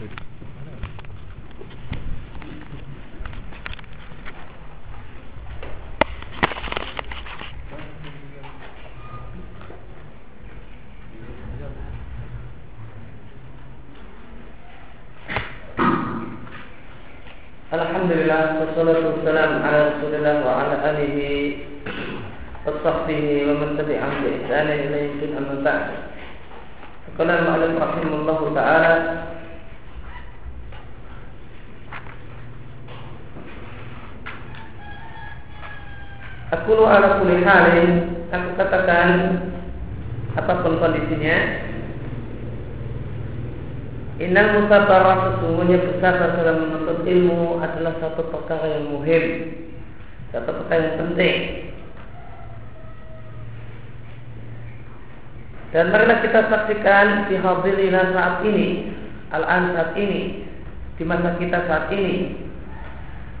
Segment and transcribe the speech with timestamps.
[0.00, 0.16] Alhamdulillah
[18.56, 21.60] Wassalatu wassalam ala rasulillah wa ala alihi
[22.64, 24.48] Wa sahbihi wa man tabi'an bi
[25.20, 25.92] bin amma ba'd.
[27.20, 27.44] Qala
[27.76, 29.19] rahimahullahu ta'ala
[36.50, 37.90] Aku ala kulli halin
[38.34, 39.08] Aku katakan
[40.34, 41.70] Apa pun kondisinya
[44.20, 49.24] Innal musabarah sesungguhnya bersabar dalam menuntut ilmu adalah satu perkara yang muhim,
[50.28, 51.36] satu perkara yang penting.
[55.72, 58.92] Dan marilah kita saksikan di hadirina saat ini,
[59.32, 60.44] al-an saat ini,
[61.00, 62.44] di masa kita saat ini.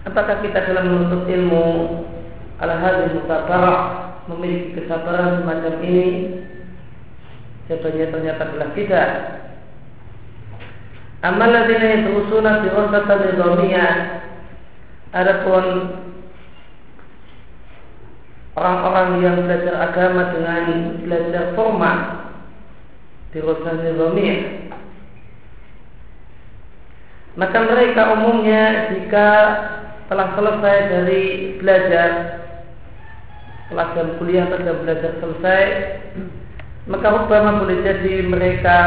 [0.08, 1.66] Apakah kita dalam menuntut ilmu
[2.60, 3.80] ala hadis musabarah
[4.28, 6.08] memiliki kesabaran semacam ini?
[7.66, 9.10] Jawabannya ternyata adalah tidak.
[11.20, 13.94] Amal ladina yatrusuna dirasatan nizamiyah
[15.10, 15.64] Adapun
[18.56, 20.64] orang-orang yang belajar agama dengan
[21.04, 21.98] belajar formal
[23.36, 24.40] dirasatan nizamiyah
[27.38, 29.28] maka mereka umumnya jika
[30.10, 31.22] telah selesai dari
[31.62, 32.39] belajar
[33.70, 35.64] pelajaran kuliah atau belajar selesai
[36.90, 38.78] maka Obama boleh jadi mereka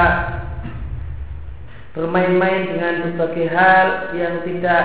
[1.93, 4.83] bermain-main dengan berbagai hal yang tidak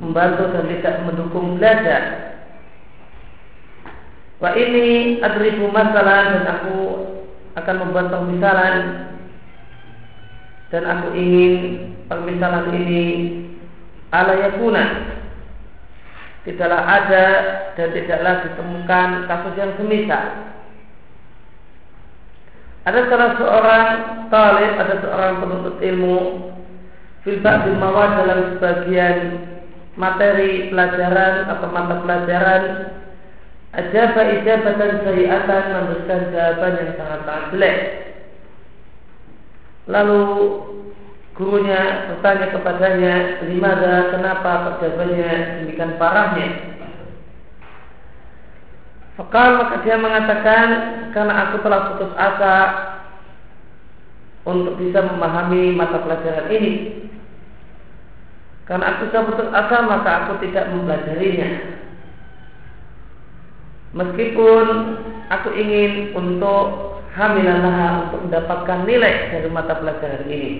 [0.00, 2.02] membantu dan tidak mendukung belajar.
[4.40, 6.78] Wah ini adribu masalah dan aku
[7.60, 8.74] akan membantu misalan
[10.72, 11.52] dan aku ingin
[12.08, 13.04] permisalan ini
[14.14, 14.84] ala yakuna
[16.48, 17.26] tidaklah ada
[17.76, 20.50] dan tidaklah ditemukan kasus yang semisal
[22.80, 23.86] ada salah seorang
[24.32, 26.48] talib, ada seorang penuntut ilmu
[27.20, 29.16] filbak bimawat dalam sebagian
[30.00, 32.62] materi pelajaran atau mata pelajaran
[33.76, 37.78] ajaba ijabatan sayiatan memberikan jawaban yang sangat-sangat jelek.
[39.84, 40.22] Lalu
[41.40, 43.14] gurunya bertanya kepadanya,
[43.48, 46.48] limada kenapa jawabannya demikian parahnya?
[49.16, 50.68] Fakal maka dia mengatakan
[51.16, 52.56] karena aku telah putus asa
[54.44, 56.72] untuk bisa memahami mata pelajaran ini.
[58.68, 61.50] Karena aku sudah putus asa maka aku tidak mempelajarinya.
[63.96, 64.66] Meskipun
[65.32, 70.52] aku ingin untuk hamilanah untuk mendapatkan nilai dari mata pelajaran ini.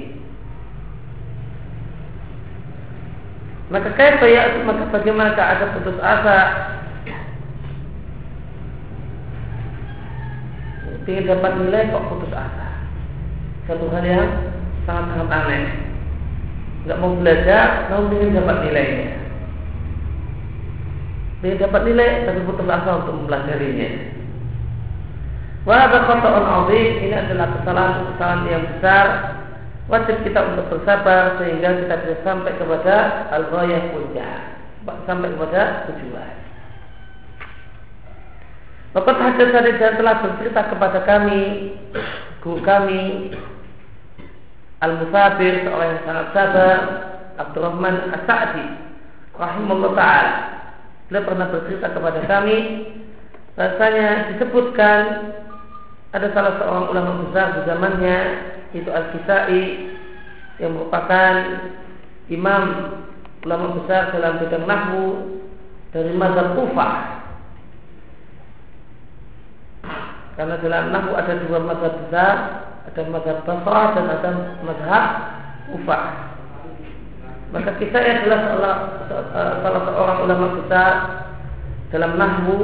[3.70, 6.38] Maka kayak maka bagaimana ada putus asa
[11.10, 12.66] ingin dapat nilai kok putus asa.
[13.66, 14.30] Satu hal yang
[14.86, 15.64] sangat-sangat aneh.
[16.86, 19.10] Nggak mau belajar, namun ingin dapat nilainya.
[21.42, 23.90] Ingin dapat nilai, tapi putus asa untuk mempelajarinya.
[25.68, 29.06] Wahada khata'un azim ini adalah kesalahan-kesalahan yang besar
[29.90, 34.38] wajib kita untuk bersabar sehingga kita bisa sampai kepada al-ghayah puncak
[35.04, 36.34] sampai kepada tujuan.
[38.90, 41.42] Bapak hadis tadi telah bercerita kepada kami
[42.42, 43.30] guru kami
[44.80, 46.78] Al-Musabir seorang yang sangat sabar
[47.38, 48.66] Abdurrahman As-Sa'di
[49.36, 50.34] rahimahullah taala.
[51.06, 52.58] Beliau pernah bercerita kepada kami
[53.58, 55.02] rasanya disebutkan
[56.10, 58.18] ada salah seorang ulama besar di zamannya
[58.76, 59.62] itu Al-Kisai
[60.60, 61.34] yang merupakan
[62.30, 62.62] imam
[63.42, 65.06] ulama besar dalam bidang nahwu
[65.90, 67.20] dari mazhab Kufah
[70.38, 72.36] Karena dalam nahu ada dua mazhab besar,
[72.88, 74.30] ada mazhab Basrah dan ada
[74.64, 75.04] mazhab
[75.68, 76.04] Kufah.
[77.50, 78.76] Maka kita adalah salah,
[79.60, 80.92] salah seorang ulama besar
[81.92, 82.56] dalam nahwu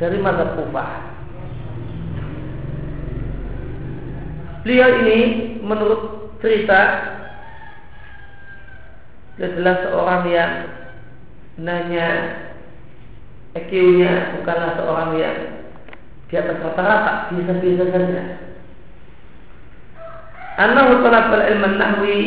[0.00, 1.09] dari mazhab Kufah.
[4.60, 5.18] Beliau ini
[5.64, 6.80] menurut cerita
[9.40, 10.52] dia adalah seorang yang
[11.56, 12.08] nanya
[13.56, 15.38] EQ-nya bukanlah seorang yang
[16.28, 18.22] di atas rata-rata biasa-biasa saja.
[20.60, 22.18] Anahu talabal ilmu nahwi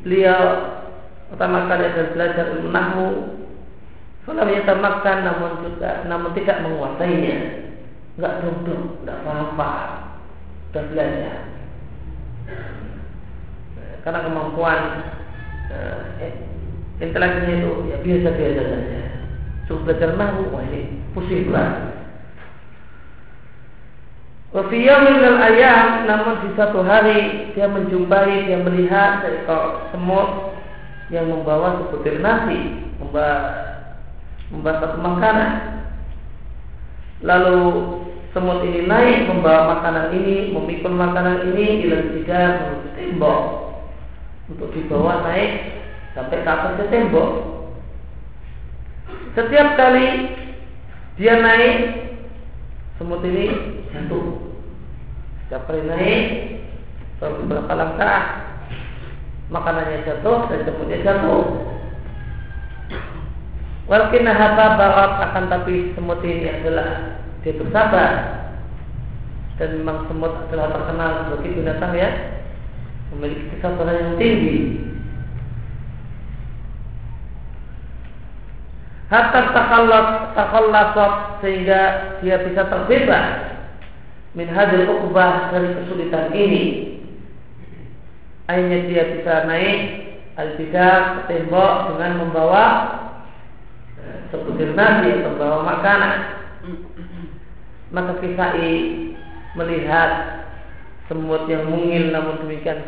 [0.00, 0.42] beliau
[1.28, 3.08] pertama kali adalah belajar ilmu nahwu
[4.26, 7.62] Falam yatamakkan namun juga namun tidak menguasainya.
[8.18, 9.90] Enggak duduk, enggak paham-paham.
[10.66, 11.55] Sudah belajar.
[14.06, 14.80] Karena kemampuan
[15.70, 16.32] eh,
[17.02, 19.00] inteleknya itu ya biasa-biasa saja.
[19.66, 21.50] Suruh belajar nahu, wah ini pusing.
[24.54, 25.02] Wafiyah
[25.42, 30.54] ayam, namun di satu hari dia menjumpai, dia melihat seekor semut
[31.10, 33.36] yang membawa sebutir nasi, membawa,
[34.54, 35.50] membawa satu makanan.
[37.26, 37.60] Lalu
[38.36, 43.40] semut ini naik membawa makanan ini, memikul makanan ini ila tidak menuju tembok
[44.52, 45.72] untuk dibawa naik
[46.12, 47.30] sampai ke atas tembok.
[49.32, 50.36] Setiap kali
[51.16, 51.76] dia naik,
[53.00, 53.56] semut ini
[53.88, 54.46] jatuh
[55.48, 56.22] setiap kali naik
[57.16, 58.20] beberapa langkah
[59.48, 61.44] makanannya jatuh dan jemputnya jatuh.
[63.86, 68.10] Walaupun hata barat akan tapi semut ini adalah dia bersabar
[69.54, 72.10] dan memang semut adalah terkenal sebagai binatang ya
[73.14, 74.56] memiliki kesabaran yang tinggi.
[79.06, 81.80] Hatta takhallas takhallasat sehingga
[82.18, 83.26] dia bisa terbebas
[84.34, 86.64] min hadil ukbah dari kesulitan ini.
[88.50, 89.78] Akhirnya dia bisa naik
[90.34, 92.64] al-bidah ke tembok dengan membawa
[94.02, 96.45] eh, sebutir nasi atau membawa makanan
[97.96, 98.76] maka kisai
[99.56, 100.44] melihat
[101.08, 102.84] semut yang mungil namun demikian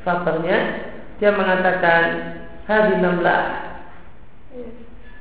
[0.00, 0.88] sabarnya
[1.20, 2.04] dia mengatakan
[2.64, 3.42] hadi namlah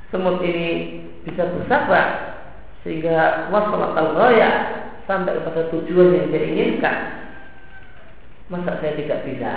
[0.07, 2.39] semut ini bisa bersabar
[2.87, 4.49] sehingga wasalat al-ghaya
[5.03, 6.97] sampai kepada tujuan yang dia inginkan.
[8.47, 9.53] Masa saya tidak bisa?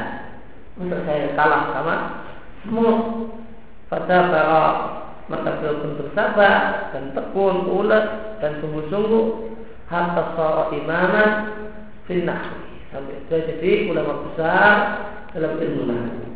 [0.75, 1.97] Masa saya kalah sama
[2.67, 2.99] semut?
[3.87, 4.63] Pada para
[5.31, 8.05] maka beliau pun bersabar dan tekun ulet
[8.43, 9.52] dan sungguh-sungguh
[9.93, 11.31] hatta sara imaman
[12.09, 12.57] finnah
[12.89, 14.73] sampai dia jadi ulama besar
[15.37, 16.33] dalam ilmu nahwu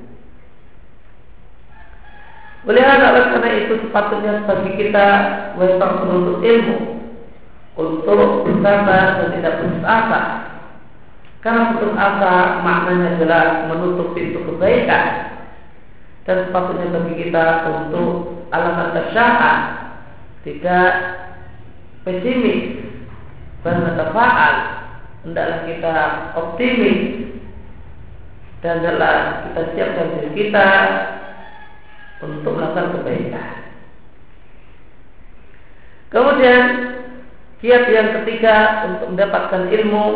[2.66, 5.06] oleh karena itu sepatutnya bagi kita
[5.54, 6.78] wajib menuntut ilmu
[7.78, 10.20] untuk bersabar dan tidak putus asa.
[11.46, 12.34] Karena putus asa
[12.66, 15.36] maknanya adalah menutup pintu kebaikan.
[16.26, 19.56] Dan sepatutnya bagi kita untuk alasan tersyahah
[20.42, 20.90] tidak
[22.02, 22.85] pesimis
[23.74, 24.54] terfaal
[25.26, 25.94] hendaklah kita
[26.38, 27.00] optimis
[28.62, 30.68] dan adalah kita siapkan diri kita
[32.22, 33.52] untuk melakukan kebaikan.
[36.06, 36.62] Kemudian
[37.56, 40.06] Kiat yang ketiga untuk mendapatkan ilmu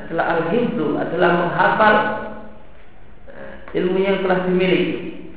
[0.00, 1.94] adalah al-hibdu, adalah menghafal
[3.28, 5.28] eh, ilmu yang telah dimiliki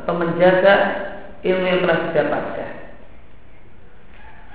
[0.00, 0.74] atau menjaga
[1.44, 2.72] ilmu yang telah didapatkan.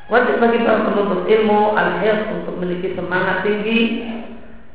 [0.06, 1.98] Wajib bagi para penuntut ilmu al
[2.38, 4.06] untuk memiliki semangat tinggi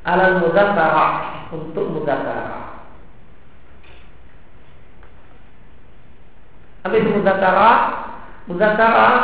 [0.02, 2.82] alal muzakarah untuk muzakarah.
[6.82, 7.78] Apa itu muzakarah?
[8.50, 9.14] Muzakarah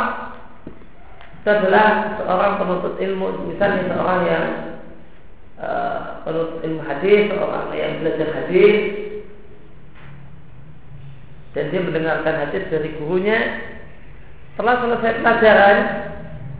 [1.43, 1.87] itu adalah
[2.19, 4.45] seorang penuntut ilmu misalnya seorang yang
[5.59, 8.75] uh, penuntut ilmu hadis seorang yang belajar hadis
[11.55, 13.39] dan dia mendengarkan hadis dari gurunya
[14.57, 15.77] setelah selesai pelajaran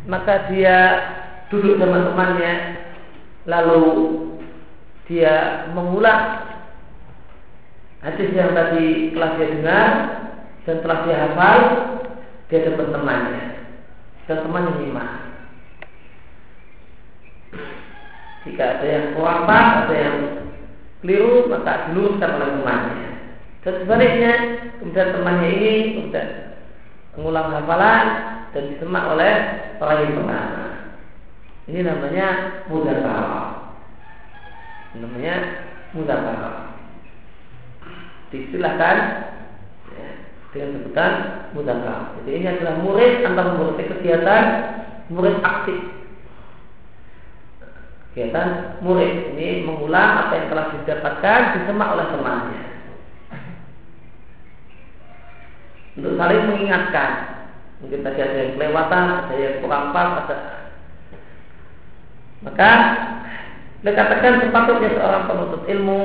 [0.05, 0.77] maka dia
[1.49, 2.53] duduk sama temannya
[3.49, 3.85] lalu
[5.09, 6.45] dia mengulang
[8.05, 9.89] hadis yang tadi telah dia dengar
[10.69, 11.59] dan telah dia hafal
[12.53, 13.57] dia dapat temannya
[14.27, 15.05] dan teman yang lima.
[18.43, 19.05] Jika ada yang
[19.47, 20.17] pas, ada yang
[21.03, 23.09] keliru, maka diluruskan oleh temannya.
[23.63, 24.33] Dan sebaliknya,
[24.79, 26.27] kemudian temannya ini kemudian
[27.17, 28.05] mengulang hafalan
[28.53, 29.33] dan disemak oleh
[29.81, 30.41] orang yang.
[31.67, 32.27] Ini namanya
[32.69, 33.41] mudakara.
[34.95, 35.35] Namanya
[35.91, 36.77] mudakara.
[38.31, 38.97] Diistilahkan
[40.53, 41.11] dengan sebutan
[41.51, 42.15] mudakar.
[42.21, 44.43] Jadi ini adalah murid antara murid kegiatan
[45.11, 45.79] murid aktif.
[48.13, 52.66] Kegiatan murid ini mengulang apa yang telah didapatkan disemak oleh temannya.
[55.97, 57.11] Untuk saling mengingatkan.
[57.81, 60.37] Mungkin tadi ada yang kelewatan, ada yang kurang pas, ada
[62.37, 62.69] maka
[63.81, 66.01] dikatakan sepatutnya seorang penuntut ilmu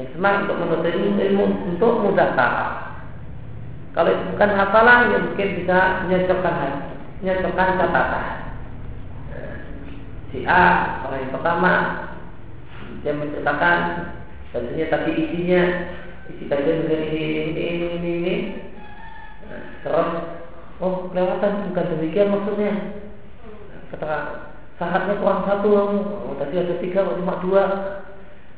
[0.00, 1.44] yang semangat untuk menuntut ilmu, ilmu
[1.76, 2.88] untuk mudakar.
[3.92, 6.56] Kalau itu bukan hafalan, ya mungkin bisa menyocokkan
[7.20, 8.26] menyocokkan catatan.
[10.32, 10.64] Si A
[11.04, 11.72] orang yang pertama
[13.04, 13.78] dia menceritakan
[14.56, 15.62] tentunya tapi isinya
[16.32, 17.20] isi kajian dengan ini
[17.52, 18.01] ini ini
[22.02, 22.98] demikian maksudnya
[23.94, 24.10] kata
[24.74, 27.62] syaratnya kurang satu oh, tadi ada tiga cuma dua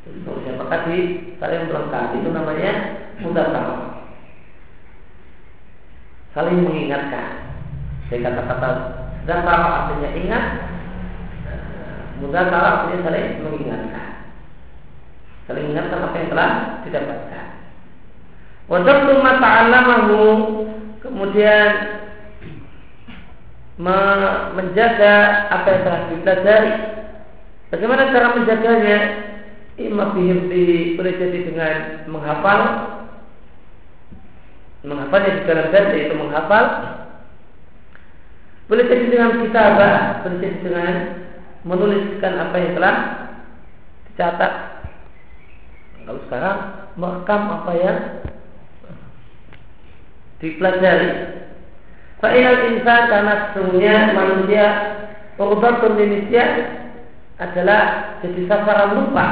[0.04, 2.72] Apakah di saling melengkapi itu namanya
[3.24, 3.76] mudah sama.
[6.36, 7.56] Saling mengingatkan.
[8.12, 8.68] Saya kata-kata
[9.24, 10.44] dasar artinya ingat,
[12.20, 14.08] mudah salah artinya saling mengingatkan.
[15.48, 16.50] Saling mengingatkan apa yang telah
[16.84, 17.46] didapatkan.
[18.68, 19.52] Wajib mata
[21.00, 21.93] kemudian
[23.76, 25.14] menjaga
[25.50, 26.72] apa yang telah dipelajari.
[27.74, 28.98] Bagaimana cara menjaganya?
[29.74, 31.74] Imam bihimti boleh jadi dengan
[32.06, 32.60] menghafal
[34.86, 36.64] menghafalnya di dalam dada itu menghafal
[38.70, 40.94] boleh jadi dengan kitabah boleh jadi dengan
[41.66, 42.96] menuliskan apa yang telah
[44.06, 44.52] dicatat
[46.06, 46.58] kalau sekarang
[46.94, 47.98] merekam apa yang
[50.38, 51.10] dipelajari
[52.24, 54.66] Fa'inal insan karena sesungguhnya manusia
[55.36, 56.44] Urbatun Indonesia
[57.36, 59.28] adalah jadi sasaran lupa.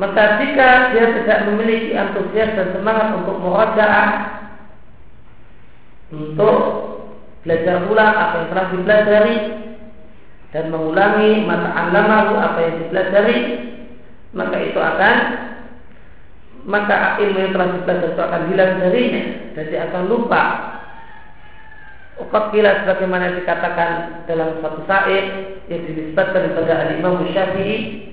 [0.00, 4.08] Maka jika dia tidak memiliki antusias dan semangat untuk merajaah
[6.08, 6.56] untuk
[7.44, 9.36] belajar ulang apa yang telah dipelajari
[10.56, 13.38] dan mengulangi mata alamahu apa yang dipelajari
[14.32, 15.16] maka itu akan
[16.62, 19.22] maka ilmu yang telah dipelajari itu akan hilang darinya
[19.58, 20.44] dan dia akan lupa
[22.12, 28.12] Ukat bila sebagaimana dikatakan dalam suatu syair yang dinisbatkan kepada Al-Imam Syafi'i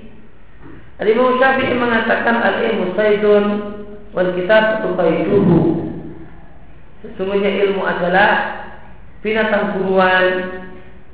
[1.00, 3.46] Al-Imam Syafi'i mengatakan al-ilmu saydun
[4.12, 5.60] wal kitab qaiduhu.
[7.00, 8.32] Sesungguhnya ilmu adalah
[9.24, 10.25] binatang buruan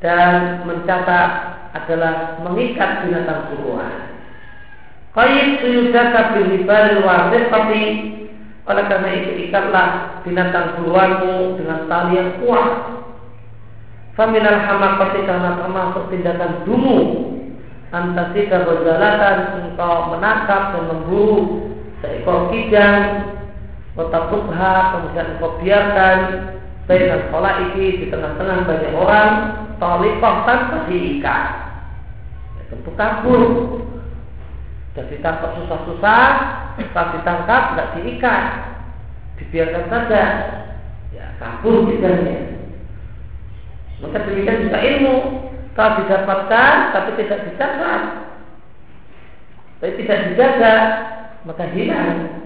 [0.01, 1.29] dan mencatat
[1.77, 4.14] adalah mengikat binatang buruan.
[5.15, 7.07] Qayyid suyudaka bil hibalil
[7.47, 7.81] tapi
[8.65, 12.69] oleh karena itu ikatlah binatang buruanmu dengan tali yang kuat.
[14.19, 16.99] Faminal hamakati karena termasuk tindakan dungu
[17.95, 19.37] antasika berjalatan
[19.71, 21.39] engkau menangkap dan memburu
[22.03, 23.31] seekor kijang.
[23.95, 26.19] Watakubha kemudian engkau biarkan
[26.85, 27.25] Bainal
[27.73, 29.29] iki di tengah-tengah banyak orang.
[29.81, 31.43] Talikoh tanpa diikat.
[32.69, 33.41] Tentu kabur
[34.95, 36.25] Sudah ditangkap susah-susah
[36.79, 38.43] Setelah ditangkap tidak diikat
[39.35, 40.23] Dibiarkan saja.
[41.11, 42.55] Ya kabur kijangnya
[43.99, 45.17] Maka demikian juga ilmu.
[45.75, 48.25] Telah didapatkan tapi tidak dicatat
[49.75, 50.75] tapi tidak dijaga
[51.45, 52.41] maka hilang.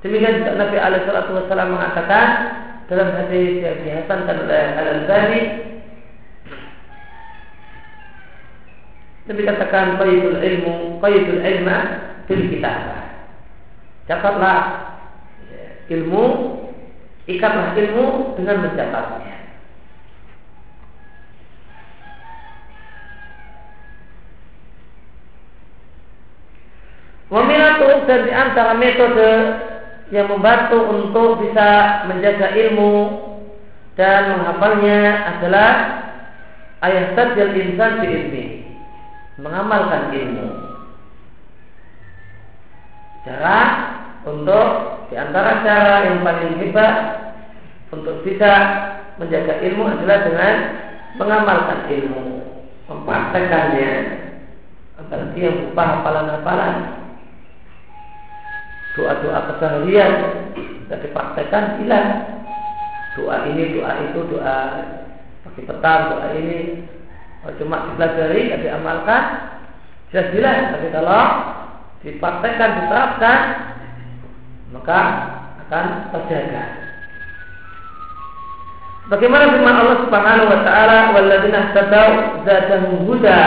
[0.00, 2.28] Demikian juga Nabi Alaihissalam mengatakan
[2.88, 5.40] dalam hadis yang dihasankan oleh Al Albani
[9.30, 11.76] Nabi katakan qaidul ilmu qaidul ilma
[12.26, 13.30] fil kitabah
[14.10, 14.90] catatlah
[15.86, 16.24] ilmu
[17.30, 19.36] ikatlah ilmu dengan mencatatnya.
[27.30, 29.30] Waminatu dan di antara metode
[30.10, 32.94] yang membantu untuk bisa menjaga ilmu
[33.94, 34.98] dan menghafalnya
[35.38, 35.70] adalah
[36.82, 38.59] ayat sajal insan di ilmi
[39.40, 40.48] mengamalkan ilmu.
[43.24, 43.58] Cara
[44.24, 44.68] untuk
[45.12, 46.94] di antara cara yang paling hebat
[47.92, 48.52] untuk bisa
[49.20, 50.54] menjaga ilmu adalah dengan
[51.20, 52.24] mengamalkan ilmu
[52.88, 53.92] mempraktekannya
[55.00, 56.76] agar dia berupa hafalan-hafalan.
[58.98, 60.12] Doa-doa keseharian
[60.56, 62.08] tidak dipraktekkan hilang.
[63.14, 64.58] Doa ini doa itu doa
[65.46, 66.58] pagi petang doa ini
[67.56, 69.22] cuma dipelajari tidak diamalkan
[70.12, 71.24] jelas jelas tapi kalau
[72.04, 73.38] dipraktekkan diterapkan
[74.70, 75.00] maka
[75.66, 76.64] akan terjaga.
[79.10, 82.10] Bagaimana firman Allah Subhanahu wa taala walladzina tadau
[82.46, 83.42] zadahum huda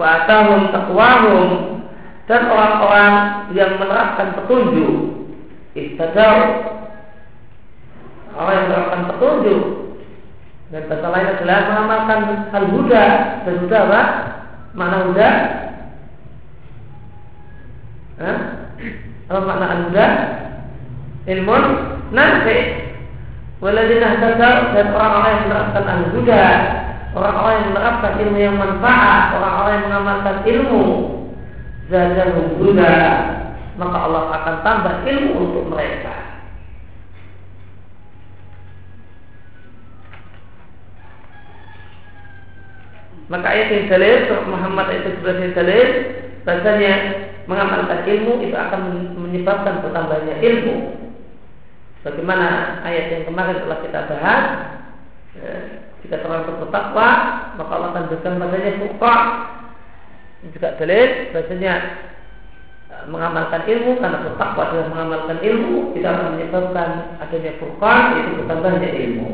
[0.00, 1.48] wa atahum taqwahum
[2.24, 3.14] dan orang-orang
[3.52, 5.28] yang menerapkan petunjuk
[5.76, 6.36] istadau
[8.32, 9.62] orang yang menerapkan petunjuk
[10.72, 13.04] dan bahasa lain adalah mengamalkan hal huda
[13.44, 14.02] dan huda apa?
[14.72, 15.30] Mana huda?
[19.28, 20.06] Apa makna al huda?
[21.28, 21.64] Ilmun
[22.16, 22.60] nafi.
[23.60, 26.46] Waladina tadau dan orang-orang yang menerapkan al huda,
[27.14, 30.84] orang-orang yang menerapkan ilmu yang manfaat, orang-orang yang mengamalkan ilmu
[31.92, 32.96] zadahum huda
[33.76, 36.31] maka Allah akan tambah ilmu untuk mereka
[43.32, 44.16] maka ayat yang dalil
[44.52, 45.88] Muhammad itu sebagai dalil
[46.44, 46.94] bahasanya
[47.48, 48.80] mengamalkan ilmu itu akan
[49.16, 50.76] menyebabkan bertambahnya ilmu
[52.04, 54.42] bagaimana ayat yang kemarin telah kita bahas
[55.32, 55.54] ya,
[56.02, 57.08] jika itu bertakwa,
[57.54, 59.22] maka Allah akan berikan padanya furqan.
[60.42, 61.74] Ini juga dalil bahasanya
[62.90, 66.88] e, mengamalkan ilmu karena bertakwa dengan mengamalkan ilmu tidak akan menyebabkan
[67.22, 69.28] adanya furqan yaitu bertambahnya ilmu.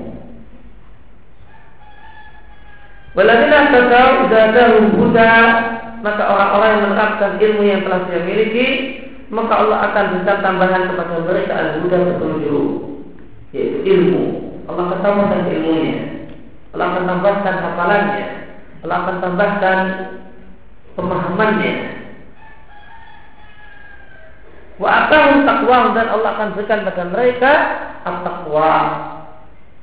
[3.17, 5.33] Waladina tadau zadahu huda
[5.99, 8.69] maka orang-orang yang menerapkan ilmu yang telah dia miliki
[9.29, 12.67] maka Allah akan berikan tambahan kepada mereka al-huda petunjuk
[13.53, 14.25] yaitu ilmu.
[14.69, 15.97] Allah akan tambahkan ilmunya.
[16.77, 18.27] Allah akan tambahkan hafalannya.
[18.85, 19.79] Allah akan tambahkan
[20.97, 21.75] pemahamannya.
[24.79, 27.53] Wa atahum taqwa dan Allah akan berikan pada mereka
[28.07, 28.73] at-taqwa.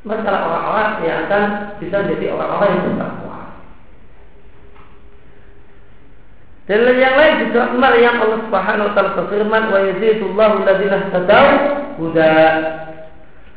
[0.06, 1.44] Mereka orang-orang yang akan
[1.82, 3.38] bisa menjadi orang-orang yang bertakwa.
[6.66, 11.48] Dan yang lain surat Maryam Allah Subhanahu wa taala berfirman wa yazidullahu alladziina tadaw
[12.02, 12.38] huda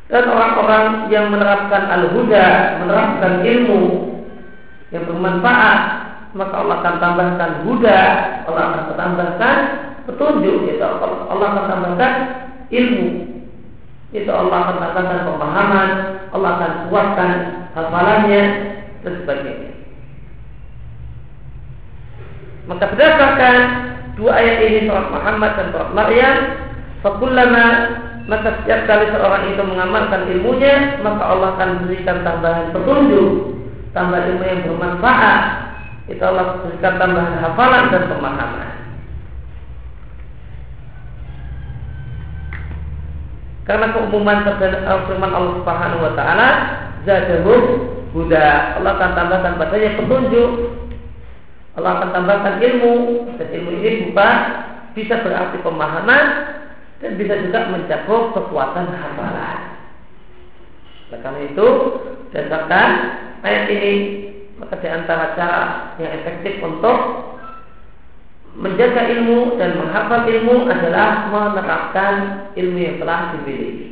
[0.09, 3.81] dan orang-orang yang menerapkan al-huda, menerapkan ilmu
[4.89, 5.81] yang bermanfaat,
[6.33, 8.01] maka Allah akan tambahkan huda,
[8.49, 9.57] Allah akan tambahkan
[10.09, 12.13] petunjuk, yaitu Allah akan tambahkan
[12.73, 13.28] ilmu,
[14.09, 15.89] itu Allah akan tambahkan pemahaman,
[16.33, 17.31] Allah akan kuatkan
[17.77, 18.43] hafalannya
[19.05, 19.71] dan sebagainya.
[22.65, 23.55] Maka berdasarkan
[24.17, 26.37] dua ayat ini surat Muhammad dan surat Maryam,
[27.05, 27.65] fakullama
[28.29, 33.57] maka setiap kali seorang itu mengamalkan ilmunya, maka Allah akan berikan tambahan petunjuk,
[33.89, 35.41] tambah ilmu yang bermanfaat.
[36.05, 38.78] Itu Allah berikan tambahan hafalan dan pemahaman.
[43.69, 44.41] Karena keumuman
[45.05, 46.49] firman Allah Subhanahu wa taala,
[47.05, 47.53] zadahu
[48.17, 48.81] huda.
[48.81, 50.51] Allah akan tambahkan padanya petunjuk.
[51.77, 52.93] Allah akan tambahkan ilmu
[53.37, 54.35] dan ilmu ini bukan
[54.97, 56.23] bisa berarti pemahaman
[56.97, 59.59] dan bisa juga mencakup kekuatan hafalan.
[61.13, 61.67] Oleh karena itu,
[62.33, 62.89] berdasarkan
[63.45, 63.93] ayat ini,
[64.57, 65.61] maka di antara cara
[66.01, 66.97] yang efektif untuk
[68.57, 72.13] menjaga ilmu dan menghafal ilmu adalah menerapkan
[72.57, 73.87] ilmu yang telah dimiliki.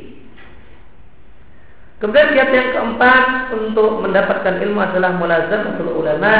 [1.98, 3.24] Kemudian kiat yang keempat
[3.58, 6.34] untuk mendapatkan ilmu adalah mulazam untuk ulama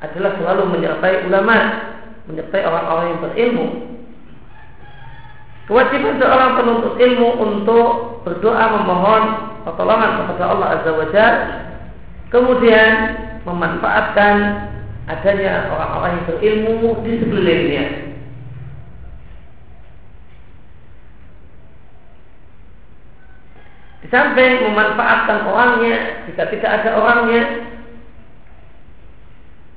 [0.00, 1.56] adalah selalu menyertai ulama,
[2.26, 3.66] menyertai orang-orang yang berilmu
[5.70, 7.88] Kewajiban seorang penuntut ilmu untuk
[8.26, 9.22] berdoa memohon
[9.62, 11.46] pertolongan kepada Allah Azza wa Jalla,
[12.34, 12.92] kemudian
[13.46, 14.34] memanfaatkan
[15.18, 17.86] adanya orang-orang yang berilmu di sekelilingnya.
[24.12, 27.42] Samping memanfaatkan orangnya, jika tidak ada orangnya,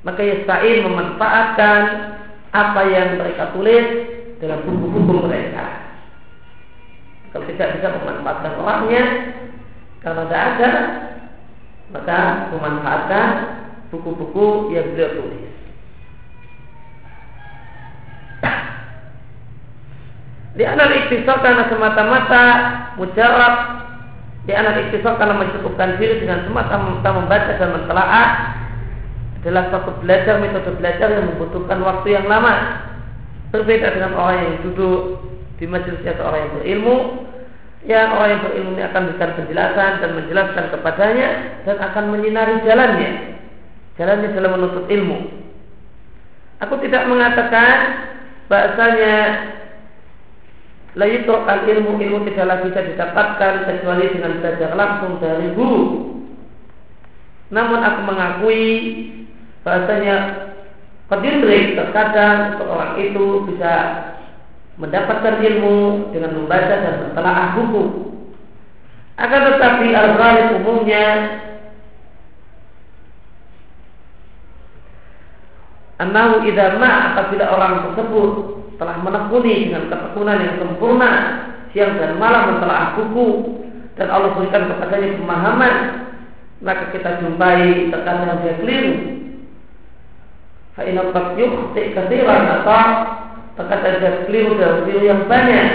[0.04, 1.82] maka yasta'in memanfaatkan
[2.52, 3.86] apa yang mereka tulis
[4.44, 5.88] dalam buku-buku mereka.
[7.32, 9.04] Kalau tidak bisa memanfaatkan orangnya
[10.04, 10.72] karena tidak ada,
[11.96, 12.20] maka
[12.52, 13.28] memanfaatkan
[13.96, 15.56] buku-buku yang beliau tulis.
[20.56, 22.44] Di anak iktisar karena semata-mata
[22.96, 23.56] mujarab.
[24.48, 28.30] Di anak iktisar karena mencukupkan diri dengan semata-mata membaca dan mentelaah
[29.42, 32.82] adalah satu belajar metode belajar yang membutuhkan waktu yang lama.
[33.52, 35.22] Berbeda dengan orang yang duduk
[35.60, 36.98] di majelisnya seorang yang berilmu
[37.86, 41.30] yang orang yang berilmu ini akan berikan penjelasan dan menjelaskan kepadanya
[41.70, 43.35] dan akan menyinari jalannya
[43.96, 45.18] jalannya dalam menuntut ilmu
[46.64, 47.76] aku tidak mengatakan
[48.48, 49.16] bahasanya
[50.96, 55.84] layutuk al ilmu ilmu tidaklah bisa didapatkan kecuali dengan belajar langsung dari guru
[57.52, 58.66] namun aku mengakui
[59.62, 60.46] bahasanya
[61.06, 63.74] Kodindrik terkadang seorang itu bisa
[64.82, 67.84] mendapatkan ilmu dengan membaca dan mentelaah buku.
[69.22, 71.06] Akan tetapi al-ghalib umumnya
[75.96, 78.32] Anahu idama apabila orang tersebut
[78.76, 81.12] telah menekuni dengan ketekunan yang sempurna
[81.72, 83.28] siang dan malam mentelaah buku
[83.96, 85.74] dan Allah berikan kepadanya pemahaman
[86.60, 89.16] maka kita jumpai terkadang dia keliru
[90.76, 92.84] Fa'inat yukhti kesiran atau
[93.56, 95.68] terkadang keliru dan keliru yang banyak.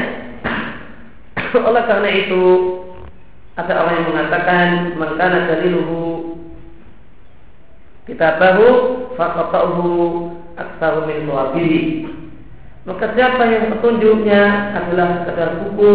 [1.68, 2.44] Oleh karena itu
[3.56, 4.66] ada orang yang mengatakan
[5.00, 6.29] mengkana daliluhu
[8.10, 8.68] kita bahu
[9.14, 9.94] fakatauhu
[10.58, 11.80] aksaru min suwabihi
[12.84, 14.42] maka siapa yang petunjuknya
[14.74, 15.94] adalah sekedar buku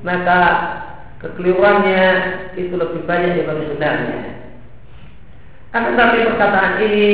[0.00, 0.40] maka
[1.20, 2.04] kekeliruannya
[2.56, 4.20] itu lebih banyak daripada benarnya
[5.76, 7.08] akan tapi perkataan ini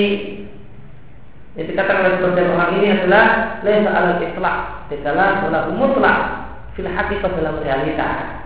[1.52, 3.24] yang dikatakan oleh sebagian orang ini adalah
[3.60, 4.56] laisa ala itlaq,
[4.88, 6.18] tidaklah berlaku mutlak
[6.72, 8.40] fil hakikat dalam realita.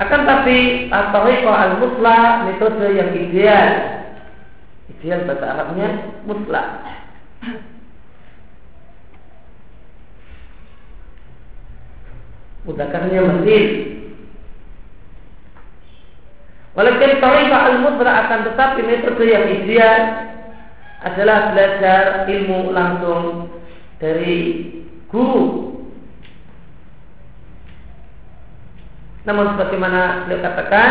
[0.00, 3.68] Akan tapi atau al-muslah metode yang ideal.
[4.96, 5.88] Ideal bahasa Arabnya
[6.24, 6.66] muslah.
[12.64, 13.64] Mudakarnya mesin.
[16.72, 20.00] Walaupun tariqah al-muslah akan tetapi metode yang ideal
[21.04, 23.52] adalah belajar ilmu langsung
[24.00, 24.64] dari
[25.12, 25.79] guru
[29.30, 30.90] Namun sebagaimana beliau katakan,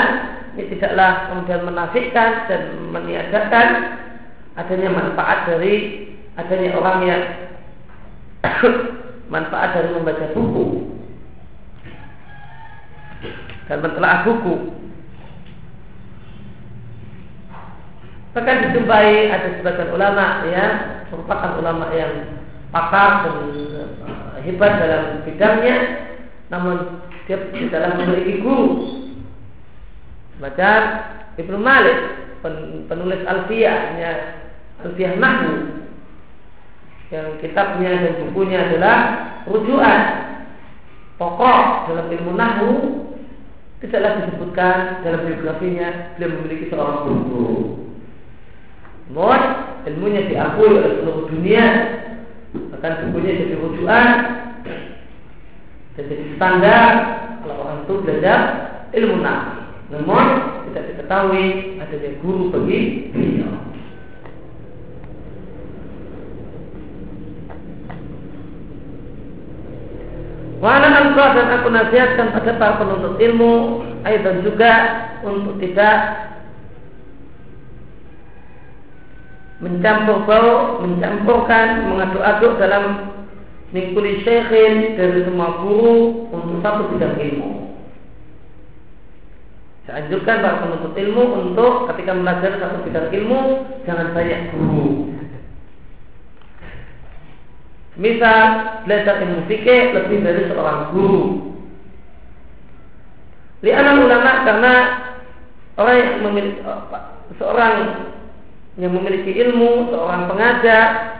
[0.55, 3.67] ini tidaklah kemudian menafikan dan meniadakan
[4.55, 6.07] adanya manfaat dari
[6.39, 7.23] adanya orang yang
[9.35, 10.87] manfaat dari membaca buku
[13.67, 14.55] dan mentelaah buku.
[18.39, 20.65] Bahkan dijumpai ada sebagian ulama ya
[21.11, 22.39] merupakan ulama yang
[22.71, 25.77] pakar dan eh, hebat dalam bidangnya,
[26.47, 28.69] namun dia tidaklah memiliki guru.
[30.41, 30.71] Baca
[31.37, 31.97] Ibnu Malik
[32.89, 34.11] penulis Alfiyahnya
[34.81, 35.53] Alfiyah Nahwu
[37.13, 38.97] yang kitabnya dan bukunya adalah
[39.45, 40.01] rujukan
[41.21, 42.73] pokok dalam ilmu Nahwu
[43.77, 47.53] tidaklah disebutkan dalam biografinya beliau memiliki seorang guru.
[49.13, 49.41] Namun
[49.85, 51.65] ilmunya diakui oleh seluruh dunia
[52.73, 54.07] bahkan bukunya jadi rujukan
[55.97, 56.91] jadi standar
[57.41, 58.39] kalau orang itu belajar
[58.93, 59.59] ilmu nabi.
[59.89, 60.25] Namun
[60.69, 61.45] tidak diketahui
[61.81, 63.53] adanya guru bagi beliau.
[70.59, 74.73] Wana ansah dan aku nasihatkan pada para penuntut ilmu dan juga
[75.23, 75.97] untuk tidak
[79.59, 82.83] mencampur bau, mencampurkan, mengaduk-aduk dalam
[83.69, 87.69] Nikuli syekhin dari semua guru untuk satu bidang ilmu.
[89.85, 93.41] Saya anjurkan para penuntut ilmu untuk ketika belajar satu bidang ilmu
[93.85, 95.13] jangan banyak guru.
[97.99, 98.41] Misal
[98.89, 101.53] belajar ilmu fikih lebih dari seorang guru.
[103.59, 104.73] Lihat ulama karena
[105.77, 106.61] orang yang memiliki
[107.37, 107.73] seorang
[108.79, 111.18] yang memiliki ilmu, seorang pengajar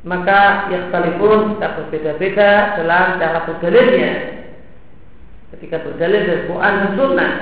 [0.00, 4.12] maka yang sekalipun kita berbeda-beda dalam cara berdalilnya.
[5.56, 7.32] Ketika berdalil dari Quran dan Sunnah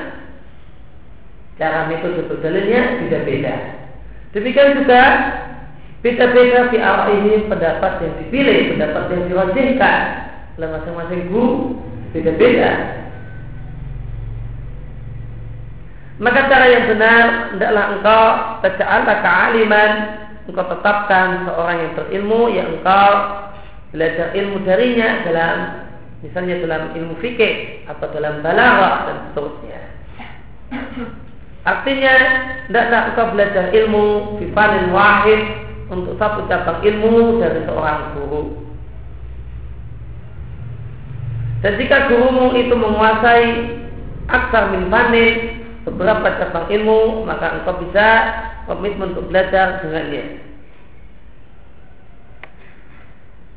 [1.59, 3.55] cara metode berdalilnya beda-beda
[4.31, 5.03] demikian juga
[5.99, 10.01] beda-beda di arah ini pendapat yang dipilih pendapat yang diwajibkan
[10.59, 11.79] oleh masing-masing guru
[12.14, 12.71] beda-beda.
[16.18, 18.25] Maka cara yang benar hendaklah engkau
[18.66, 19.90] taj'alaka kealiman
[20.48, 23.12] engkau tetapkan seorang yang berilmu yang engkau
[23.92, 25.56] belajar ilmu darinya dalam
[26.24, 29.80] misalnya dalam ilmu fikih atau dalam balaghah dan seterusnya.
[31.68, 32.14] Artinya
[32.64, 34.04] tidaklah engkau belajar ilmu
[34.40, 35.40] fifanin wahid
[35.92, 38.42] untuk satu cabang ilmu dari seorang guru.
[41.58, 43.46] Dan jika gurumu itu menguasai
[44.30, 44.88] aksar min
[45.84, 48.08] beberapa cabang ilmu, maka engkau bisa
[48.68, 50.44] komitmen untuk belajar dengannya.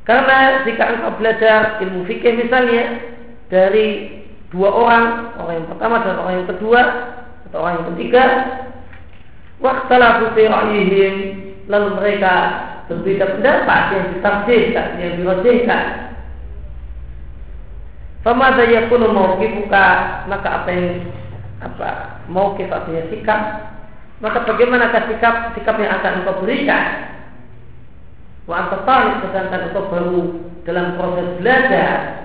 [0.07, 3.05] Karena jika engkau belajar ilmu fikih misalnya
[3.53, 4.17] dari
[4.49, 5.05] dua orang,
[5.37, 6.81] orang yang pertama dan orang yang kedua
[7.51, 8.23] atau orang yang ketiga,
[9.61, 9.93] waktu
[10.49, 11.15] ra'yihim
[11.69, 12.33] lalu mereka
[12.89, 15.85] berbeda pendapat yang ditafsirkan, yang dirojihkan.
[18.21, 19.85] Famada yakunu mauqifuka
[20.29, 21.09] maka apa yang
[21.61, 21.89] apa
[22.29, 23.41] mauqif artinya sikap
[24.21, 26.85] maka bagaimanakah sikap sikap yang akan engkau berikan?
[28.45, 30.21] Wa antasalik sedangkan engkau baru
[30.61, 32.21] dalam proses belajar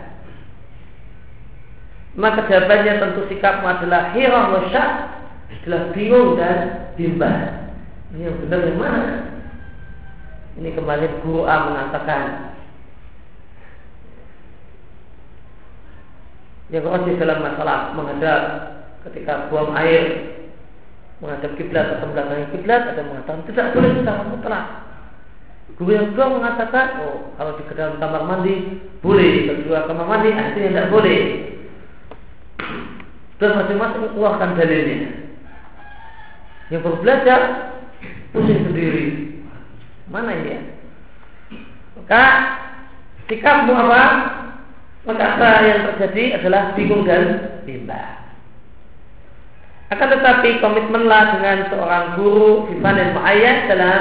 [2.17, 4.91] maka jawabannya tentu sikapmu adalah hirah wa syak
[5.53, 7.69] adalah bingung dan bimbang.
[8.17, 9.13] Ini yang benar yang mana?
[10.57, 12.23] Ini kembali guru A mengatakan
[16.73, 18.41] yang rajin dalam masalah menghadap
[19.07, 20.35] ketika buang air
[21.21, 24.65] menghadap kiblat atau belakang kiblat ada yang mengatakan tidak boleh secara mutlak
[25.77, 28.55] guru yang kedua mengatakan oh kalau di dalam kamar mandi
[29.05, 31.21] boleh kedua kamar mandi artinya tidak boleh.
[33.37, 35.13] Dan masing-masing mengeluarkan dalilnya.
[36.73, 37.41] Yang baru belajar
[38.33, 39.07] pusing sendiri.
[40.09, 40.61] Mana ini ya?
[42.01, 42.25] Maka
[43.29, 44.03] sikapmu apa?
[45.05, 48.26] Maka apa yang terjadi adalah bingung dan bimbang
[49.87, 54.01] akan tetapi komitmenlah dengan seorang guru yang muayyan dalam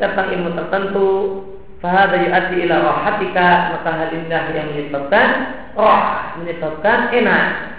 [0.00, 1.10] cabang ilmu tertentu
[1.80, 5.28] Fahada yu'addi ila rohatika Maka hal inilah yang menyebabkan
[5.76, 6.00] Roh
[6.40, 7.70] menyebabkan enak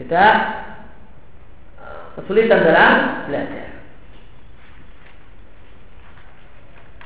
[0.00, 0.34] tidak
[1.76, 2.92] eh, kesulitan dalam
[3.28, 3.68] belajar.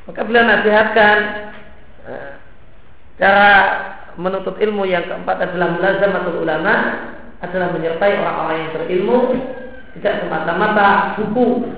[0.06, 1.16] Maka beliau nasihatkan
[2.06, 2.32] eh,
[3.18, 3.50] cara
[4.14, 6.74] menuntut ilmu yang keempat adalah mulazamatul ulama
[7.44, 9.18] adalah menyertai orang-orang yang berilmu
[10.00, 10.88] tidak semata-mata
[11.20, 11.68] buku.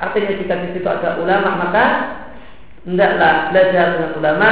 [0.00, 1.84] Artinya jika di situ ada ulama maka
[2.82, 4.50] hendaklah belajar dengan ulama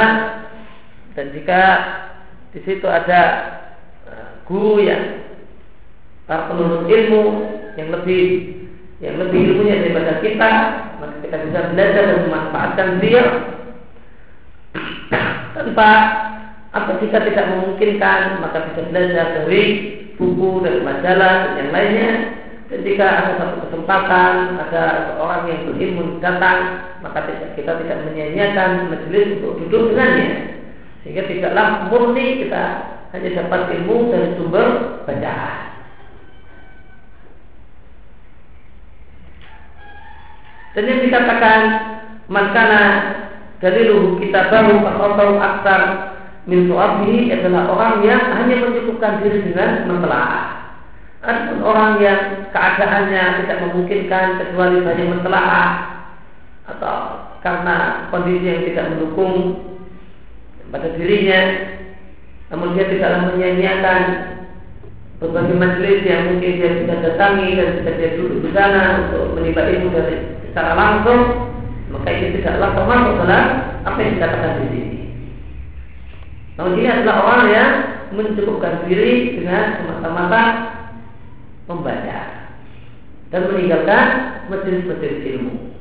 [1.11, 1.61] dan jika
[2.55, 3.21] di situ ada
[4.07, 5.27] eh, guru yang
[6.23, 7.23] para penuntut ilmu
[7.75, 8.23] yang lebih
[9.03, 10.51] yang lebih ilmunya daripada kita
[11.03, 13.23] maka kita bisa belajar dan memanfaatkan dia
[15.55, 15.89] tanpa
[16.71, 19.63] atau jika tidak memungkinkan maka bisa belajar dari
[20.15, 22.11] buku dari majalah dan yang lainnya.
[22.71, 27.27] Dan jika ada satu kesempatan ada seorang yang berilmu datang maka
[27.59, 30.29] kita tidak menyia-nyiakan majelis untuk duduk dengannya.
[31.03, 32.63] Sehingga tidaklah murni kita
[33.11, 34.67] hanya dapat ilmu dari sumber
[35.03, 35.59] bacaan.
[40.71, 41.61] Dan yang dikatakan
[42.31, 42.83] makana
[43.59, 45.81] dari luhu kita baru atau aktar
[46.49, 50.61] min suabihi adalah orang yang hanya mencukupkan diri dengan mentelaah.
[51.21, 55.69] Ada orang yang keadaannya tidak memungkinkan kecuali hanya mentelaah
[56.65, 56.95] atau
[57.45, 59.33] karena kondisi yang tidak mendukung
[60.73, 61.41] pada dirinya,
[62.49, 64.01] namun dia tidaklah menyia-nyiakan
[65.21, 69.69] berbagai majelis yang mungkin dia bisa datangi dan bisa dia duduk di sana untuk menimba
[69.69, 70.15] ilmu dari
[70.49, 71.21] secara langsung,
[71.93, 73.45] maka ini tidaklah termasuk dalam
[73.85, 74.90] apa yang dikatakan di sini.
[76.61, 77.71] Namun ini adalah orang yang
[78.13, 80.43] mencukupkan diri dengan semata-mata
[81.65, 82.19] membaca
[83.33, 84.05] dan meninggalkan
[84.53, 85.73] majelis-majelis ilmu.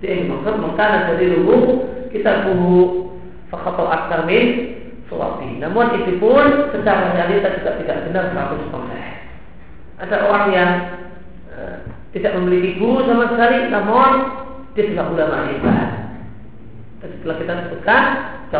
[0.00, 1.84] Itu yang dimaksud mengkana dari dulu
[2.16, 3.12] kita buhu
[3.52, 4.72] fakatau akar min
[5.12, 5.60] suwabi.
[5.60, 10.00] Namun itu pun secara realita juga tidak benar 100%.
[10.00, 10.70] Ada orang yang
[11.52, 11.60] e,
[12.16, 14.10] tidak memiliki guru sama sekali, namun
[14.72, 15.88] dia tidak ulama hebat.
[17.04, 18.02] Dan setelah kita sebutkan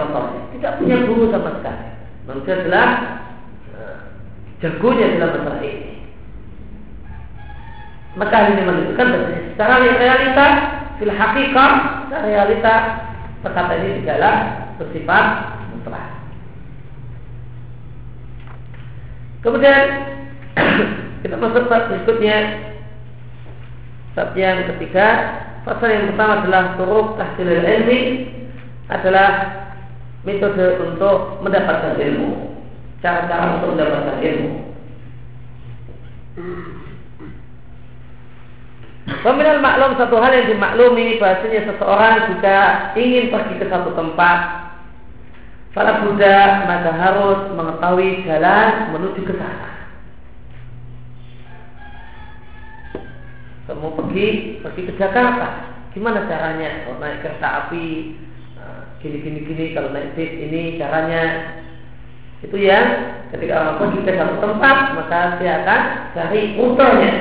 [0.05, 1.87] contohnya tidak punya guru sama sekali.
[2.27, 2.87] Manusia adalah
[3.73, 3.99] uh,
[4.61, 5.93] jagonya dalam masalah ini.
[8.17, 10.47] Maka ini menunjukkan bahwa secara realita
[10.97, 11.73] fil hakikat
[12.09, 12.75] secara realita
[13.45, 14.35] perkata ini tidaklah
[14.81, 15.25] bersifat
[15.73, 16.09] mutlak.
[19.45, 19.81] Kemudian
[21.23, 22.39] kita masuk bab berikutnya.
[24.17, 25.07] Bab yang ketiga
[25.69, 28.01] pasal yang pertama adalah turuk tahsil ilmi
[28.89, 29.29] adalah
[30.27, 32.53] metode untuk mendapatkan ilmu,
[33.01, 34.53] cara-cara untuk mendapatkan ilmu.
[39.07, 42.59] Peminal maklum satu hal yang dimaklumi bahasanya seseorang jika
[42.99, 44.67] ingin pergi ke satu tempat
[45.77, 49.69] Para Buddha maka harus mengetahui jalan menuju ke sana.
[53.69, 56.89] Kamu pergi pergi ke Jakarta, gimana caranya?
[56.89, 58.17] Oh, naik kereta api,
[59.07, 61.23] gini gini gini kalau naik bis ini caranya.
[62.43, 62.79] Itu ya
[63.31, 65.81] ketika orang pergi ke satu tempat maka dia akan
[66.15, 67.13] cari rutenya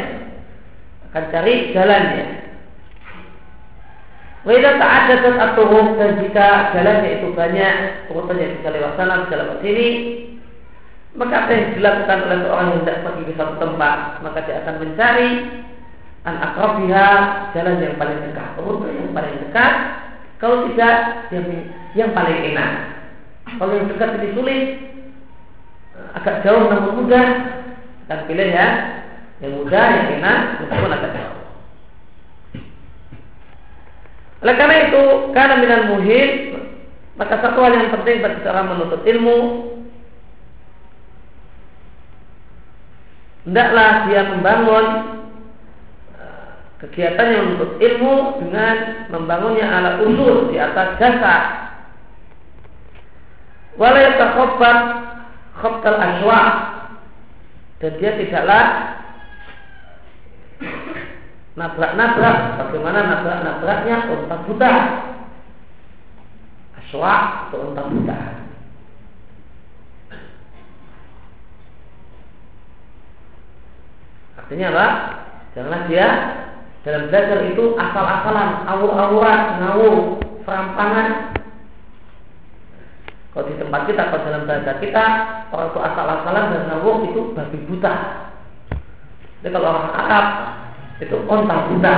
[1.14, 2.26] akan cari jalannya.
[4.46, 7.76] Wajah tak ada atau dan jika jalannya itu banyak,
[8.14, 9.88] rutenya bisa lewat sana, bisa lewat sini,
[11.18, 14.76] maka apa yang dilakukan oleh seorang yang tidak pergi ke satu tempat, maka dia akan
[14.84, 15.30] mencari
[16.26, 17.10] an akrabiha
[17.56, 19.74] jalan yang paling dekat, rute yang paling dekat
[20.42, 20.96] kalau tidak,
[21.32, 21.46] yang,
[21.96, 22.72] yang paling enak.
[23.56, 24.64] Kalau yang dekat lebih sulit,
[26.18, 27.28] agak jauh namun mudah,
[28.06, 28.68] akan pilih ya
[29.44, 31.40] yang mudah, yang enak, meskipun agak jauh.
[34.46, 35.04] Oleh karena itu,
[35.36, 36.32] karena minal muhid,
[37.20, 39.40] maka satu hal yang penting bagi seorang menuntut ilmu,
[43.48, 44.86] hendaklah dia membangun
[46.86, 51.42] kegiatannya untuk ilmu dengan membangunnya ala usul di atas dasar.
[53.76, 54.80] Wala yatakhabbat
[55.58, 56.42] khabtal aswa
[57.82, 58.66] dan dia tidaklah
[61.60, 64.74] nabrak-nabrak bagaimana nabrak-nabraknya unta buta
[66.80, 67.16] aswa
[67.48, 68.20] atau unta buta
[74.40, 74.88] artinya apa?
[75.56, 76.08] janganlah dia
[76.86, 81.34] dalam belajar itu asal-asalan, awur-awuran, ngawur, serampangan.
[83.34, 85.06] Kalau di tempat kita, kalau dalam belajar kita,
[85.50, 87.94] orang itu asal-asalan dan ngawur itu babi buta.
[89.42, 90.26] Jadi kalau orang Arab
[91.02, 91.96] itu onta buta.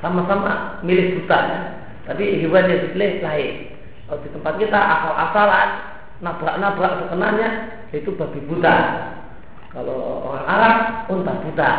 [0.00, 1.38] Sama-sama milik buta.
[2.06, 3.54] Tapi hewan yang dipilih lain.
[4.06, 5.68] Kalau di tempat kita asal-asalan,
[6.22, 8.76] nabrak-nabrak sekenanya itu babi buta.
[9.70, 10.76] Kalau orang Arab
[11.10, 11.70] unta buta.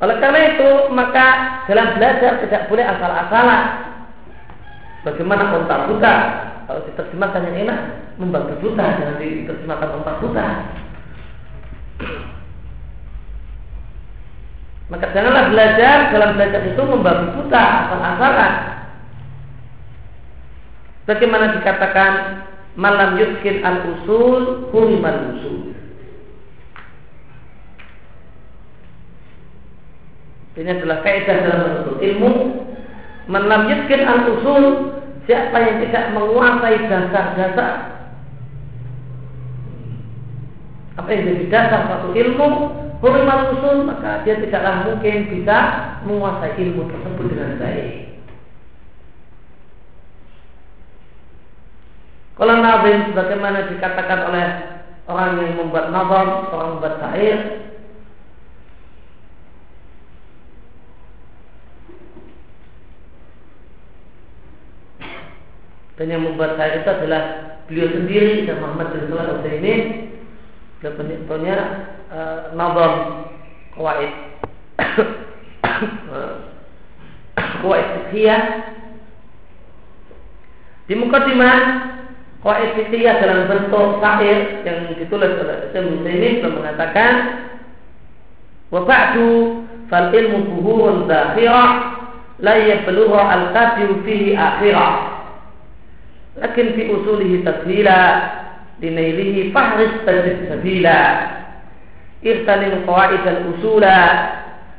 [0.00, 1.26] Oleh karena itu maka
[1.68, 3.62] dalam belajar tidak boleh asal-asalan.
[5.04, 6.14] Bagaimana unta buta?
[6.68, 7.80] Kalau diterjemahkan yang enak,
[8.20, 10.46] membabi buta, jangan diterjemahkan unta buta.
[14.90, 18.52] Maka janganlah belajar dalam belajar itu membabi buta asal-asalan.
[21.08, 22.12] Bagaimana dikatakan
[22.78, 25.58] malam yuskin al usul hurimal usul.
[30.60, 32.32] Ini adalah kaidah dalam menuntut ilmu.
[33.30, 34.64] Malam yuskin al usul
[35.30, 38.00] siapa yang tidak menguasai dasar-dasar
[40.98, 42.48] apa yang jadi dasar satu ilmu
[43.00, 45.58] hurimal usul maka dia tidaklah mungkin bisa
[46.04, 48.09] menguasai ilmu tersebut dengan baik.
[52.40, 54.46] Kalau nazim sebagaimana dikatakan oleh
[55.12, 57.68] orang yang membuat nazam, orang membuat syair,
[66.00, 67.22] dan yang membuat syair itu adalah
[67.68, 70.08] beliau sendiri dan Muhammad bin Salah ini
[70.80, 70.96] beliau
[71.28, 71.56] punya
[72.08, 72.92] uh, nazam
[73.76, 74.16] kawaid.
[77.60, 78.42] Kawaid fiqhiyah.
[80.88, 81.99] Di mukadimah
[82.40, 82.72] Qaid
[83.20, 87.12] dalam bentuk syair yang ditulis oleh Syekh ini telah mengatakan
[88.72, 88.80] wa
[89.92, 91.70] fal ilmu buhurun zakhirah
[92.40, 94.92] la yablugha al-qadiru fihi akhirah.
[96.40, 97.44] Lakin fi usulihi
[99.52, 101.00] fahris tajid sabila.
[102.88, 104.00] Qawaid al-usula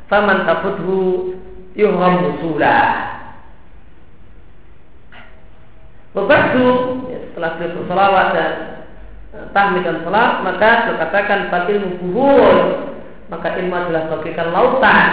[0.09, 1.37] faman tafuthu
[1.77, 2.77] yuhram usula
[7.31, 8.51] setelah beliau bersolawat dan
[9.31, 12.55] e, tahmid dan salat maka berkatakan ilmu buhur
[13.31, 15.07] maka ilmu adalah bagaikan lautan.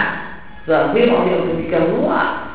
[0.67, 2.49] Zahir yang demikian luas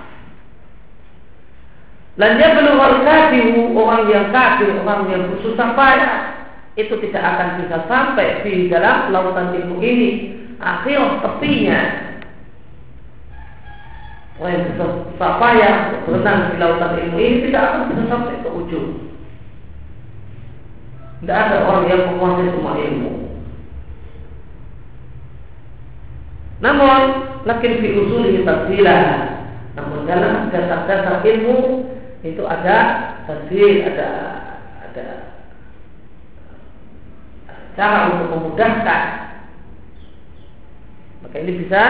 [2.14, 3.42] dia belum kafir
[3.74, 6.14] orang yang kafir orang yang bersusah payah.
[6.74, 10.10] Itu tidak akan bisa sampai di dalam lautan ilmu ini.
[10.62, 11.80] Akhir tepinya.
[14.38, 15.74] Orang yang bersusah payah
[16.06, 19.13] berenang di lautan ilmu ini tidak akan bisa sampai ke ujung
[21.24, 23.12] tidak ada orang yang menguasai semua ilmu.
[26.60, 27.00] Namun,
[27.48, 29.04] lakin fi usuli tafsilah.
[29.72, 31.88] Namun dalam dasar-dasar ilmu
[32.20, 32.76] itu ada
[33.24, 34.08] tafsir, ada
[34.84, 35.06] ada
[37.72, 39.02] cara untuk memudahkan.
[41.24, 41.82] Maka ini bisa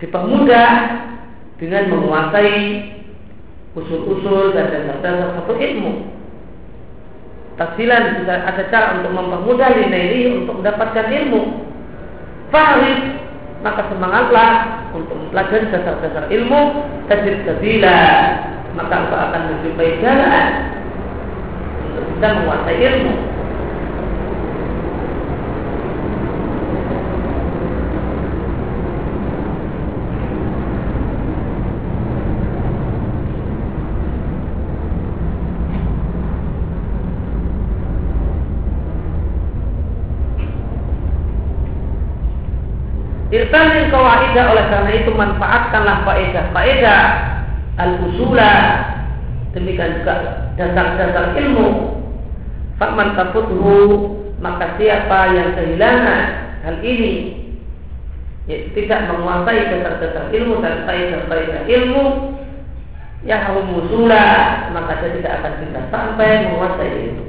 [0.00, 0.70] dipermudah
[1.60, 2.56] dengan menguasai
[3.76, 6.15] usul-usul dan dasar-dasar satu ilmu.
[7.56, 11.64] Tafsilan bisa ada cara untuk mempermudah ini untuk mendapatkan ilmu.
[12.52, 13.00] Farid
[13.64, 14.52] maka semangatlah
[14.92, 18.00] untuk mempelajari dasar-dasar ilmu tajid sabila
[18.76, 20.46] maka engkau akan menjumpai jalan
[21.90, 23.14] untuk bisa menguasai ilmu
[43.36, 47.04] Irtanin kawaidah oleh karena itu manfaatkanlah faedah faedah
[47.76, 48.52] al-usula
[49.52, 50.14] demikian juga
[50.56, 52.00] dasar-dasar ilmu.
[52.80, 53.84] Fakman tafuthu
[54.40, 56.24] maka siapa yang kehilangan
[56.64, 57.44] hal ini
[58.48, 62.04] ya, tidak menguasai dasar-dasar ilmu dan faedah-faedah ilmu
[63.24, 64.26] yang harus musula
[64.70, 67.25] maka dia tidak akan bisa sampai menguasai ilmu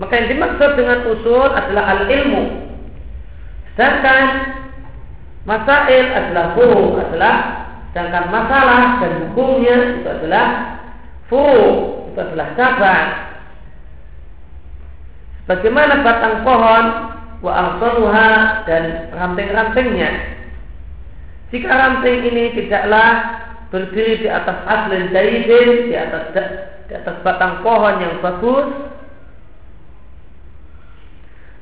[0.00, 2.72] Maka yang dimaksud dengan usul adalah al-ilmu.
[3.76, 4.24] Sedangkan
[5.44, 7.34] masail adalah furu adalah
[7.92, 10.46] sedangkan masalah dan hukumnya itu adalah
[11.28, 13.08] furu itu adalah cabang.
[15.44, 16.84] Bagaimana batang pohon
[17.44, 18.30] wa arsaluha
[18.64, 20.10] dan ranting-rantingnya.
[21.52, 23.08] Jika ranting ini tidaklah
[23.68, 26.30] berdiri di atas aslin jaidin, di atas
[26.88, 28.66] di atas batang pohon yang bagus,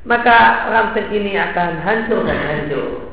[0.07, 3.09] maka ranting ini akan hancur dan hancur.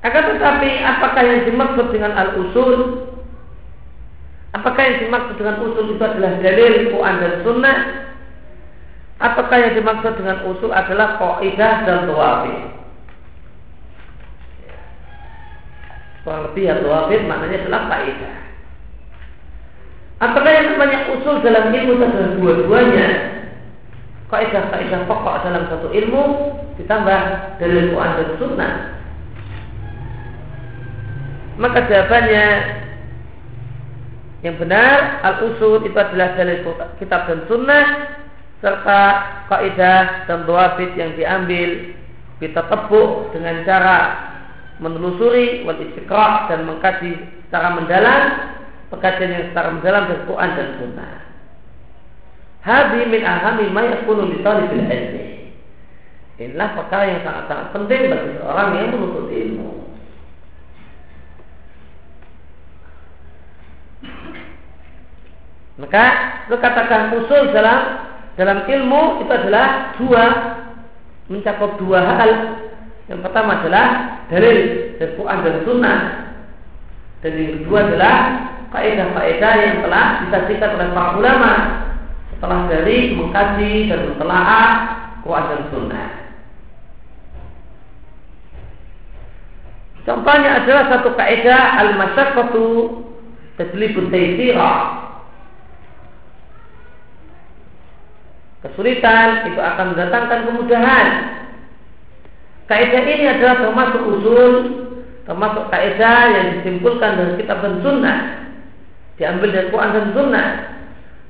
[0.00, 3.04] Akan tetapi apakah yang dimaksud dengan al-usul?
[4.56, 7.78] Apakah yang dimaksud dengan usul itu adalah dalil Quran dan Sunnah?
[9.20, 12.56] Apakah yang dimaksud dengan usul adalah kaidah dan tawafi?
[16.24, 16.76] Kurang lebih ya
[17.24, 18.36] maknanya adalah kaidah.
[20.20, 23.08] Apakah yang namanya usul dalam ilmu adalah dua-duanya?
[24.30, 26.22] Kaidah-kaidah pokok dalam satu ilmu
[26.78, 27.20] ditambah
[27.58, 28.74] dalil Quran dan Sunnah.
[31.60, 32.46] Maka jawabannya
[34.40, 36.64] yang benar al-usul itu adalah dalil
[36.96, 38.16] kitab dan sunnah
[38.64, 39.00] serta
[39.52, 41.92] kaidah dan doabit yang diambil
[42.40, 43.98] kita tepuk dengan cara
[44.80, 45.76] menelusuri wal
[46.48, 47.12] dan mengkaji
[47.44, 48.22] secara mendalam
[48.88, 51.12] pengkajian yang secara mendalam dari Quran dan Sunnah.
[52.60, 55.24] Hadi min ahami ma yakunu li talibil ilmi.
[56.40, 59.70] Inilah perkara yang sangat-sangat penting bagi seorang yang menuntut ilmu.
[65.80, 66.04] Maka
[66.52, 70.24] lu katakan usul dalam dalam ilmu itu adalah dua
[71.32, 72.32] mencakup dua hal.
[73.08, 73.86] Yang pertama adalah
[74.28, 74.58] dalil
[75.00, 76.00] dari Quran dan Sunnah.
[77.24, 78.16] Dan yang kedua adalah
[78.72, 81.52] kaidah-kaidah yang telah disajikan oleh para ulama
[82.40, 84.70] setelah dari mengkaji dan mentelaah
[85.20, 86.10] Quran dan Sunnah.
[90.08, 92.64] Contohnya adalah satu kaidah al-masyaqqatu
[93.60, 94.72] tajlibut taysira
[98.64, 101.06] Kesulitan itu akan mendatangkan kemudahan.
[102.68, 104.52] Kaidah ini adalah termasuk usul,
[105.28, 108.18] termasuk kaidah yang disimpulkan dari kitab dan sunnah.
[109.16, 110.48] Diambil dari Quran dan sunnah.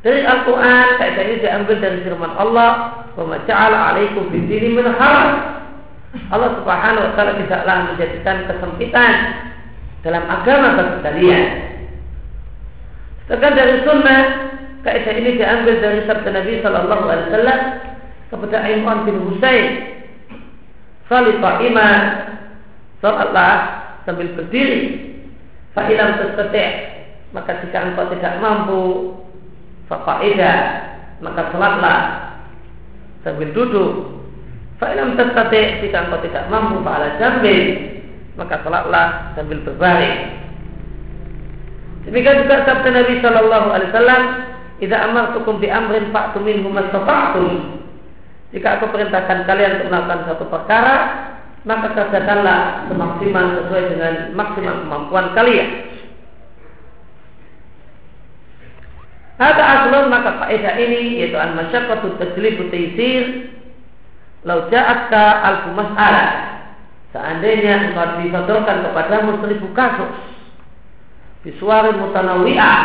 [0.01, 6.51] Dari Al-Quran, kaidah ini diambil dari firman Allah, "Wa ja'ala 'alaikum fid dini min Allah
[6.59, 9.15] Subhanahu wa taala tidaklah menjadikan kesempitan
[10.03, 11.47] dalam agama bagi kalian.
[13.29, 14.23] Sedangkan dari sunnah
[14.81, 17.61] Kaidah ini diambil dari sabda Nabi Shallallahu Alaihi Wasallam
[18.33, 19.67] kepada Imran bin Husain.
[21.05, 22.01] Salat iman,
[23.05, 23.55] salatlah
[24.09, 25.13] sambil berdiri.
[25.77, 26.71] Fa'ilam tersetik,
[27.31, 28.83] maka jika engkau tidak mampu,
[29.91, 30.59] faqaidah,
[31.19, 31.99] maka salatlah
[33.27, 33.93] sambil duduk.
[34.79, 37.61] Fa'ilam tersetik, jika engkau tidak mampu, fa'ala jambil,
[38.39, 40.41] maka salatlah sambil berbaring.
[42.09, 44.23] Demikian juga sabda Nabi Shallallahu Alaihi Wasallam
[44.81, 46.09] Idza amartukum bi amrin
[46.41, 47.49] minhu mastata'tum.
[48.57, 50.97] Jika aku perintahkan kalian untuk melakukan satu perkara,
[51.69, 55.90] maka kerjakanlah semaksimal sesuai dengan maksimal kemampuan kalian.
[59.41, 63.57] Ada aslun maka faedah ini yaitu al masyaqqatu tajlibu taysir
[64.45, 66.29] lau ja'atka al mas'alah
[67.17, 70.13] seandainya engkau disodorkan kepadamu seribu kasus
[71.41, 72.81] bisuarin mutanawi'ah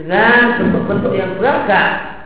[0.00, 2.16] dengan bentuk-bentuk yang beragam.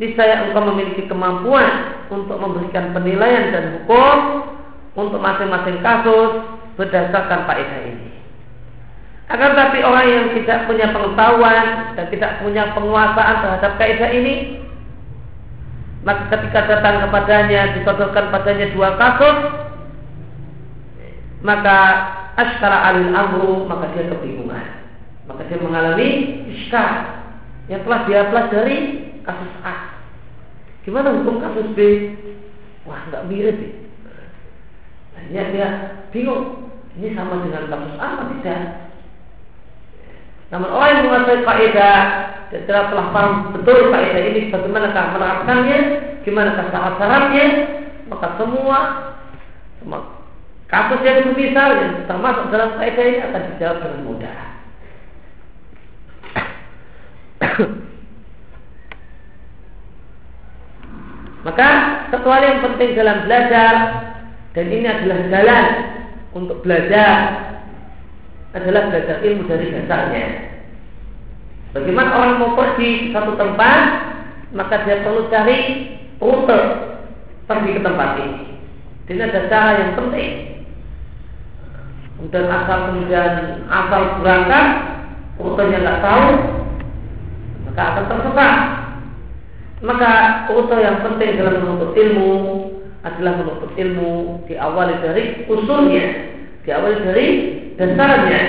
[0.00, 4.16] Niscaya engkau memiliki kemampuan untuk memberikan penilaian dan hukum
[4.96, 6.48] untuk masing-masing kasus
[6.80, 8.13] berdasarkan faedah ini.
[9.24, 14.60] Akan tapi orang yang tidak punya pengetahuan dan tidak punya penguasaan terhadap kaidah ini,
[16.04, 19.38] maka ketika datang kepadanya disodorkan padanya dua kasus,
[21.40, 21.78] maka
[22.36, 24.84] asyara alil amru maka dia kebingungan
[25.24, 26.08] maka dia mengalami
[26.52, 27.24] iskar
[27.68, 28.78] yang telah dia pelajari
[29.24, 30.04] kasus A.
[30.84, 32.12] Gimana hukum kasus B?
[32.84, 33.56] Wah, nggak mirip
[35.32, 35.42] ya.
[35.48, 35.68] Dia
[36.12, 36.68] bingung.
[36.94, 38.60] Ini sama dengan kasus A tidak?
[40.54, 41.98] Namun orang yang menguasai kaidah
[42.54, 45.78] dan telah telah paham betul kaidah ini bagaimana menerapkannya,
[46.22, 47.46] gimana syarat-syaratnya,
[48.06, 48.78] maka semua
[49.82, 50.14] semua
[50.70, 54.38] kasus yang semisal yang termasuk dalam kaidah ini akan dijawab dengan mudah.
[61.44, 61.68] Maka
[62.08, 63.74] satu hal yang penting dalam belajar
[64.54, 65.64] dan ini adalah jalan
[66.32, 67.42] untuk belajar
[68.54, 70.26] adalah belajar ilmu dari dasarnya.
[71.74, 73.78] Bagaimana orang mau pergi ke satu tempat,
[74.54, 75.58] maka dia perlu cari
[76.22, 76.60] rute
[77.50, 78.42] pergi ke tempat ini.
[79.10, 80.32] Ini ada cara yang penting.
[82.30, 84.66] Dan asal kemudian asal berangkat,
[85.34, 86.26] rutenya nggak tahu,
[87.68, 88.56] maka akan tersesat.
[89.84, 90.10] Maka
[90.54, 92.32] usaha yang penting dalam menuntut ilmu
[93.02, 96.06] adalah menuntut ilmu diawali dari usulnya,
[96.64, 97.26] diawali dari
[97.74, 98.42] dasarnya.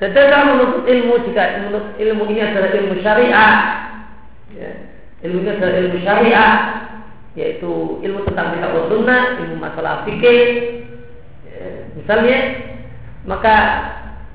[0.00, 1.60] Dalam menuntut ilmu jika
[2.00, 3.52] ilmu ini adalah ilmu syariah,
[4.56, 4.70] ya,
[5.28, 6.52] ilmu ini adalah ilmu syariah,
[7.36, 10.42] yaitu ilmu tentang kitab sunnah, ilmu masalah fikih,
[11.44, 12.38] ya, misalnya,
[13.28, 13.56] maka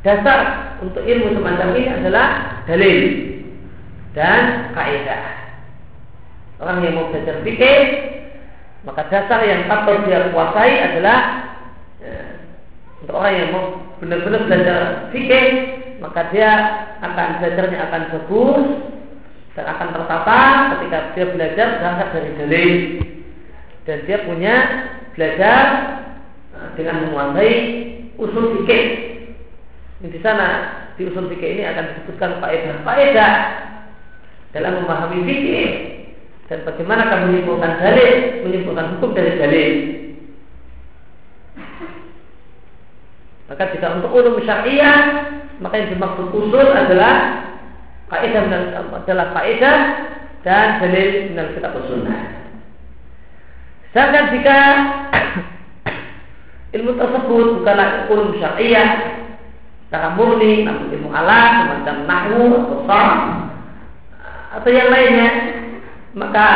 [0.06, 0.40] dasar
[0.86, 3.00] untuk ilmu semacam ini adalah dalil
[4.14, 5.24] dan kaidah.
[6.62, 7.80] Orang yang mau belajar fikih
[8.86, 11.18] maka dasar yang patut dia kuasai adalah
[11.98, 12.18] ya,
[13.02, 13.66] untuk orang yang mau
[13.98, 14.80] benar-benar belajar
[15.10, 15.48] fikih
[16.00, 16.52] maka dia
[17.02, 18.64] akan belajarnya akan bagus
[19.56, 20.40] dan akan tertata
[20.76, 22.74] ketika dia belajar berangkat dari dalil.
[23.86, 24.56] Dan dia punya
[25.16, 25.64] belajar
[26.52, 27.54] eh, dengan menguasai
[28.20, 28.84] usul fikih.
[30.06, 30.48] Di sana
[31.00, 33.34] di usul fikih ini akan disebutkan faedah-faedah
[34.52, 35.68] dalam memahami fikih
[36.46, 38.14] dan bagaimana kamu menyimpulkan dalil,
[38.46, 39.72] menyimpulkan hukum dari dalil.
[43.50, 44.98] Maka jika untuk ulum syariah,
[45.62, 47.46] maka yang dimaksud usul adalah
[48.10, 48.46] kaidah
[48.94, 49.78] adalah kaidah
[50.46, 52.22] dan dalil dalam kitab sunnah.
[53.90, 54.58] Sedangkan jika
[56.78, 59.18] ilmu tersebut bukanlah ulum syariah,
[59.90, 63.14] secara murni, namun ilmu alat, semacam nahu atau sah
[64.62, 65.30] atau yang lainnya,
[66.16, 66.48] maka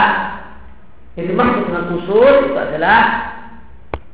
[1.19, 2.99] yang dimaksud dengan usul itu adalah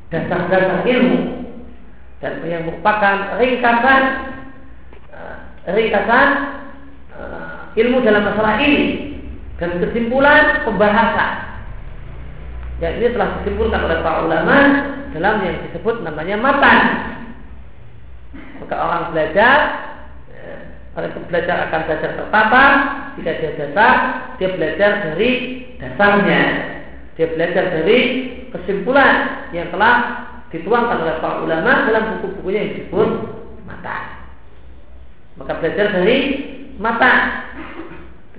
[0.10, 1.22] dasar-dasar ilmu.
[2.18, 4.02] Dan yang merupakan ringkasan
[5.14, 5.38] eh,
[5.70, 6.28] ringkasan
[7.14, 9.14] eh, ilmu dalam masalah ini.
[9.62, 11.34] Dan kesimpulan pembahasan.
[12.82, 14.58] Yang ini telah disimpulkan oleh para ulama
[15.16, 16.80] dalam yang disebut namanya matan.
[18.60, 19.95] Maka orang belajar ya,
[20.96, 22.64] orang itu belajar akan belajar tertata
[23.20, 23.96] jika dia dasar
[24.40, 25.32] dia belajar dari
[25.80, 26.44] dasarnya.
[27.16, 28.00] Dia belajar dari
[28.52, 29.96] kesimpulan yang telah
[30.52, 33.10] dituangkan oleh para ulama dalam buku-bukunya yang disebut
[33.64, 34.28] mata.
[35.40, 36.18] Maka belajar dari
[36.76, 37.12] mata.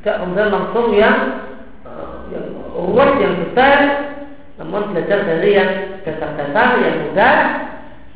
[0.00, 1.16] Tidak kemudian langsung yang
[1.88, 3.78] uh, yang ruwet yang besar
[4.56, 7.36] namun belajar dari yang dasar-dasar yang mudah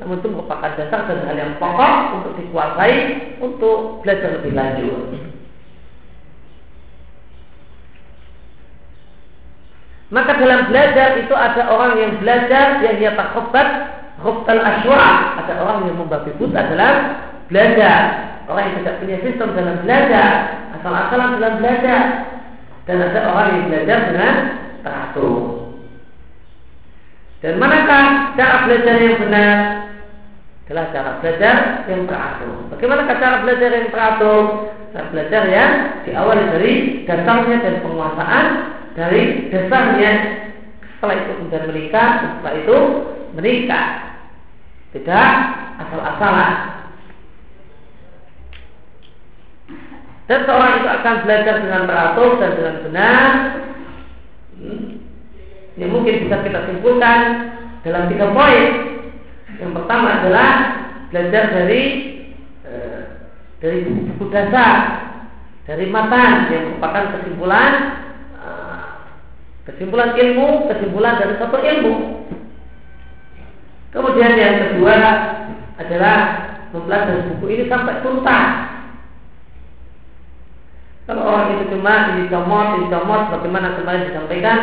[0.01, 2.97] namun itu merupakan dasar dan hal yang pokok untuk dikuasai
[3.45, 5.05] untuk belajar lebih lanjut.
[10.11, 13.69] Maka dalam belajar itu ada orang yang belajar yang dia takhobat
[14.21, 16.95] Rubtal aswa Ada orang yang membabi buta dalam
[17.47, 18.01] belajar
[18.51, 22.03] Orang yang tidak punya sistem dalam belajar Asal-asalan dalam belajar.
[22.89, 24.35] Dan ada orang yang belajar dengan
[24.81, 25.41] teratur.
[27.45, 29.57] Dan manakah cara belajar yang benar
[30.71, 32.55] adalah cara belajar yang teratur.
[32.71, 34.43] Bagaimana cara belajar yang teratur?
[34.95, 35.73] Cara belajar yang
[36.07, 36.73] diawali dari
[37.11, 38.45] dasarnya dan penguasaan
[38.95, 40.12] dari dasarnya
[40.95, 42.77] setelah itu kemudian menikah, setelah itu
[43.35, 43.87] menikah.
[44.95, 45.31] Tidak
[45.83, 46.55] asal-asalan.
[50.31, 53.31] Dan seorang itu akan belajar dengan teratur dan dengan benar.
[54.55, 55.03] Hmm.
[55.75, 57.18] Ini mungkin bisa kita simpulkan
[57.83, 58.89] dalam tiga poin
[59.61, 60.51] yang pertama adalah
[61.13, 61.83] belajar dari
[62.65, 62.73] e,
[63.61, 64.77] dari buku dasar,
[65.69, 67.73] dari matan yang merupakan kesimpulan
[68.41, 68.49] e,
[69.69, 71.95] kesimpulan ilmu, kesimpulan dari satu ilmu.
[73.93, 74.97] Kemudian yang kedua
[75.77, 76.19] adalah
[76.73, 78.49] mempelajari buku ini sampai tuntas.
[81.05, 84.59] Kalau orang itu cuma dicomot, dicomot, bagaimana kemarin disampaikan,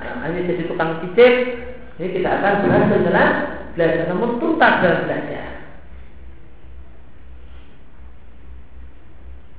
[0.00, 1.32] nah, hanya jadi tukang cicip,
[2.00, 4.04] ini tidak akan berhasil dalam belajar.
[4.10, 5.46] Namun tuntas dalam belajar.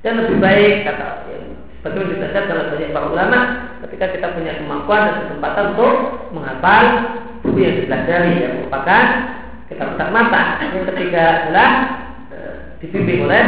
[0.02, 1.38] Dan lebih baik kata ya,
[1.86, 3.38] bagaimana ditegaskan dalam banyak para ulama
[3.86, 5.94] ketika kita punya kemampuan dan kesempatan untuk
[6.34, 6.84] menghafal
[7.46, 9.04] buku yang dipelajari yang merupakan
[9.70, 10.58] kita tetap mata.
[10.74, 11.68] Yang ketiga adalah
[12.34, 12.38] e,
[12.82, 13.44] dibimbing oleh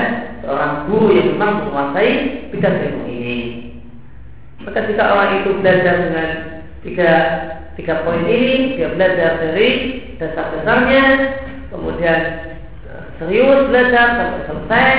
[0.46, 2.10] seorang guru yang memang menguasai
[2.54, 3.38] bidang ilmu ini.
[4.62, 6.28] Maka jika orang itu belajar dengan
[6.84, 7.12] tiga
[7.74, 9.68] tiga poin ini dia belajar dari
[10.20, 11.04] dasar-dasarnya,
[11.72, 12.20] kemudian
[12.86, 14.92] eh, serius belajar sampai selesai,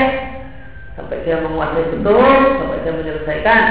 [1.00, 3.62] sampai dia menguasai betul, sampai dia menyelesaikan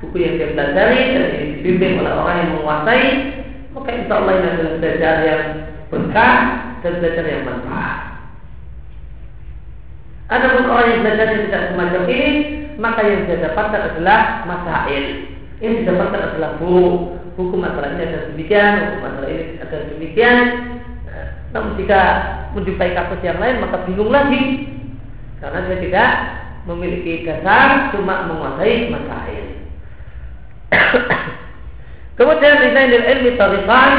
[0.00, 3.06] buku yang dia pelajari dan ini dibimbing oleh orang yang menguasai,
[3.76, 5.42] maka insya Allah ini adalah belajar yang
[5.92, 6.36] berkah
[6.80, 7.98] dan belajar yang manfaat.
[10.24, 12.28] Adapun orang yang belajar yang tidak semacam ini,
[12.80, 15.04] maka yang dia dapatkan adalah masail.
[15.60, 16.84] Yang didapatkan adalah buku,
[17.34, 20.38] hukum masalah ini ada demikian, hukum masalah ini ada demikian,
[21.54, 22.00] namun jika
[22.58, 24.74] menjumpai kasus yang lain maka bingung lagi
[25.38, 26.10] karena dia tidak
[26.66, 29.46] memiliki dasar cuma menguasai masail.
[32.18, 33.92] kemudian desain ilmi tarifan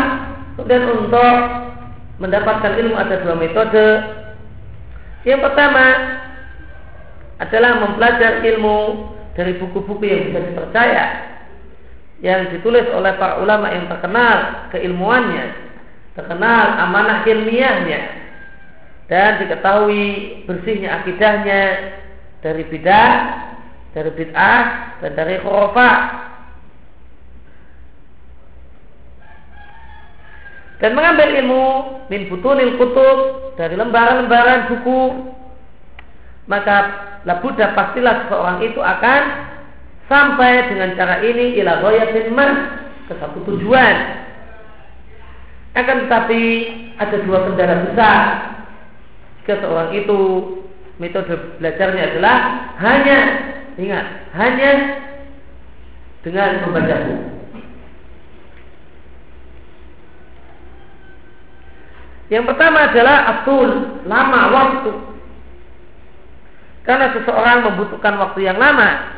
[0.59, 1.35] kemudian untuk
[2.19, 3.87] mendapatkan ilmu ada dua metode.
[5.23, 5.85] Yang pertama
[7.39, 8.79] adalah mempelajari ilmu
[9.35, 11.34] dari buku-buku yang bisa dipercaya
[12.23, 15.65] yang ditulis oleh para ulama yang terkenal keilmuannya
[16.15, 18.25] terkenal amanah ilmiahnya
[19.05, 21.61] dan diketahui bersihnya akidahnya
[22.41, 23.13] dari bidah,
[23.93, 24.65] dari bid'ah
[25.01, 26.01] dan dari khurafat.
[30.81, 31.65] Dan mengambil ilmu
[32.11, 33.17] min butunil kutub
[33.55, 35.01] dari lembaran-lembaran buku
[36.45, 36.77] maka
[37.25, 39.21] labuda pastilah seseorang itu akan
[40.05, 42.51] sampai dengan cara ini ila ghayatin man
[43.09, 43.95] ke satu tujuan.
[45.75, 46.41] Akan tetapi
[46.95, 48.19] ada dua kendala besar
[49.43, 50.19] jika seorang itu
[50.97, 52.37] metode belajarnya adalah
[52.79, 53.19] hanya
[53.75, 54.71] ingat hanya
[56.23, 57.35] dengan membaca buku.
[62.25, 63.69] Yang pertama adalah atul
[64.09, 64.91] lama waktu.
[66.81, 69.14] Karena seseorang membutuhkan waktu yang lama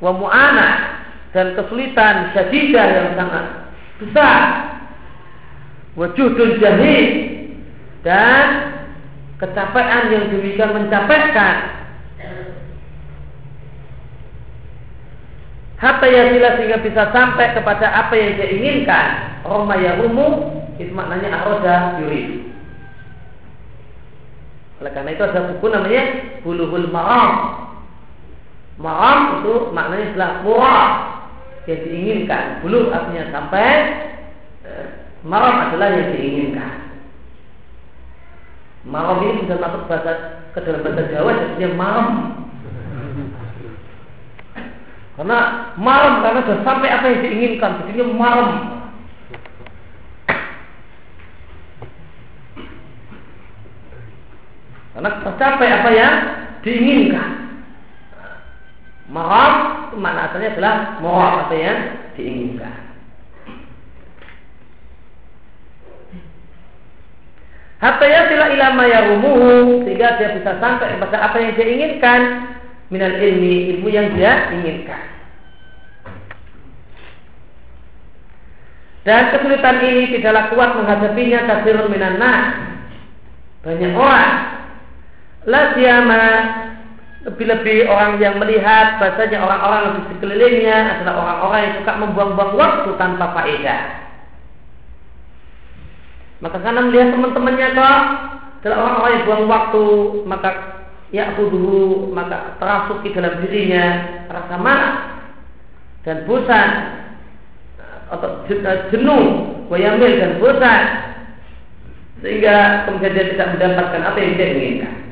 [0.00, 0.68] wa mu'ana
[1.32, 3.44] dan kesulitan syadidah yang sangat
[4.00, 4.40] besar.
[5.96, 7.08] Wa juhdul jahid
[8.04, 8.46] dan
[9.40, 11.76] kecapean yang demikian mencapekkan
[15.76, 19.08] hatta yasila sehingga bisa sampai kepada apa yang dia inginkan.
[19.44, 20.28] Roma yarumu
[20.80, 22.48] itu maknanya aroda yuri.
[24.80, 26.04] Oleh karena itu ada buku namanya
[26.44, 27.65] Buluhul Maram
[28.76, 30.88] Maram itu maknanya adalah murah
[31.64, 32.60] yang diinginkan.
[32.60, 33.68] Bulu artinya sampai
[34.68, 34.86] eh,
[35.24, 36.72] maram adalah yang diinginkan.
[38.84, 40.12] Maram ini sudah masuk bahasa
[40.52, 42.08] ke dalam bahasa Jawa jadinya maram.
[45.16, 45.38] Karena
[45.80, 48.50] malam karena sudah sampai apa yang diinginkan, jadinya malam.
[54.92, 56.14] Karena tercapai apa yang
[56.60, 57.45] diinginkan.
[59.06, 61.78] Maram itu makna asalnya adalah maram apa yang
[62.18, 62.74] diinginkan.
[67.76, 72.20] Hatta yasila ilama yarumuhu sehingga dia bisa sampai kepada apa yang dia inginkan
[72.88, 75.16] minal ilmi ilmu yang dia inginkan.
[79.06, 82.58] Dan kesulitan ini tidaklah kuat menghadapinya kasirun minan nas.
[83.62, 84.34] Banyak orang.
[85.46, 86.22] La siyama
[87.26, 93.34] lebih-lebih orang yang melihat bahasanya orang-orang di sekelilingnya adalah orang-orang yang suka membuang-buang waktu tanpa
[93.34, 93.82] faedah.
[96.38, 98.02] Maka karena melihat teman-temannya kok
[98.62, 99.86] adalah orang-orang yang buang waktu,
[100.22, 100.50] maka
[101.10, 103.84] ya dulu maka terasuk di dalam dirinya
[104.26, 104.94] rasa marah
[106.06, 106.70] dan bosan
[108.06, 108.46] atau
[108.94, 109.24] jenuh,
[109.66, 110.82] wayamil dan bosan
[112.22, 115.05] sehingga kemudian dia tidak mendapatkan apa yang dia inginkan.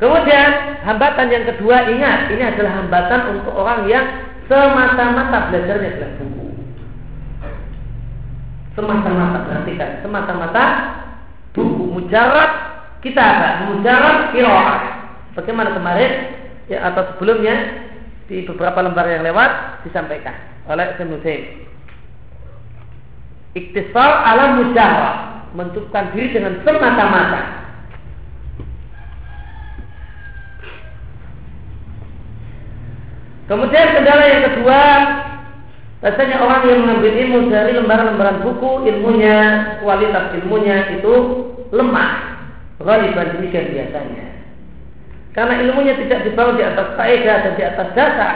[0.00, 4.04] Kemudian hambatan yang kedua ingat ini adalah hambatan untuk orang yang
[4.48, 6.46] semata-mata belajarnya adalah buku.
[8.72, 10.64] Semata-mata perhatikan, semata-mata
[11.52, 12.50] buku mujarab
[13.04, 13.28] kita?
[13.68, 14.80] Mujarab kiroah.
[15.36, 16.12] Bagaimana kemarin
[16.72, 17.84] ya atau sebelumnya
[18.24, 20.32] di beberapa lembar yang lewat disampaikan
[20.64, 21.12] oleh Ibn
[23.52, 25.16] Iktisar ala mujarab
[25.58, 27.59] mencukupkan diri dengan semata-mata
[33.50, 34.80] Kemudian kendala yang kedua,
[36.06, 39.38] rasanya orang yang mengambil ilmu dari lembaran-lembaran buku, ilmunya,
[39.82, 41.14] kualitas ilmunya itu
[41.74, 42.30] lemah.
[42.78, 44.26] Ghaliban demikian biasanya.
[45.34, 48.34] Karena ilmunya tidak dibangun di atas kaidah dan di atas dasar.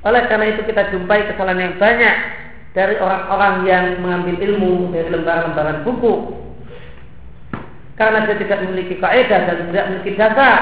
[0.00, 2.16] Oleh karena itu kita jumpai kesalahan yang banyak
[2.72, 6.14] dari orang-orang yang mengambil ilmu dari lembaran-lembaran buku.
[8.00, 10.60] Karena dia tidak memiliki kaidah dan tidak memiliki dasar,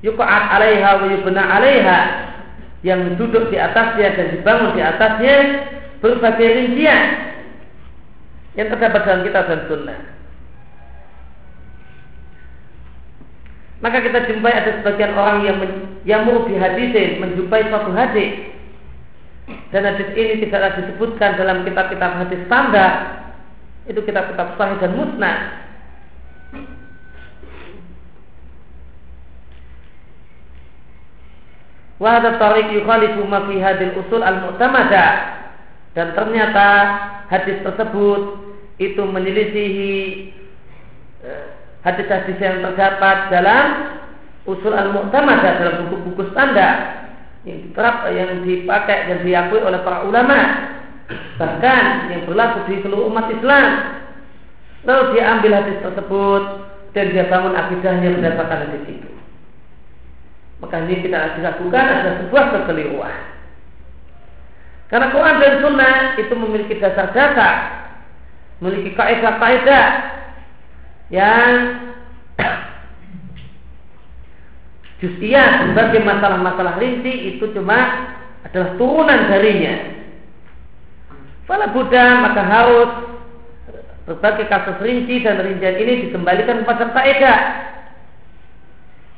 [0.00, 2.00] yukaat alaiha wa yubna alaiha.
[2.80, 5.36] Yang duduk di atasnya dan dibangun di atasnya
[6.00, 7.36] berbagai rincian
[8.56, 10.00] yang terdapat dalam kitab dan sunnah.
[13.84, 15.72] Maka kita jumpai ada sebagian orang yang men,
[16.08, 18.48] yang di hadisin menjumpai suatu hadis.
[19.72, 22.92] Dan hadis ini tidaklah disebutkan dalam kitab-kitab hadis standar.
[23.88, 25.59] Itu kitab-kitab sahih dan musnah
[32.00, 35.06] Wahada tarik yukhalifu ma fi hadil usul al-mu'tamada.
[35.92, 36.66] Dan ternyata
[37.28, 38.40] hadis tersebut
[38.80, 39.92] itu menyelisihi
[41.20, 41.46] eh,
[41.84, 43.66] hadis-hadis yang terdapat dalam
[44.48, 47.04] usul al-mu'tamada dalam buku-buku standar
[47.44, 50.40] yang diterap yang dipakai dan diakui oleh para ulama
[51.36, 53.68] bahkan yang berlaku di seluruh umat Islam.
[54.88, 56.42] Lalu dia ambil hadis tersebut
[56.96, 59.09] dan dia bangun akidahnya berdasarkan hadis itu
[60.60, 63.18] maka ini kita dilakukan adalah sebuah kekeliruan.
[64.92, 67.54] Karena Quran dan Sunnah itu memiliki dasar-dasar,
[68.60, 69.86] memiliki kaidah-kaidah
[71.08, 71.50] yang
[75.00, 77.78] Justiah sebagai masalah-masalah rinci itu cuma
[78.44, 79.96] adalah turunan darinya.
[81.48, 82.90] Fala Buddha maka harus
[84.10, 87.40] berbagai kasus rinci dan rincian ini dikembalikan kepada kaidah.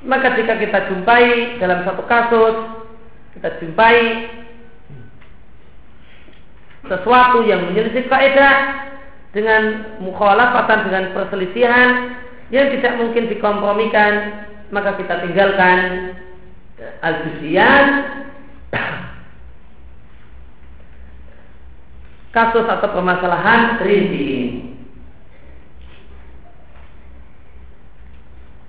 [0.03, 2.57] Maka jika kita jumpai dalam satu kasus,
[3.38, 3.98] kita jumpai
[6.90, 8.90] sesuatu yang menyelisih kaidah
[9.30, 12.18] dengan mukhalafatan dengan perselisihan
[12.53, 15.78] yang tidak mungkin dikompromikan maka kita tinggalkan
[17.00, 17.88] al-juziyat
[22.32, 24.72] kasus atau permasalahan rinci.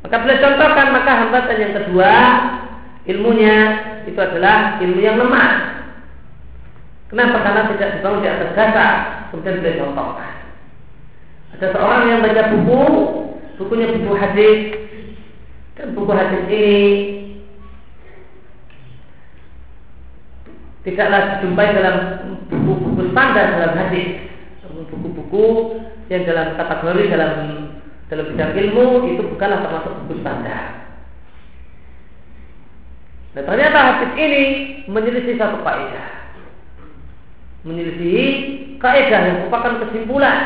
[0.04, 2.12] Maka boleh contohkan maka hambatan yang kedua
[3.08, 3.58] ilmunya
[4.04, 5.52] itu adalah ilmu yang lemah.
[7.08, 7.40] Kenapa?
[7.40, 8.94] Karena tidak dibangun di atas dasar.
[9.32, 10.34] Kemudian boleh contohkan.
[11.54, 12.84] Ada seorang yang baca buku,
[13.62, 14.60] bukunya buku hadis,
[15.78, 16.78] dan buku hadis ini
[20.84, 21.96] tidaklah dijumpai dalam
[22.52, 24.34] buku-buku standar dalam hadis
[24.68, 25.46] buku-buku
[26.12, 27.32] yang dalam kategori dalam
[28.14, 30.86] dalam bidang ilmu itu bukanlah termasuk buku standar.
[33.34, 34.44] Nah ternyata hadis ini
[34.86, 36.30] menyelisih satu kaidah,
[37.66, 38.22] menyelisih
[38.78, 40.38] kaidah yang merupakan kesimpulan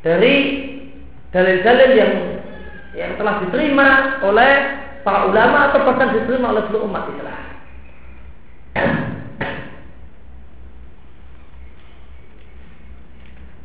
[0.00, 0.34] dari
[1.28, 2.12] dalil-dalil yang
[2.96, 3.88] yang telah diterima
[4.24, 4.52] oleh
[5.04, 7.40] para ulama atau bahkan diterima oleh seluruh umat Islam.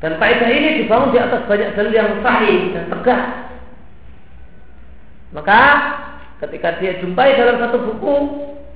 [0.06, 3.24] Dan kaidah ini dibangun di atas banyak dalil yang sahih dan tegak.
[5.34, 5.62] Maka
[6.46, 8.16] ketika dia jumpai dalam satu buku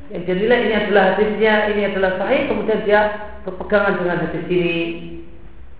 [0.09, 4.77] yang dia nilai ini adalah hadisnya, ini adalah sahih, kemudian dia berpegangan dengan hadis ini.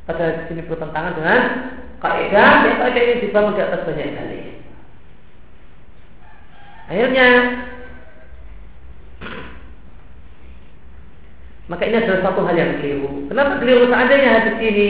[0.05, 1.41] Pada hadis ini bertentangan dengan
[1.97, 4.45] kaidah, yang kaidah ini dibangun di atas banyak dalil.
[6.93, 7.27] Akhirnya
[11.73, 13.25] maka ini adalah satu hal yang keliru.
[13.33, 13.89] Kenapa keliru?
[13.89, 14.89] Seandainya hadis ini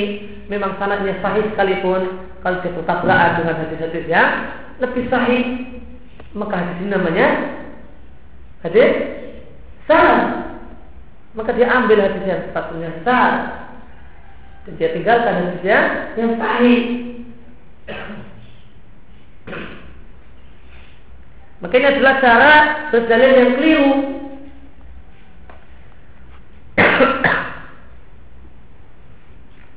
[0.50, 4.30] memang sanadnya sahih sekalipun kalau dia bertabrakan dengan hadis-hadis yang
[4.82, 5.44] lebih sahih,
[6.34, 7.28] maka hadis ini namanya
[8.66, 8.92] hadis
[9.86, 10.50] sah.
[11.38, 13.34] Maka dia ambil hadis yang sepatutnya sah
[14.66, 16.82] dan dia tinggalkan hadis yang, sahih.
[21.60, 22.54] Maka ini adalah cara
[22.90, 23.94] berdalil yang keliru.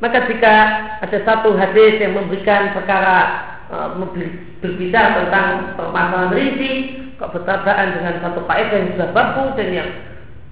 [0.02, 0.54] Maka jika
[0.98, 3.18] ada satu hadis yang memberikan perkara
[3.70, 3.94] uh,
[4.58, 6.72] berbicara tentang permasalahan rinci,
[7.22, 9.90] kok bertabrakan dengan satu faedah yang sudah baku dan yang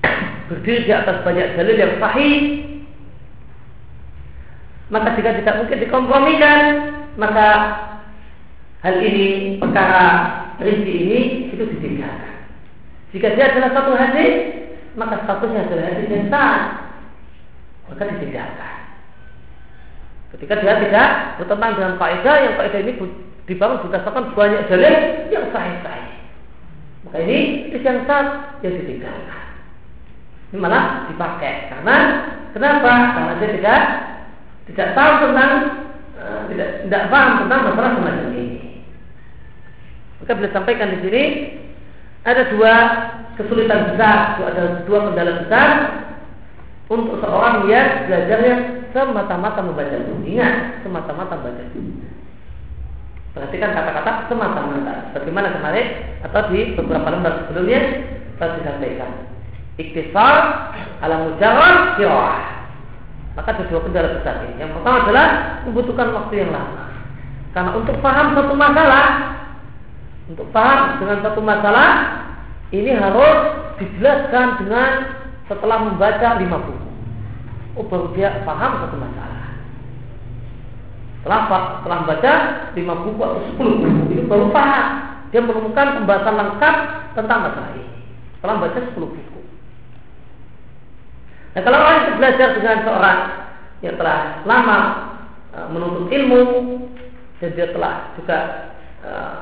[0.55, 2.39] berdiri di atas banyak dalil yang sahih,
[4.87, 6.63] maka jika tidak mungkin dikompromikan,
[7.19, 7.49] maka
[8.87, 10.07] hal ini perkara
[10.63, 11.21] rinci ini
[11.51, 12.47] itu ditinggalkan.
[13.11, 14.35] Jika dia adalah satu hadis,
[14.95, 16.59] maka statusnya adalah hadis yang sah,
[17.91, 18.80] maka ditinggalkan.
[20.31, 21.09] Ketika dia tidak
[21.43, 22.93] bertentangan dengan kaidah yang kaidah ini
[23.51, 24.95] dibangun berdasarkan banyak dalil
[25.35, 26.11] yang sahih-sahih.
[27.03, 27.39] Maka ini
[27.73, 29.43] hadis yang sah yang ditinggalkan.
[30.51, 31.97] Ini malah dipakai karena
[32.55, 32.93] kenapa?
[33.15, 33.81] Karena dia tidak
[34.71, 35.53] tidak tahu tentang
[36.15, 38.47] uh, tidak tidak paham tentang masalah semacam ini.
[40.23, 41.25] Maka beliau sampaikan di sini
[42.23, 42.75] ada dua
[43.41, 45.69] kesulitan besar, ada dua kendala besar
[46.93, 48.55] untuk seorang yang belajarnya
[48.93, 50.37] semata-mata membaca buku.
[50.37, 52.07] Ingat, semata-mata membaca buku.
[53.31, 55.15] Perhatikan kata-kata semata-mata.
[55.15, 55.87] Bagaimana kemarin
[56.27, 57.81] atau di beberapa lembar sebelumnya
[58.37, 59.11] telah disampaikan.
[59.79, 60.35] Iktisar
[61.01, 62.39] ala mujarrad kirah.
[63.39, 64.59] Maka ada dua kendala besar ini.
[64.59, 65.27] Yang pertama adalah
[65.63, 66.91] membutuhkan waktu yang lama.
[67.55, 69.07] Karena untuk paham satu masalah
[70.31, 71.91] untuk paham dengan satu masalah
[72.71, 73.39] ini harus
[73.83, 74.91] dijelaskan dengan
[75.51, 76.90] setelah membaca lima buku.
[77.79, 79.45] Oh baru dia paham satu masalah.
[81.21, 81.41] Setelah,
[81.81, 82.33] setelah membaca
[82.73, 84.87] lima buku atau sepuluh buku itu baru paham.
[85.31, 86.77] Dia menemukan pembahasan lengkap
[87.15, 87.87] tentang masalah ini.
[88.39, 89.41] Setelah membaca sepuluh buku.
[91.51, 93.19] Nah kalau orang itu belajar dengan seorang
[93.81, 94.79] yang telah lama
[95.55, 96.43] uh, menuntut ilmu
[97.41, 98.39] dan dia telah juga
[99.03, 99.39] uh,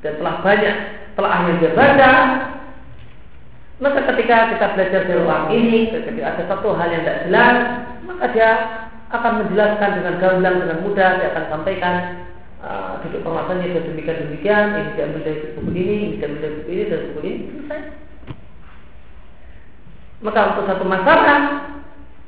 [0.00, 0.76] dan telah banyak
[1.18, 2.10] telah yang dia baca
[3.78, 7.56] maka ketika kita belajar dari orang ini ketika ada satu hal yang tidak jelas
[8.06, 8.50] maka dia
[9.08, 11.94] akan menjelaskan dengan gamblang dengan mudah dia akan sampaikan
[12.60, 16.70] uh, duduk permasalahannya dan demikian demikian ini diambil dari buku ini ini diambil dari buku
[16.74, 17.80] ini dari buku ini selesai
[20.18, 21.38] Maka untuk satu masalah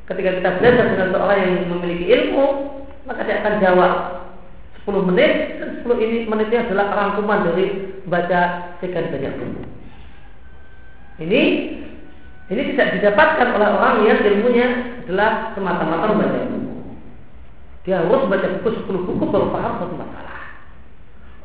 [0.07, 2.46] ketika kita belajar dengan seorang yang memiliki ilmu,
[3.03, 3.92] maka dia akan jawab
[4.86, 7.66] 10 menit dan 10 ini menitnya adalah rangkuman dari
[8.07, 8.40] baca
[8.78, 9.69] sekian banyak buku.
[11.20, 11.42] Ini
[12.50, 14.66] ini tidak didapatkan oleh orang yang ilmunya
[15.04, 16.96] adalah semata-mata membaca buku.
[17.84, 20.40] Dia harus baca buku 10 buku baru paham satu masalah.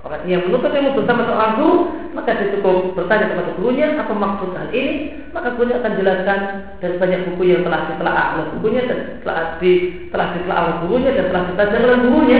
[0.06, 1.76] Orang yang menuntut ilmu bersama seorang guru,
[2.14, 4.94] maka dia cukup bertanya kepada gurunya apa maksud hal ini,
[5.34, 6.40] maka gurunya akan jelaskan
[6.80, 9.72] dari banyak buku yang telah ditelaah oleh gurunya dan telah di
[10.10, 12.40] telah ditelaah oleh gurunya dan telah dipelajari oleh gurunya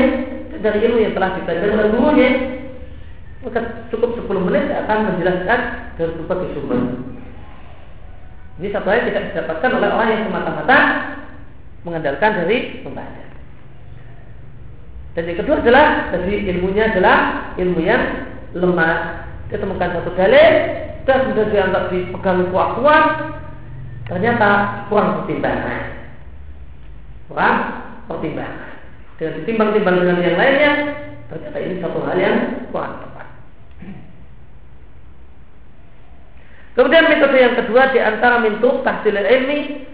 [0.54, 2.30] dan dari ilmu yang telah dipelajari oleh gurunya
[3.46, 3.62] maka
[3.94, 5.60] cukup 10 menit akan menjelaskan
[6.02, 6.82] dari berbagai sumber.
[8.56, 10.78] Ini satu hal yang tidak didapatkan oleh orang yang semata-mata
[11.84, 13.24] mengandalkan dari pembaca.
[15.16, 17.18] Dan yang kedua adalah tadi ilmunya adalah
[17.56, 18.04] ilmu yang
[18.56, 19.28] lemah.
[19.48, 20.54] Dia temukan satu dalil
[21.06, 23.06] dan sudah dianggap dipegang kuat-kuat,
[24.10, 24.50] ternyata
[24.90, 25.82] kurang pertimbangan.
[27.30, 27.58] Kurang
[28.10, 28.72] pertimbangan.
[29.16, 30.72] Dengan ditimbang-timbang dengan yang lainnya,
[31.32, 32.38] ternyata ini satu hal yang
[32.74, 33.28] kurang tepat.
[36.76, 39.88] Kemudian metode yang kedua di antara mintuk tahsil ilmi,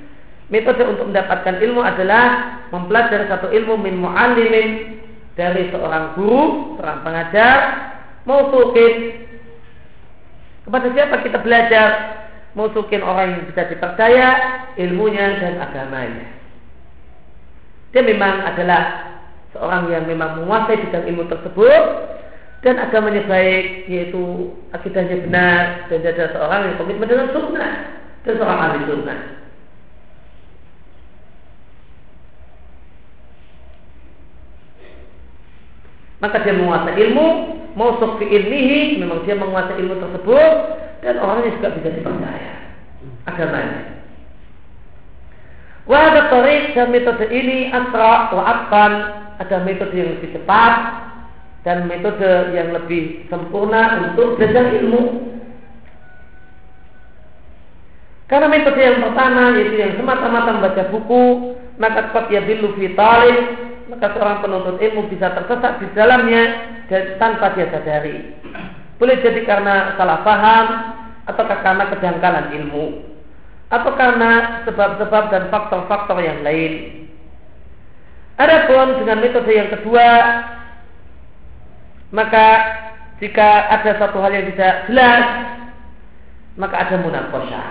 [0.50, 4.70] metode untuk mendapatkan ilmu adalah mempelajari satu ilmu min mu'allimin
[5.38, 7.58] dari seorang guru, seorang pengajar,
[8.26, 9.22] mau sukin
[10.66, 11.90] kepada siapa kita belajar
[12.54, 14.28] mau sukin orang yang bisa dipercaya
[14.76, 16.28] ilmunya dan agamanya.
[17.96, 18.84] Dia memang adalah
[19.52, 21.84] seorang yang memang menguasai bidang ilmu tersebut
[22.62, 27.74] dan agamanya baik yaitu akidahnya benar dan dia seorang yang komitmen dengan sunnah
[28.22, 29.42] dan seorang ahli sunnah.
[36.22, 37.28] maka dia menguasai ilmu
[37.74, 40.54] mau fi ilmihi memang dia menguasai ilmu tersebut
[41.02, 42.54] dan orangnya juga bisa dipercaya
[43.26, 44.06] agamanya
[45.90, 48.44] wa ada tarik dan metode ini asra wa
[49.42, 50.74] ada metode yang lebih cepat
[51.62, 55.30] dan metode yang lebih sempurna untuk belajar ilmu
[58.26, 61.24] karena metode yang pertama yaitu yang semata-mata membaca buku
[61.78, 62.58] maka kot ya fi
[63.92, 66.44] maka seorang penuntut ilmu bisa tersesat di dalamnya
[66.88, 68.40] dan tanpa dia sadari.
[68.96, 70.66] Boleh jadi karena salah paham
[71.28, 73.04] atau karena kedangkalan ilmu
[73.68, 77.04] atau karena sebab-sebab dan faktor-faktor yang lain.
[78.40, 80.08] Adapun dengan metode yang kedua,
[82.12, 82.46] maka
[83.24, 85.26] jika ada satu hal yang tidak jelas,
[86.60, 87.66] maka ada munakosha,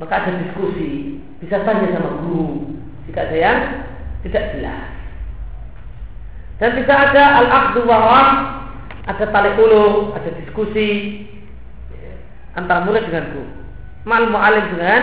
[0.00, 2.72] maka ada diskusi, bisa tanya sama guru.
[3.04, 3.58] Jika ada yang
[4.24, 4.88] tidak jelas.
[6.62, 7.82] Dan bisa ada al-aqdu
[9.02, 10.88] ada tali ulu, ada diskusi
[12.54, 13.50] antara murid dengan guru.
[14.06, 15.02] Mal mu'alim dengan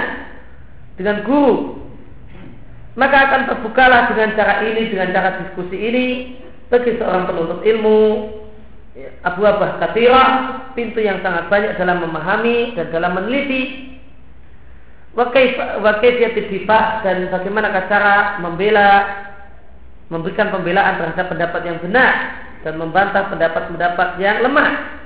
[0.96, 1.56] dengan guru.
[2.96, 6.06] Maka akan terbukalah dengan cara ini, dengan cara diskusi ini
[6.70, 8.00] bagi seorang penuntut ilmu
[9.26, 10.24] Abu Abah Katira
[10.78, 13.90] pintu yang sangat banyak dalam memahami dan dalam meneliti
[15.18, 18.90] Wakaifiyat difak dan bagaimana cara membela
[20.14, 22.14] memberikan pembelaan terhadap pendapat yang benar
[22.62, 24.99] dan membantah pendapat-pendapat yang lemah.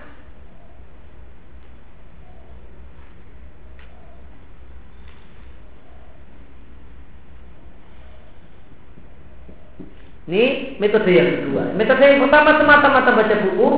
[10.24, 11.76] Ini metode yang kedua.
[11.76, 13.70] Metode yang pertama semata-mata baca buku.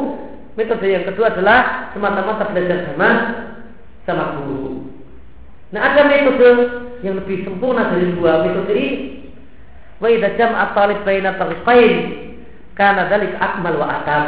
[0.55, 3.09] Metode yang kedua adalah semata-mata belajar sama
[4.05, 4.85] sama guru.
[5.73, 6.49] Nah ada metode
[7.01, 8.89] yang lebih sempurna dari dua metode ini.
[9.97, 11.93] Wa idza jam'a talib baina tariqain
[12.77, 14.25] kana dzalik akmal wa atam.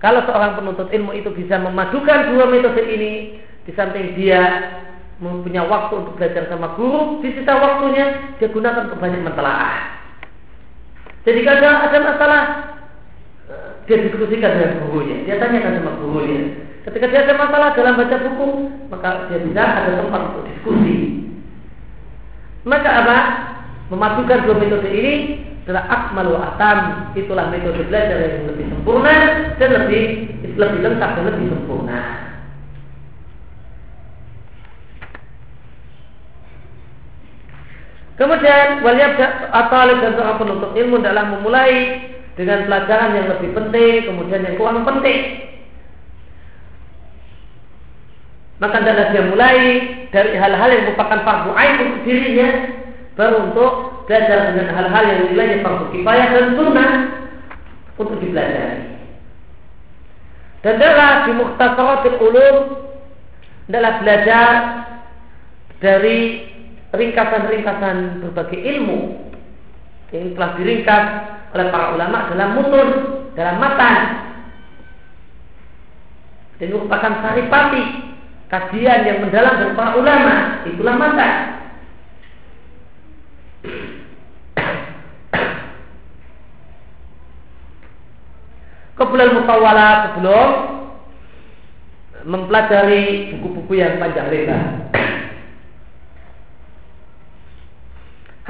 [0.00, 4.72] Kalau seorang penuntut ilmu itu bisa memadukan dua metode ini di samping dia
[5.20, 9.99] mempunyai waktu untuk belajar sama guru, di sisa waktunya dia gunakan untuk banyak mentelaah.
[11.20, 12.42] Jadi kadang ada masalah
[13.52, 16.40] eh, dia diskusikan dengan gurunya, dia tanyakan sama gurunya.
[16.80, 18.48] Ketika dia ada masalah dalam baca buku,
[18.88, 20.96] maka dia bisa ada tempat untuk diskusi.
[22.64, 23.18] Maka apa?
[23.92, 25.14] Memadukan dua metode ini
[25.66, 26.78] adalah akmal wa atam.
[27.12, 29.16] Itulah metode belajar yang lebih sempurna
[29.60, 30.04] dan lebih
[30.56, 32.29] lebih lengkap dan lebih sempurna.
[38.20, 39.16] Kemudian waliab
[39.48, 42.04] atau dan seorang penuntut ilmu adalah memulai
[42.36, 45.50] dengan pelajaran yang lebih penting, kemudian yang kurang penting.
[48.60, 49.58] maka adalah dia mulai
[50.12, 52.48] dari hal-hal yang merupakan fardu ain untuk dirinya
[53.16, 56.90] baru untuk belajar dengan hal-hal yang nilainya fardu kifayah dan sunnah
[57.96, 59.00] untuk dipelajari.
[60.60, 62.56] Dan adalah di muhtasaratul ulum
[63.72, 64.52] adalah belajar
[65.80, 66.49] dari
[66.90, 69.30] ringkasan-ringkasan berbagai ilmu
[70.10, 71.04] yang telah diringkas
[71.54, 72.88] oleh para ulama dalam mutun,
[73.38, 73.98] dalam matan.
[76.58, 77.82] Dan merupakan saripati
[78.50, 80.34] kajian yang mendalam dari para ulama,
[80.66, 81.34] itulah matan.
[89.00, 90.48] Kebulan mutawala sebelum
[92.28, 94.99] mempelajari buku-buku yang panjang lebar.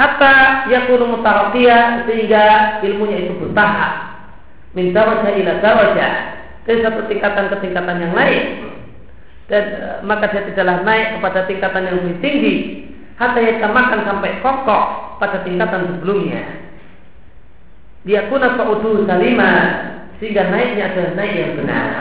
[0.01, 2.45] Hatta yakunu mutaraqiya sehingga
[2.81, 4.11] ilmunya itu bertahap
[4.73, 6.09] min daraja ila daraja.
[6.65, 8.43] Dari satu tingkatan ke tingkatan yang lain.
[9.51, 12.55] Dan e, maka dia tidaklah naik kepada tingkatan yang lebih tinggi.
[13.19, 14.85] Hatta yatamakan sampai kokoh
[15.19, 16.45] pada tingkatan sebelumnya.
[18.07, 19.53] Dia kuna fa'udu salima
[20.23, 21.93] sehingga naiknya adalah naik yang benar.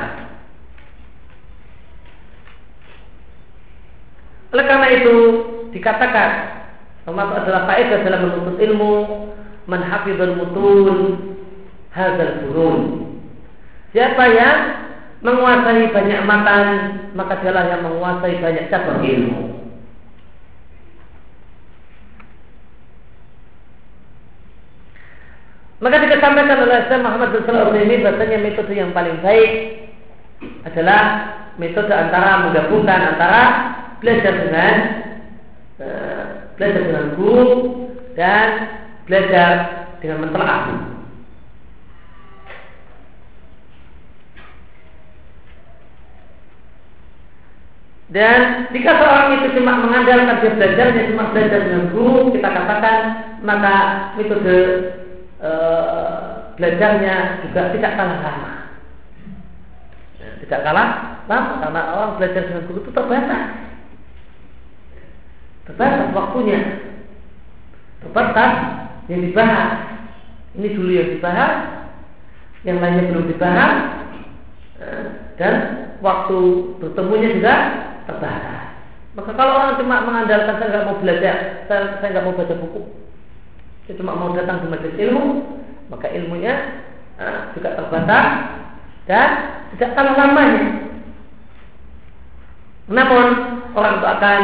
[4.49, 5.15] Oleh karena itu
[5.75, 6.58] dikatakan
[7.03, 8.93] termasuk adalah faedah dalam menuntut ilmu
[9.69, 10.97] man hafizul mutun
[11.93, 12.79] hadzal furun.
[13.93, 14.57] Siapa yang
[15.19, 16.65] menguasai banyak matan
[17.17, 19.59] maka dialah yang menguasai banyak cabang ilmu.
[25.79, 29.51] Maka disampaikan oleh Syekh Muhammad bin ini bahasanya metode yang paling baik
[30.67, 31.01] adalah
[31.55, 33.43] metode antara menggabungkan antara
[34.03, 34.73] belajar dengan
[35.79, 36.23] eh,
[36.59, 37.49] belajar dengan guru
[38.19, 38.47] dan
[39.07, 39.51] belajar
[40.03, 40.99] dengan mentelaah.
[48.09, 52.97] Dan jika seorang itu cuma mengandalkan dia belajar, dia cuma belajar dengan guru, kita katakan
[53.45, 53.75] maka
[54.17, 54.57] metode
[55.37, 55.51] e,
[56.57, 58.53] belajarnya juga tidak kalah lama.
[60.41, 60.89] Tidak kalah
[61.29, 63.68] lama karena orang belajar dengan guru itu terbatas.
[65.69, 66.59] Terbatas waktunya.
[68.01, 68.51] Terbatas
[69.05, 69.69] yang dibahas.
[70.57, 71.53] Ini dulu yang dibahas,
[72.65, 73.73] yang lainnya belum dibahas,
[74.81, 75.05] eh,
[75.37, 75.53] dan
[76.01, 76.37] waktu
[76.81, 77.55] bertemunya juga
[78.09, 78.81] terbatas.
[79.13, 81.35] Maka kalau orang cuma mengandalkan saya nggak mau belajar,
[81.69, 82.81] saya, nggak mau baca buku,
[83.85, 85.25] saya cuma mau datang ke majelis ilmu,
[85.93, 86.53] maka ilmunya
[87.21, 88.25] uh, juga terbatas
[89.05, 89.29] dan
[89.75, 90.63] tidak kalah lamanya.
[92.89, 93.25] Namun
[93.77, 94.41] orang itu akan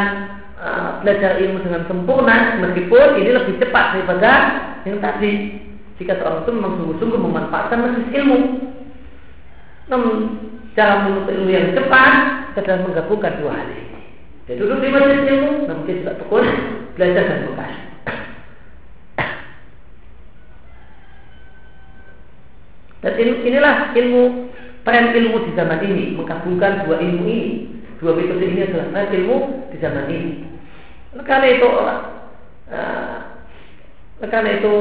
[0.60, 4.30] uh, belajar ilmu dengan sempurna meskipun ini lebih cepat daripada
[4.88, 5.62] yang tadi.
[5.96, 8.38] Jika seorang itu memang sungguh-sungguh memanfaatkan majelis ilmu.
[9.88, 10.14] Namun
[10.76, 12.12] cara menuntut ilmu yang cepat
[12.56, 14.00] adalah menggabungkan dua hal ini.
[14.46, 16.44] Dia duduk di ilmu namun dia juga tekun
[16.94, 17.74] belajar dan bekas.
[23.04, 24.22] Dan inilah ilmu
[24.86, 27.40] tren ilmu di zaman ini menggabungkan dua ilmu ini
[27.96, 29.36] Dua metode ini adalah tren ilmu
[29.72, 30.32] di zaman ini.
[31.24, 31.98] Karena itu, oleh
[34.26, 34.72] karena itu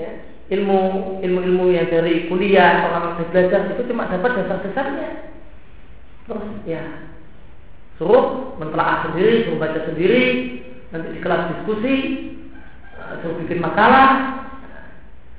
[0.00, 0.10] ya,
[0.56, 0.80] ilmu
[1.20, 5.10] ilmu-ilmu yang dari kuliah orang yang belajar itu cuma dapat dasar-dasarnya.
[6.28, 6.82] Terus ya
[8.00, 10.22] suruh mentelaah sendiri, suruh baca sendiri,
[10.92, 11.94] nanti di kelas diskusi,
[12.96, 14.40] uh, suruh bikin makalah.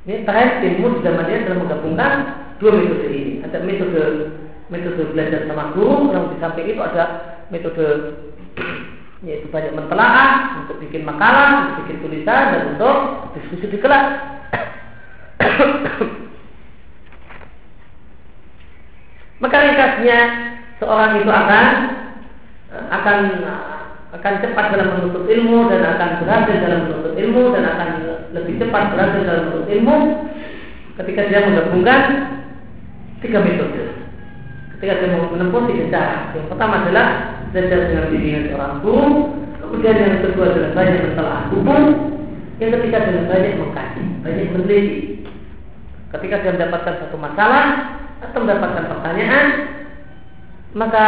[0.03, 2.11] Ini tren ilmu di zaman ini adalah menggabungkan
[2.59, 3.39] dua metode ini.
[3.41, 4.03] Ada metode
[4.71, 7.03] metode belajar sama guru yang di samping itu ada
[7.51, 8.15] metode
[9.27, 12.95] yaitu banyak mentelaah untuk bikin makalah, untuk bikin tulisan dan untuk
[13.39, 14.05] diskusi di kelas.
[19.43, 20.19] Maka ringkasnya
[20.79, 21.67] seorang itu akan
[22.73, 23.19] akan
[24.13, 27.89] akan cepat dalam menuntut ilmu dan akan berhasil dalam menuntut ilmu dan akan
[28.35, 29.95] lebih cepat berhasil dalam menuntut ilmu
[31.01, 32.01] ketika dia menggabungkan
[33.23, 34.02] tiga metode
[34.77, 36.15] ketika dia mau menempuh tiga cara.
[36.35, 37.07] Yang pertama adalah
[37.53, 39.07] belajar dengan bimbingan seorang guru,
[39.61, 41.81] kemudian yang kedua adalah banyak mentelah hukum,
[42.57, 45.01] yang ketiga adalah banyak mengkaji, banyak meneliti.
[46.13, 47.65] Ketika dia mendapatkan satu masalah
[48.21, 49.45] atau mendapatkan pertanyaan,
[50.77, 51.07] maka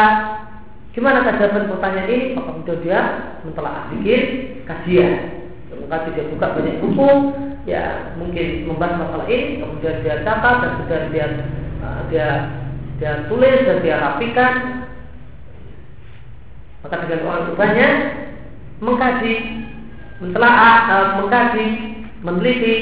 [0.93, 2.25] gimana jawaban pertanyaan ini?
[2.33, 2.99] Maka kemudian dia
[3.45, 4.21] mentelah bikin
[4.65, 5.13] kajian.
[5.75, 7.09] Mengkaji dia buka banyak buku,
[7.69, 11.25] ya mungkin membahas masalah ini, kemudian dia catat dan kemudian dia
[11.83, 12.27] uh, dia
[12.95, 14.53] dia tulis dan dia rapikan
[16.85, 17.93] maka dengan orang banyak
[18.79, 19.35] mengkaji
[20.21, 21.67] mentelaah uh, mengkaji
[22.21, 22.75] meneliti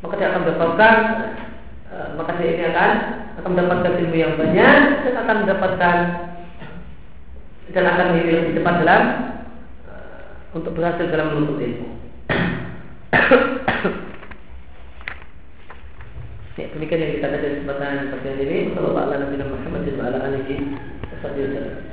[0.00, 0.94] maka dia akan mendapatkan
[1.92, 2.92] uh, maka dia ini akan
[3.42, 5.96] akan mendapatkan ilmu yang banyak dan akan mendapatkan
[7.68, 9.02] dan akan menjadi lebih cepat dalam
[9.92, 11.88] uh, untuk berhasil dalam menuntut ilmu.
[16.58, 18.74] Ya, demikian yang kita dari kesempatan bagian ini.
[18.74, 20.56] Sallallahu alaihi wa ala alihi
[21.14, 21.88] wasallam.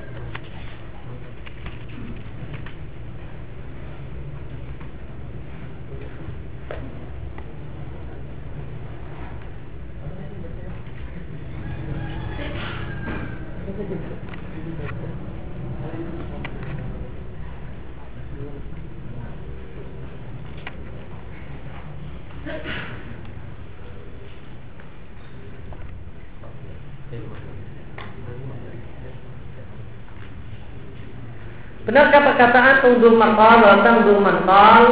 [31.96, 34.84] Benarkah perkataan undur makal atau undur makal?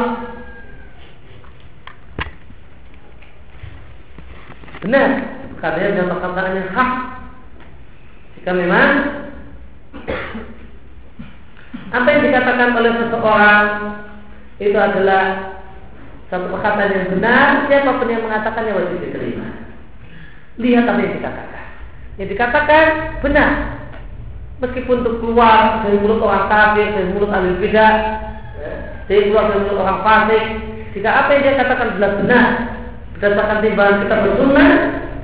[4.88, 5.10] Benar,
[5.60, 6.91] karena ada perkataan yang hak.
[8.39, 8.91] Jika memang
[11.91, 13.66] apa yang dikatakan oleh seseorang
[14.64, 15.24] itu adalah
[16.32, 19.51] satu perkataan yang benar, siapa pun yang mengatakannya wajib diterima.
[20.56, 21.66] Lihat apa yang dikatakan.
[22.16, 22.86] Yang dikatakan
[23.20, 23.51] benar,
[24.64, 27.95] meskipun itu keluar dari mulut orang kafir, dari mulut ahli bidah,
[29.11, 30.43] dari keluar dari mulut orang fasik,
[30.95, 32.45] jika apa yang dia katakan adalah benar
[33.18, 34.72] berdasarkan timbangan kita bersunnah,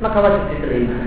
[0.03, 0.99] maka wajib diterima.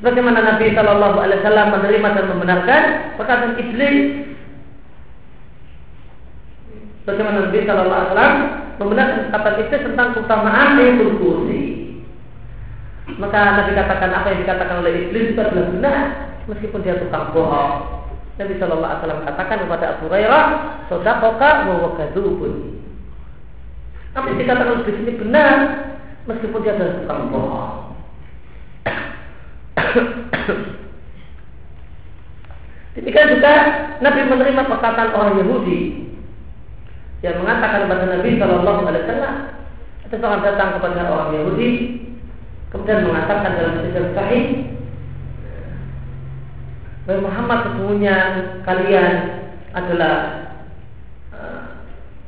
[0.00, 2.82] Bagaimana Nabi Shallallahu Alaihi Wasallam menerima dan membenarkan
[3.20, 4.29] perkataan iblis.
[7.10, 8.34] Bagaimana Nabi Shallallahu Alaihi Wasallam
[8.78, 11.62] membenarkan kata itu tentang keutamaan yang kursi.
[13.18, 15.98] Maka Nabi katakan apa yang dikatakan oleh iblis itu adalah benar
[16.46, 18.06] meskipun dia tukang bohong.
[18.38, 20.44] Nabi Shallallahu Alaihi Wasallam katakan kepada Abu Hurairah,
[20.86, 22.78] "Sodakoka wa kadubun."
[24.14, 25.54] Apa yang dikatakan iblis ini benar
[26.30, 27.74] meskipun dia adalah tukang bohong.
[32.90, 33.52] Ketika juga
[34.02, 36.09] Nabi menerima perkataan orang Yahudi
[37.20, 39.34] yang mengatakan kepada Nabi Shallallahu Alaihi Wasallam
[40.08, 41.70] ada seorang datang kepada orang Yahudi
[42.72, 44.44] kemudian mengatakan dalam yang sahih
[47.04, 48.16] bahwa Muhammad sesungguhnya
[48.62, 49.12] kalian
[49.74, 50.14] adalah
[51.34, 51.62] uh,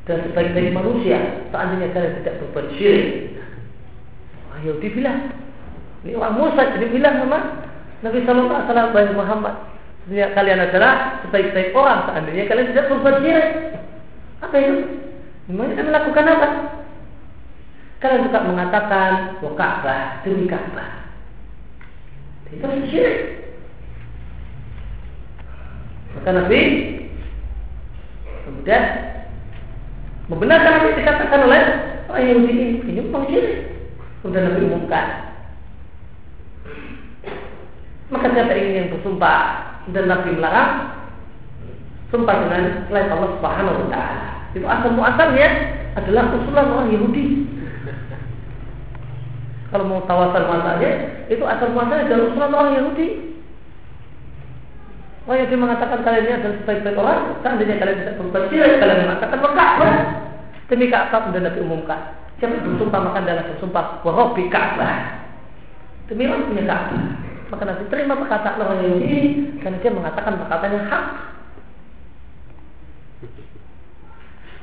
[0.09, 3.39] dan sebaik-baik manusia seandainya kalian tidak berbuat syirik.
[4.51, 5.19] Orang Yahudi bilang
[6.03, 7.39] ini orang Musa ini bilang sama
[8.03, 9.55] Nabi Shallallahu Alaihi Wasallam Muhammad
[10.03, 13.49] sebenarnya kalian adalah sebaik-baik orang seandainya kalian tidak berbuat syirik.
[14.43, 14.75] Apa itu?
[15.51, 16.49] Mereka melakukan apa?
[18.03, 21.03] Kalian suka mengatakan wa Ka'bah demi Ka'bah.
[22.51, 23.19] Itu syirik.
[26.19, 26.61] Maka Nabi
[28.45, 28.85] kemudian
[30.29, 31.63] membenarkan apa yang dikatakan oleh
[32.11, 32.67] orang Yahudi ini.
[32.91, 33.57] Ini memang syirik.
[34.21, 35.07] Kemudian Nabi umumkan.
[38.13, 39.41] Maka siapa ingin yang bersumpah
[39.95, 40.73] dan Nabi melarang
[42.13, 44.32] sumpah dengan selain Allah Subhanahu wa taala.
[44.53, 45.49] Itu asal muasalnya
[45.97, 47.25] adalah usulan orang Yahudi.
[49.73, 50.93] Kalau mau tawasan muasalnya,
[51.33, 53.09] itu asal muasalnya adalah usulan orang Yahudi.
[55.25, 59.39] Orang Yahudi mengatakan kalian ini adalah sebaik-baik orang, seandainya kalian tidak berbuat syirik, kalian mengatakan
[59.41, 59.95] Ka'bah.
[60.69, 62.01] Demi Ka'bah kemudian Nabi umumkan.
[62.37, 65.25] Siapa bersumpah maka adalah bersumpah warobi Ka'bah.
[66.13, 67.03] Demi orang punya Ka'bah.
[67.53, 69.21] Maka nanti terima perkataan orang Yahudi
[69.61, 71.05] karena dia mengatakan perkataan yang hak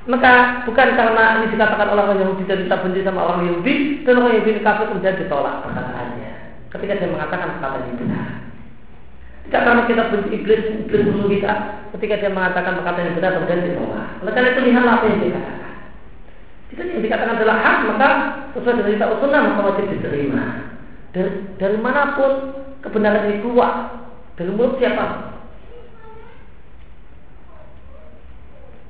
[0.09, 4.17] Maka bukan karena ini dikatakan oleh orang Yahudi dan kita benci sama orang Yahudi dan
[4.17, 6.33] orang Yahudi kafir kemudian ditolak perkataannya.
[6.73, 8.27] Ketika dia mengatakan perkataan ini benar.
[9.45, 11.53] Tidak karena kita benci iblis, iblis musuh kita.
[11.93, 14.07] Ketika dia mengatakan perkataan yang benar kemudian ditolak.
[14.25, 15.73] Oleh karena itu lihatlah apa yang dikatakan.
[16.69, 18.09] Jika yang dikatakan adalah hak maka
[18.57, 20.43] sesuai dengan kita usulan maka wajib diterima.
[21.13, 21.29] Dari,
[21.61, 22.31] dari mana pun
[22.81, 23.73] kebenaran ini keluar
[24.33, 25.37] dari mulut siapa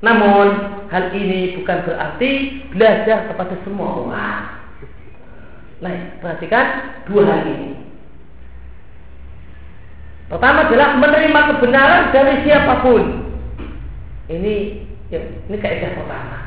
[0.00, 0.46] Namun
[0.88, 2.30] hal ini bukan berarti
[2.72, 4.42] belajar kepada semua orang.
[5.80, 6.66] Nah, perhatikan
[7.08, 7.72] dua hal ini.
[10.30, 13.02] Pertama adalah menerima kebenaran dari siapa pun.
[14.30, 14.54] Ini
[15.10, 15.20] ya,
[15.50, 16.38] ini kaidah pertama.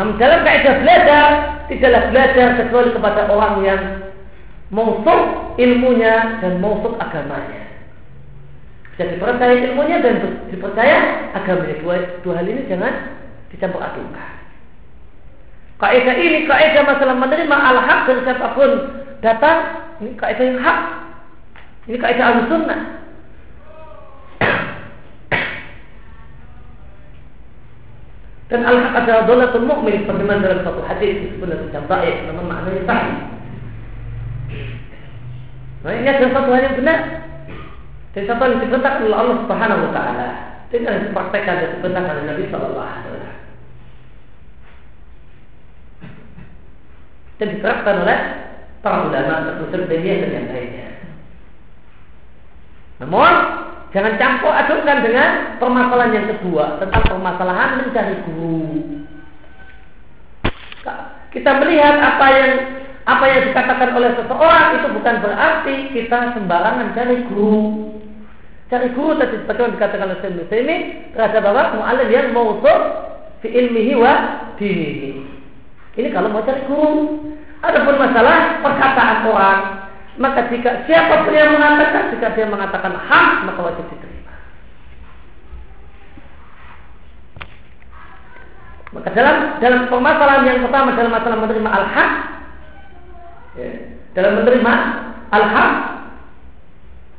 [0.00, 1.26] Namun dalam kaidah belajar
[1.68, 3.82] tidaklah belajar kecuali kepada orang yang
[4.72, 7.67] mausuk ilmunya dan mausuk agamanya.
[8.98, 10.14] Jadi dipercaya ilmunya dan
[10.50, 11.78] dipercaya agamanya.
[11.78, 11.94] Dua,
[12.26, 13.14] dua hal ini jangan
[13.54, 14.34] dicampur adukkan.
[15.78, 18.70] Kaidah ini kaidah masalah menerima al-haq dari siapa pun
[19.22, 19.58] datang
[20.02, 20.78] ini kaidah yang hak.
[21.86, 22.80] Ini kaidah al-sunnah.
[28.50, 33.16] Dan al-haq adalah dolatul mu'min Bagaimana dalam satu hadis disebut dalam baik namun maknanya sahih.
[35.86, 37.27] Nah ini adalah satu hal yang benar
[38.24, 40.28] satu yang diperintahkan oleh Allah Subhanahu wa taala.
[40.68, 43.36] Dan yang dipraktekkan dan diperintahkan oleh Nabi sallallahu alaihi wasallam.
[47.38, 48.18] Dan diterapkan oleh
[48.82, 50.88] para ulama termasuk dunia dan yang lainnya.
[52.98, 53.32] Namun
[53.94, 55.30] jangan campur adukkan dengan
[55.62, 58.66] permasalahan yang kedua tentang permasalahan mencari guru.
[61.28, 62.52] Kita melihat apa yang
[63.08, 67.96] apa yang dikatakan oleh seseorang itu bukan berarti kita sembarangan cari guru.
[68.68, 70.76] Cari guru tadi bagaimana dikatakan oleh ini
[71.16, 71.80] terhadap apa?
[71.80, 72.80] Mu'alim yang mausuf
[73.40, 74.12] fi ilmihi wa
[74.60, 75.24] dinihi.
[75.96, 77.32] Ini kalau mau cari guru.
[77.58, 79.60] Adapun masalah perkataan orang,
[80.14, 84.34] maka jika siapa pun yang mengatakan, jika dia mengatakan hak, maka wajib diterima.
[88.94, 92.12] Maka dalam dalam permasalahan yang pertama dalam masalah menerima al-haq,
[93.58, 93.70] ya,
[94.14, 94.72] dalam menerima
[95.34, 95.97] al-haq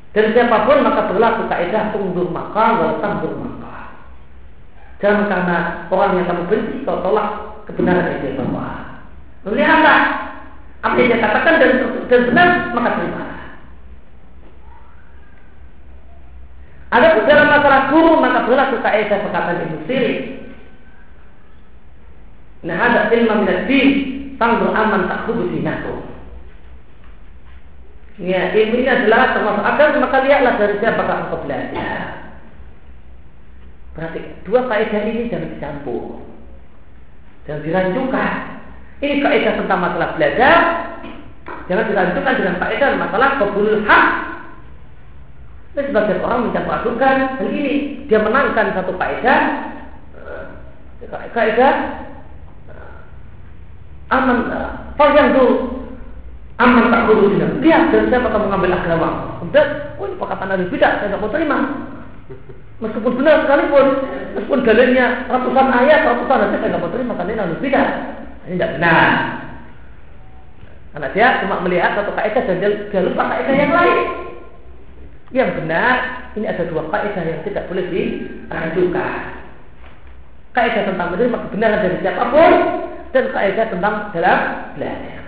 [0.10, 3.94] dan siapa pun maka berlaku kaidah tunggu maka wal tambur maka.
[4.98, 5.58] Jangan karena
[5.94, 8.68] orang yang kamu benci kau tolak kebenaran yang dia bawa.
[9.46, 9.96] Lalu apa?
[10.98, 11.72] Yang dia katakan dan,
[12.10, 13.24] dan benar maka terima.
[16.90, 20.18] Ada dalam masalah guru maka berlaku kaidah perkataan Ibnu Sirin.
[22.66, 23.90] Nah ada ilmu minat din
[24.42, 26.09] tanggung aman tak kudu dinakum.
[28.20, 32.36] Ya, ilmu ini adalah termasuk agama maka lihatlah dari siapa engkau belajar.
[33.96, 36.20] Berarti dua kaidah ini jangan dicampur.
[37.48, 38.36] Jangan dirancungkan.
[39.00, 40.58] Ini kaidah tentang masalah belajar.
[41.72, 44.06] Jangan dilanjutkan dengan kaidah masalah kebulul hak.
[45.80, 48.04] Ini sebagian orang mencampur adukan hal ini.
[48.12, 49.42] Dia menangkan satu kaidah.
[51.08, 51.74] Eh, kaidah
[52.68, 55.79] eh, aman uh, yang dulu
[56.60, 59.10] aman tak dulu Lihat dari siapa kamu mengambil agama.
[59.40, 61.58] Kemudian, oh ini perkataan dari bidah, saya tidak mau terima.
[62.80, 63.86] Meskipun benar sekalipun,
[64.36, 67.88] meskipun dalilnya ratusan ayat, ratusan hadis, saya tidak mau terima karena ini bidah.
[68.48, 69.12] Ini tidak benar.
[70.90, 74.00] Karena dia cuma melihat satu kaidah dan dia, dia lupa kaidah yang lain.
[75.30, 75.96] Yang benar,
[76.34, 79.22] ini ada dua kaidah yang tidak boleh diajukan.
[80.56, 82.54] Kaidah tentang menerima kebenaran dari siapa pun
[83.14, 84.40] dan kaidah tentang dalam
[84.74, 85.19] belajar.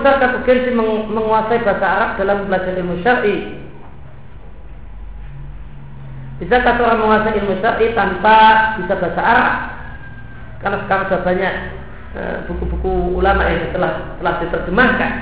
[0.00, 0.72] Besar urgensi
[1.12, 3.36] menguasai bahasa Arab dalam belajar ilmu syar'i?
[6.40, 8.36] Bisa orang menguasai ilmu syar'i tanpa
[8.80, 9.52] bisa bahasa Arab?
[10.64, 11.54] Karena sekarang sudah banyak
[12.16, 15.12] eh, buku-buku ulama yang telah telah diterjemahkan.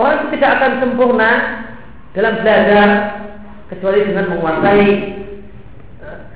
[0.00, 1.30] Orang itu tidak akan sempurna
[2.16, 2.88] dalam belajar
[3.68, 4.84] kecuali dengan menguasai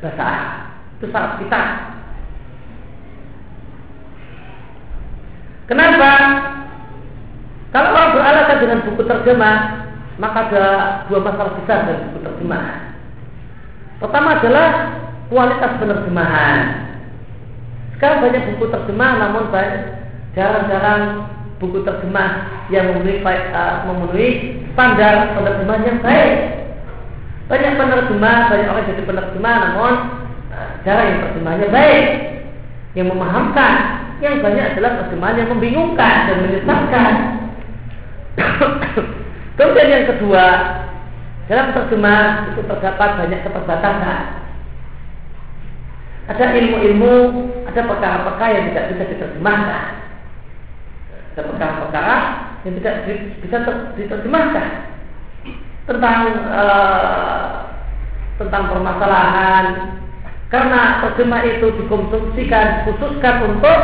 [0.08, 0.48] Arab.
[0.96, 1.62] Itu syarat kita.
[5.70, 6.12] Kenapa?
[7.70, 9.56] Kalau orang beralasan dengan buku terjemah,
[10.18, 10.66] maka ada
[11.06, 12.66] dua masalah besar dari buku terjemah.
[14.02, 14.68] Pertama adalah
[15.30, 16.58] kualitas penerjemahan.
[17.94, 19.42] Sekarang banyak buku terjemah, namun
[20.34, 21.30] jarang-jarang
[21.62, 22.30] buku terjemah
[22.72, 24.28] yang memenuhi, uh, memenuhi
[24.74, 26.59] standar penerjemahan yang baik.
[27.50, 29.92] Banyak penerjemah, banyak orang jadi penerjemah, namun
[30.54, 32.06] uh, cara yang terjemahnya baik,
[32.94, 33.74] yang memahamkan.
[34.22, 37.12] Yang banyak adalah terjemahan yang membingungkan dan menyesatkan.
[39.58, 40.44] Kemudian yang kedua,
[41.50, 44.22] dalam terjemah itu terdapat banyak keterbatasan.
[46.30, 47.14] Ada ilmu-ilmu,
[47.66, 49.86] ada perkara-perkara yang tidak bisa diterjemahkan.
[51.34, 52.16] Ada perkara-perkara
[52.62, 52.94] yang tidak
[53.42, 53.56] bisa
[53.98, 54.99] diterjemahkan
[55.88, 56.20] tentang
[56.50, 57.44] uh,
[58.40, 59.64] tentang permasalahan.
[60.50, 63.78] Karena terjemah itu dikonsumsikan khususkan untuk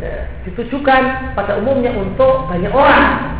[0.00, 1.02] uh, ditujukan
[1.36, 3.36] pada umumnya untuk banyak orang.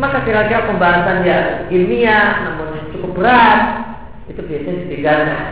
[0.00, 3.60] Maka kira-kira pembahasan yang ilmiah namun cukup berat
[4.32, 5.44] itu biasanya ditinggalkan.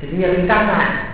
[0.00, 1.06] Jadinya ringkasan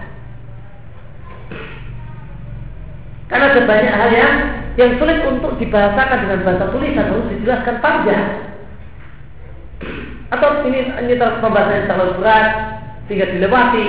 [3.33, 4.35] karena ada banyak hal yang
[4.77, 8.52] yang sulit untuk dibahasakan dengan bahasa tulisan harus dijelaskan panjang
[10.33, 12.47] atau ini ini pembahasan yang terlalu berat
[13.05, 13.89] sehingga dilewati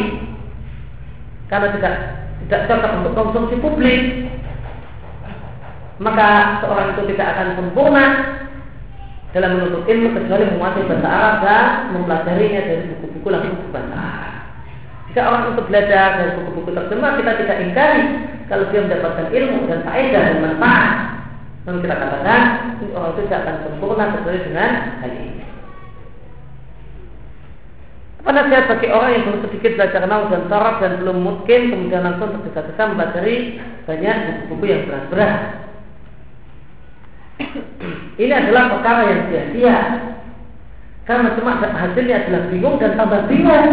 [1.47, 1.93] karena tidak
[2.43, 4.01] tidak cocok untuk konsumsi publik
[6.03, 8.05] maka seorang itu tidak akan sempurna
[9.33, 11.65] dalam menuntut ilmu kecuali menguasai bahasa Arab dan
[11.95, 14.33] mempelajarinya dari buku-buku langsung bahasa Arab.
[15.09, 18.03] Jika orang untuk belajar dari buku-buku terjemah kita tidak ingkari
[18.51, 20.89] kalau dia mendapatkan ilmu dan faedah dan manfaat.
[21.63, 22.41] Namun kita katakan
[22.91, 25.52] orang itu tidak akan sempurna kecuali dengan hal ini.
[28.23, 32.07] Apa nasihat bagi orang yang belum sedikit belajar nahu dan saraf dan belum mungkin kemudian
[32.07, 34.15] langsung tergesa-gesa mempelajari banyak
[34.47, 35.35] buku-buku yang berat-berat.
[38.23, 39.79] Ini adalah perkara yang sia-sia.
[41.03, 43.71] Karena cuma hasilnya adalah bingung dan tambah bingung.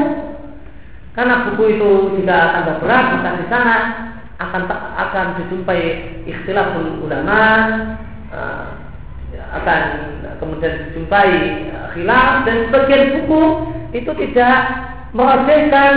[1.14, 3.76] Karena buku itu jika tambah berat maka di sana
[4.42, 4.62] akan
[4.98, 5.82] akan dijumpai
[6.26, 7.38] ikhtilaful ulama
[8.34, 8.66] uh,
[9.62, 9.82] akan
[10.42, 11.30] kemudian dijumpai
[11.70, 13.42] uh, khilaf dan sebagian buku
[13.90, 14.56] itu tidak
[15.16, 15.92] merajaikan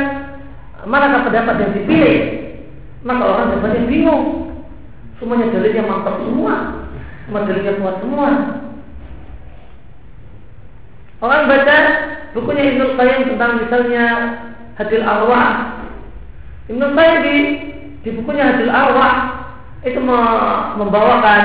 [0.89, 2.19] manakah pendapat yang dipilih.
[3.03, 4.23] Maka orang dapat bingung.
[5.19, 6.55] Semuanya dalilnya mantap semua.
[7.27, 8.29] Semua dalilnya kuat semua.
[11.23, 11.77] Orang baca
[12.35, 14.05] bukunya Ibnu Qayyim tentang misalnya
[14.75, 15.79] hadil arwah
[16.67, 17.35] Ibnu Qayyim di,
[18.03, 19.15] di bukunya hadil arwah
[19.87, 19.99] itu
[20.79, 21.43] membawakan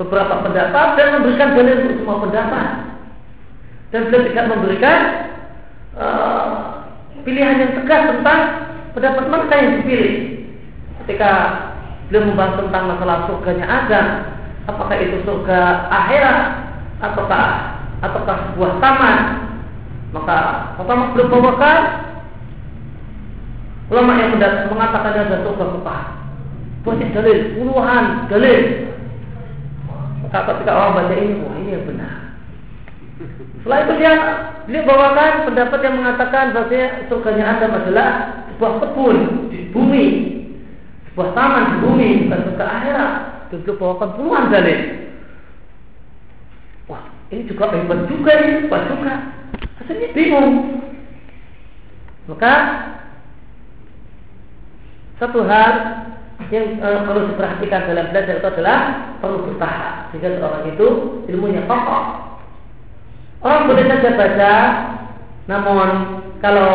[0.00, 2.68] beberapa pendapat dan memberikan dalil untuk semua pendapat.
[3.92, 4.98] Dan beliau tidak memberikan
[6.00, 6.44] uh,
[7.22, 8.40] pilihan yang tegas tentang
[8.96, 10.16] pendapat mana yang dipilih.
[11.04, 11.30] Ketika
[12.08, 14.06] beliau membahas tentang masalah surganya Adam
[14.66, 16.40] apakah itu surga akhirat
[17.00, 17.46] ataukah
[18.02, 19.18] ataukah sebuah taman?
[20.10, 20.38] Maka
[20.74, 21.78] pertama beliau bawakan
[23.90, 24.38] ulama yang
[24.70, 26.02] mengatakan ada surga kekal
[26.80, 28.60] banyak dalil puluhan dalil.
[30.24, 32.19] Maka ketika orang baca ini wah ini yang benar
[33.60, 34.12] setelah itu dia
[34.64, 36.82] beliau bawakan pendapat yang mengatakan bahwa
[37.12, 38.08] surganya Adam adalah
[38.48, 39.16] sebuah kebun
[39.52, 40.06] di bumi
[41.10, 43.12] sebuah taman di bumi bukan surga akhirat.
[43.50, 44.80] Dulu bawakan puluhan dalil.
[46.88, 49.14] Wah ini juga hebat juga ini hebat juga.
[49.82, 50.56] Rasanya bingung.
[52.30, 52.52] Maka
[55.20, 55.72] satu hal
[56.48, 58.78] yang uh, perlu diperhatikan dalam belajar itu adalah
[59.20, 60.88] perlu bertahap sehingga seorang itu
[61.28, 62.39] ilmunya kokoh.
[63.40, 64.54] Orang boleh saja baca,
[65.48, 65.88] namun
[66.44, 66.72] kalau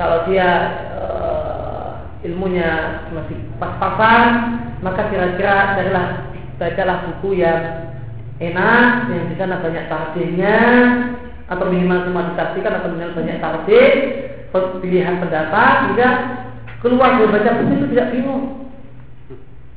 [0.00, 0.48] kalau dia
[0.96, 7.92] uh, ilmunya masih pas-pasan, maka kira-kira carilah bacalah buku yang
[8.40, 10.58] enak, yang di sana banyak tafsirnya,
[11.52, 13.90] atau minimal cuma ditafsirkan atau minimal banyak tafsir,
[14.80, 16.08] pilihan pendapat, hingga
[16.80, 18.44] keluar dari baca buku itu tidak bingung.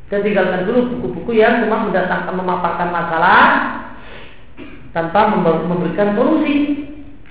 [0.08, 3.44] Dan tinggalkan dulu buku-buku yang cuma mendatangkan memaparkan masalah
[4.96, 6.86] tanpa memberikan solusi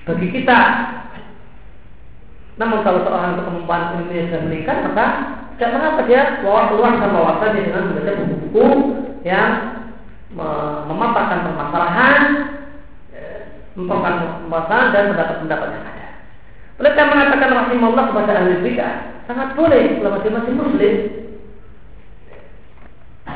[0.07, 0.59] bagi kita.
[2.59, 5.05] Namun kalau seorang kemampuan ilmunya sudah meningkat, maka
[5.55, 8.65] tidak mengapa dia bawa keluar sama wawasannya dengan membaca buku-buku
[9.23, 9.51] yang
[10.87, 12.21] memaparkan permasalahan,
[13.15, 13.39] eh,
[13.79, 16.07] memaparkan permasalahan dan pendapat-pendapat yang ada.
[16.79, 18.93] Karena mengatakan rahimahullah kepada ahli bidah,
[19.27, 20.95] sangat boleh selama dia masih muslim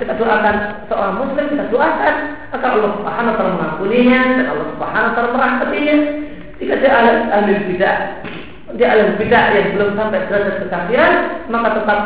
[0.02, 0.56] kita doakan
[0.90, 2.16] seorang muslim kita doakan
[2.54, 5.98] maka Allah Subhanahu wa taala mengampuninya dan Allah Subhanahu wa taala merahmatinya.
[6.62, 7.98] Jika dia ahli, ahli bidah
[8.74, 11.14] dia ahli bidah yang belum sampai derajat kekafiran
[11.50, 12.00] maka tetap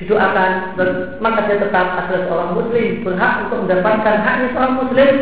[0.00, 0.88] didoakan dan
[1.22, 5.12] maka dia tetap adalah seorang muslim berhak untuk mendapatkan haknya seorang muslim.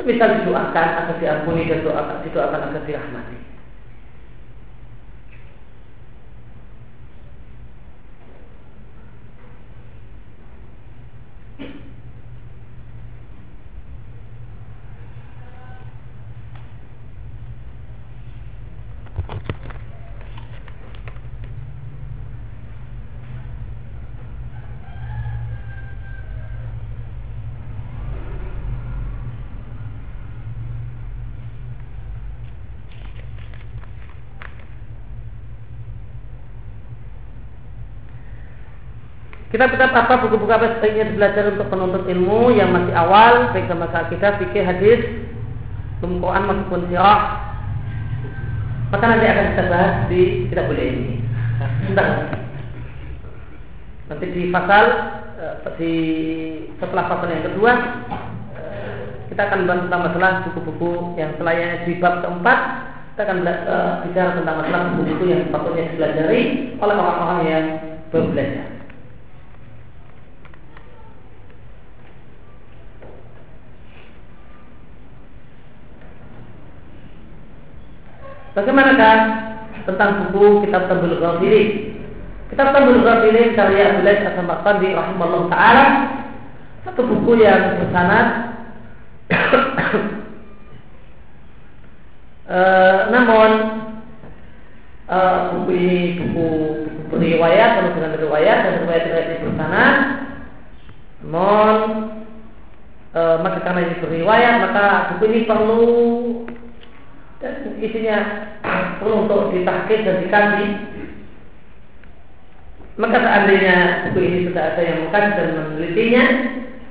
[0.00, 3.39] Semisal didoakan agar diampuni dan doakan, didoakan agar dirahmati
[39.50, 44.38] Kitab-kitab apa buku-buku apa sebaiknya belajar untuk penuntut ilmu yang masih awal baik sama kita
[44.38, 45.00] fikih hadis
[45.98, 47.50] Quran maupun sirah.
[48.94, 51.14] Maka nanti akan kita bahas di kitab boleh ini.
[51.82, 52.06] Sebentar
[54.06, 54.84] nanti di pasal
[55.38, 55.94] eh, di
[56.78, 57.72] setelah pasal yang kedua
[58.54, 59.02] eh,
[59.34, 62.60] kita akan bahas tentang masalah buku-buku yang selayaknya di bab keempat.
[63.10, 66.42] Kita akan uh, bicara tentang masalah buku-buku yang patutnya dipelajari
[66.78, 67.64] oleh orang-orang yang
[68.08, 68.69] baru belajar.
[78.50, 79.16] Bagaimanakah
[79.86, 81.94] tentang buku Kitab Tabul Ghafiri?
[82.50, 85.86] Kitab Tabul Ghafiri karya Abdullah Hasan di rahimahullah taala.
[86.82, 88.26] Satu buku yang bersanad.
[92.50, 92.62] E,
[93.14, 93.50] namun
[95.06, 95.18] e,
[95.54, 96.46] buku ini buku
[96.82, 99.96] buku beriwayat penuh dengan riwayat dan riwayat-riwayat ini bersanad.
[101.22, 101.76] Namun
[103.14, 105.86] e, maka karena ini beriwayat maka buku ini perlu
[107.40, 108.16] dan isinya
[109.00, 110.66] perlu untuk ditahkir dan dikaji
[113.00, 113.76] maka seandainya
[114.12, 116.24] buku ini sudah ada yang mengkaji dan menelitinya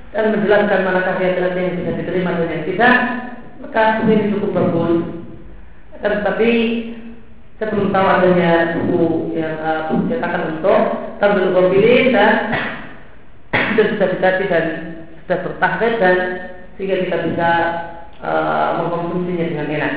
[0.09, 2.95] dan menjelaskan manakah riwayat yang bisa diterima dan yang tidak
[3.61, 4.97] maka buku ini cukup bagus
[6.01, 6.51] dan tetapi
[7.59, 9.05] saya belum tahu adanya buku
[9.35, 10.79] yang uh, cetakan untuk
[11.19, 12.33] tampil kombilin dan
[13.53, 14.65] itu sudah dikaji dan
[15.27, 16.17] sudah bertahrir dan
[16.79, 17.49] sehingga kita bisa
[18.23, 19.93] uh, mengkonsumsinya dengan enak.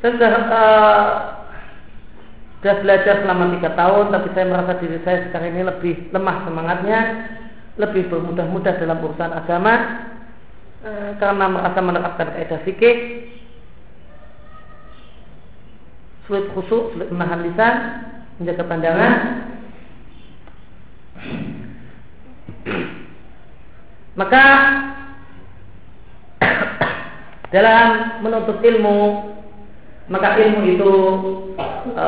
[0.00, 1.08] Saya sudah uh,
[2.60, 7.00] sudah belajar selama tiga tahun, tapi saya merasa diri saya sekarang ini lebih lemah semangatnya,
[7.76, 9.74] lebih bermudah-mudah dalam urusan agama,
[10.84, 12.96] uh, karena merasa menerapkan kaidah fikih,
[16.24, 17.74] sulit khusuk, sulit menahan lisan,
[18.40, 19.14] menjaga pandangan.
[24.16, 24.44] Maka
[27.50, 27.88] dalam
[28.20, 28.98] menuntut ilmu
[30.10, 30.92] maka ilmu itu
[31.86, 32.06] e,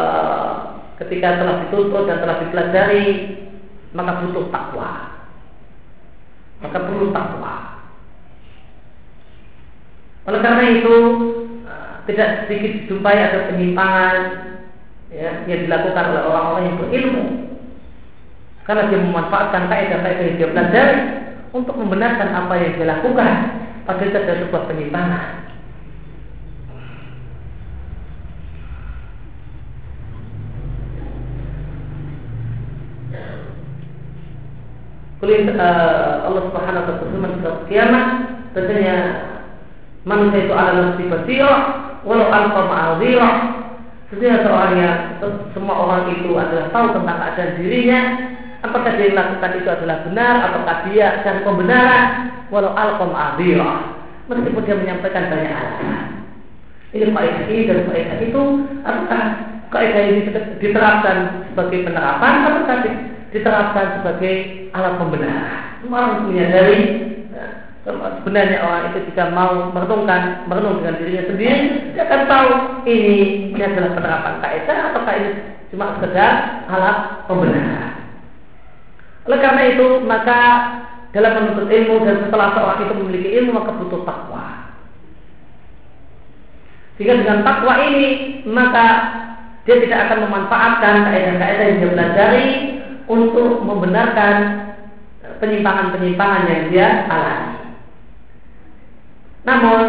[0.98, 3.06] ketika telah dituntut dan telah dipelajari
[3.94, 4.90] maka butuh takwa.
[6.58, 7.54] Maka perlu takwa.
[10.26, 10.94] Oleh karena itu
[11.62, 11.74] e,
[12.10, 14.16] tidak sedikit dijumpai ada penyimpangan
[15.14, 17.24] ya, yang dilakukan oleh orang-orang yang berilmu.
[18.66, 20.98] Karena dia memanfaatkan kaidah-kaidah yang dia pelajari
[21.54, 23.34] untuk membenarkan apa yang dia lakukan.
[23.86, 25.42] Padahal ada sebuah penyimpangan
[35.23, 38.07] Kulit uh, Allah Subhanahu wa taala surat kiamat,
[38.59, 38.97] tentunya
[40.03, 41.59] manusia itu adalah nafsi basirah
[42.03, 43.35] walau alqa ma'adhirah.
[44.11, 44.99] Sesungguhnya seorang yang
[45.55, 48.01] semua orang itu adalah tahu tentang keadaan dirinya,
[48.66, 52.03] apakah dia lakukan itu adalah benar ataukah dia dan pembenaran
[52.51, 53.78] walau alqa ma'adhirah.
[54.27, 56.03] Meskipun dia menyampaikan banyak alasan.
[56.99, 58.43] Ini kaidah ini dan kaidah itu
[58.82, 59.23] apakah
[59.70, 60.20] kaidah ini
[60.59, 62.62] diterapkan sebagai penerapan atau
[63.32, 65.60] diterapkan sebagai alat pembenaran.
[65.88, 66.80] Orang menyadari
[67.32, 67.44] ya,
[68.22, 71.59] sebenarnya orang itu jika mau merenungkan merenung dengan dirinya sendiri,
[71.96, 72.50] dia akan tahu
[72.86, 73.16] ini,
[73.56, 75.30] ini adalah penerapan kaidah atau ini
[75.72, 76.32] cuma sekedar
[76.68, 77.92] alat pembenaran.
[79.22, 80.40] Oleh karena itu, maka
[81.12, 84.72] dalam menuntut ilmu dan setelah seorang itu memiliki ilmu maka butuh takwa.
[86.96, 88.06] Jika dengan takwa ini
[88.48, 88.86] maka
[89.62, 92.46] dia tidak akan memanfaatkan kaidah-kaidah yang dia pelajari
[93.10, 94.34] untuk membenarkan
[95.42, 97.58] penyimpangan-penyimpangan yang dia alami.
[99.42, 99.80] Namun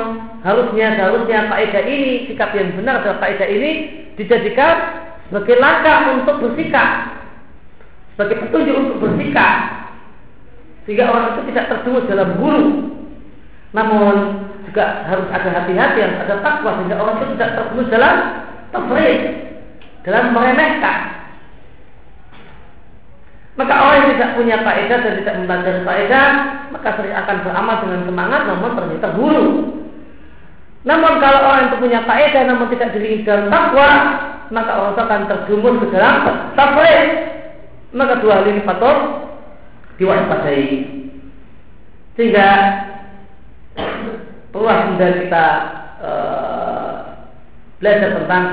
[0.41, 3.71] harusnya harusnya kaidah ini sikap yang benar adalah kaidah ini
[4.17, 7.21] dijadikan sebagai langkah untuk bersikap,
[8.13, 9.57] sebagai petunjuk untuk bersikap,
[10.85, 12.65] sehingga orang itu tidak terjumus dalam guru.
[13.73, 14.15] Namun
[14.69, 18.15] juga harus ada hati-hati yang ada takwa sehingga orang itu tidak terjumus dalam
[18.69, 19.21] tafrid,
[20.05, 21.22] dalam meremehkan.
[23.53, 26.27] Maka orang yang tidak punya faedah dan tidak membaca faedah,
[26.73, 29.53] maka sering akan beramal dengan semangat namun ternyata buruk.
[30.83, 33.89] Namun kalau orang itu punya faedah namun tidak diiringi dalam takwa,
[34.49, 36.15] maka orang akan terjumus ke dalam
[36.57, 37.01] tafsir.
[37.93, 38.97] Maka dua hal ini patut
[40.01, 40.65] diwaspadai.
[42.17, 42.49] Sehingga
[44.49, 45.45] perlu kita
[46.01, 46.97] uh,
[47.77, 48.43] belajar tentang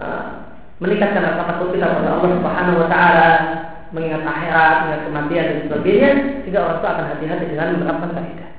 [0.00, 0.24] uh,
[0.80, 3.30] meningkatkan rasa takut kita kepada Allah Subhanahu wa taala
[3.90, 6.10] mengingat akhirat, mengingat kematian dan sebagainya,
[6.44, 8.50] sehingga orang itu akan hati-hati dengan menerapkan kaidah.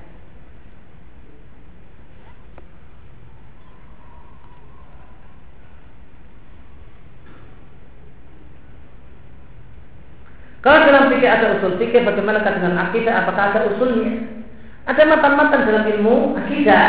[10.59, 13.23] Kalau dalam fikih ada usul fikih, bagaimana dengan akidah?
[13.23, 14.27] Apakah ada usulnya?
[14.91, 16.87] Ada matan-matan dalam ilmu akidah.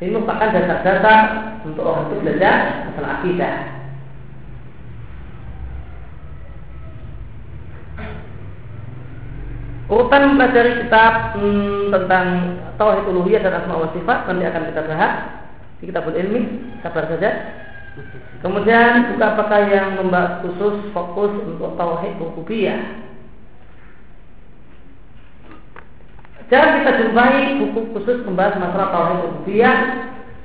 [0.00, 1.20] Ini merupakan dasar-dasar
[1.64, 3.75] untuk orang itu belajar masalah akidah.
[9.86, 12.26] Urutan mempelajari kitab hmm, tentang
[12.74, 15.12] tauhid uluhiyah dan asma wa sifat nanti akan kita bahas
[15.78, 16.42] di kitabul ilmi,
[16.82, 17.30] sabar saja.
[18.42, 22.82] Kemudian buka apakah yang membahas khusus fokus untuk tauhid rububiyah.
[26.50, 29.76] Jangan kita jumpai buku khusus membahas masalah tauhid rububiyah.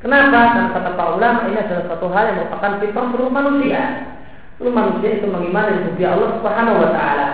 [0.05, 0.53] Kenapa?
[0.53, 3.81] Karena kata para ulama ini adalah satu hal yang merupakan fitrah seluruh manusia.
[4.57, 7.29] Seluruh manusia itu mengimani rububiyah Allah Subhanahu wa taala.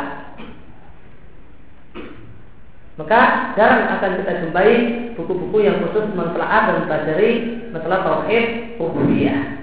[2.98, 4.72] Maka jarang akan kita jumpai
[5.14, 7.32] buku-buku yang khusus mentelaah dan mempelajari
[7.70, 9.58] masalah tauhid rububiyah.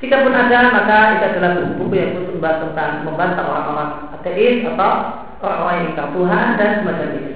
[0.00, 3.90] Jika pun ada, maka itu adalah buku-buku yang khusus membahas tentang membantah orang-orang
[4.20, 4.92] ateis atau
[5.40, 7.32] orang-orang yang ingkar Tuhan dan semacam itu.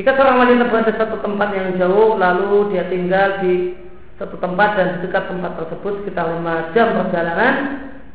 [0.00, 3.76] Jika seorang wanita berada di satu tempat yang jauh, lalu dia tinggal di
[4.16, 7.54] satu tempat dan di dekat tempat tersebut sekitar lima jam perjalanan,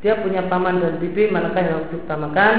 [0.02, 2.53] dia punya paman dan bibi, manakah yang harus diutamakan?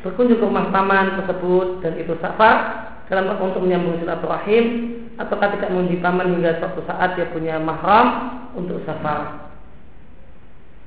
[0.00, 2.56] berkunjung ke rumah paman tersebut dan itu safar
[3.12, 8.80] dalam untuk menyambung silaturahim ataukah tidak mengunjungi paman hingga suatu saat dia punya mahram untuk
[8.88, 9.52] safar?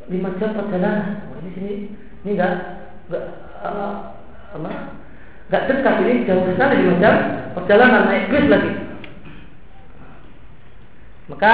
[0.09, 1.29] Lima jam perjalanan?
[1.45, 1.73] Ini sini
[2.25, 2.53] ini enggak
[3.05, 3.25] enggak
[3.61, 4.17] uh,
[4.57, 5.02] apa
[5.49, 7.15] enggak dekat ini jauh sekali lima jam
[7.57, 8.71] perjalanan naik bis lagi
[11.31, 11.53] maka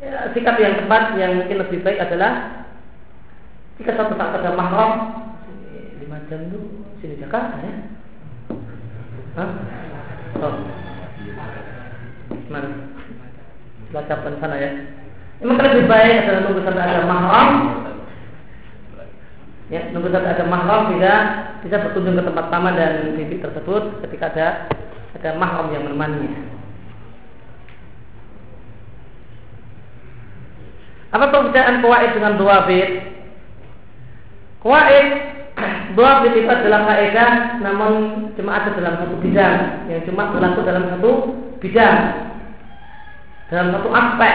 [0.00, 2.64] ya, sikap yang tepat yang mungkin lebih baik adalah
[3.80, 4.92] jika suatu saat ada mahram
[6.00, 6.60] lima jam itu
[7.00, 7.96] sini Jakarta ya
[9.36, 9.52] Hah?
[10.40, 10.54] Oh.
[12.48, 12.88] Mana?
[13.92, 14.70] Lacapan sana ya.
[15.44, 17.50] Emang lebih baik adalah nunggu sampai ada mahram.
[19.66, 21.20] Ya, nunggu sampai ada mahram tidak
[21.66, 24.46] bisa berkunjung ke tempat taman dan bibit tersebut ketika ada
[25.18, 26.38] ada mahram yang menemaninya.
[31.10, 33.10] Apa perbedaan kuwait dengan dua bit?
[34.62, 35.08] Kuwait
[35.98, 37.92] dua itu adalah kaidah namun
[38.38, 41.10] cuma ada dalam satu bidang yang cuma berlaku dalam satu
[41.58, 41.98] bidang
[43.48, 44.34] dalam satu aspek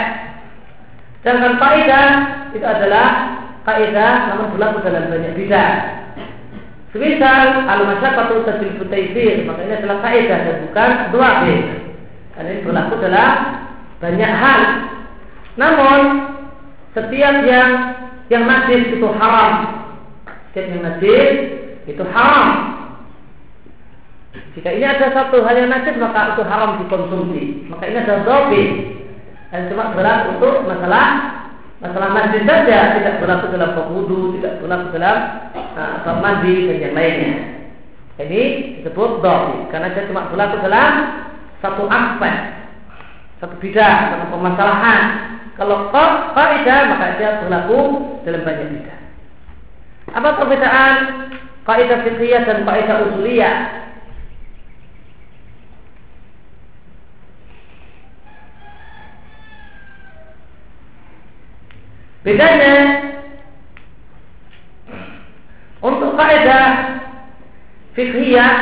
[1.22, 2.08] sedangkan kaidah
[2.58, 3.08] itu adalah
[3.68, 5.78] kaidah namun berlaku dalam banyak bidang
[6.92, 11.30] semisal al masyaqqatu tajlibu taysir maka ini adalah kaidah dan bukan dua
[12.36, 13.34] karena ini berlaku dalam
[14.02, 14.62] banyak hal
[15.56, 16.00] namun
[16.98, 17.70] setiap yang
[18.28, 19.54] yang najis itu haram
[20.52, 22.48] setiap yang najis itu haram.
[24.56, 27.72] Jika ini ada satu hal yang najis maka itu haram dikonsumsi.
[27.72, 28.64] Maka ini adalah dobi.
[29.52, 31.08] Dan cuma berlaku untuk masalah
[31.82, 35.18] masalah najis saja, tidak berlaku dalam wudu, tidak berlaku dalam
[35.74, 37.34] uh, mandi dan yang lainnya.
[38.22, 38.42] Ini
[38.86, 40.94] disebut dobi karena dia cuma berlaku dalam
[41.58, 42.38] satu aspek,
[43.42, 45.04] satu bidang, satu permasalahan.
[45.58, 45.90] Kalau
[46.34, 47.80] kaidah maka dia berlaku
[48.30, 49.02] dalam banyak bidang.
[50.14, 50.94] Apa perbedaan
[51.66, 53.81] kaidah fiqhiyah dan kaidah usuliyah?
[62.22, 62.76] Bedanya
[65.82, 66.66] untuk kaidah
[67.98, 68.54] fiqhiyah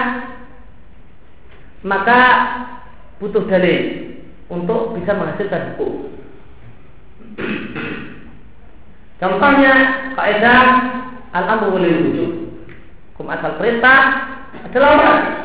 [1.83, 2.21] maka
[3.19, 4.15] butuh dalil
[4.47, 6.07] untuk bisa menghasilkan hukum.
[9.19, 9.73] Contohnya
[10.15, 10.63] kaidah
[11.29, 12.31] Al-amru lil wujud.
[13.13, 13.99] Hukum asal perintah
[14.65, 15.35] adalah wajib.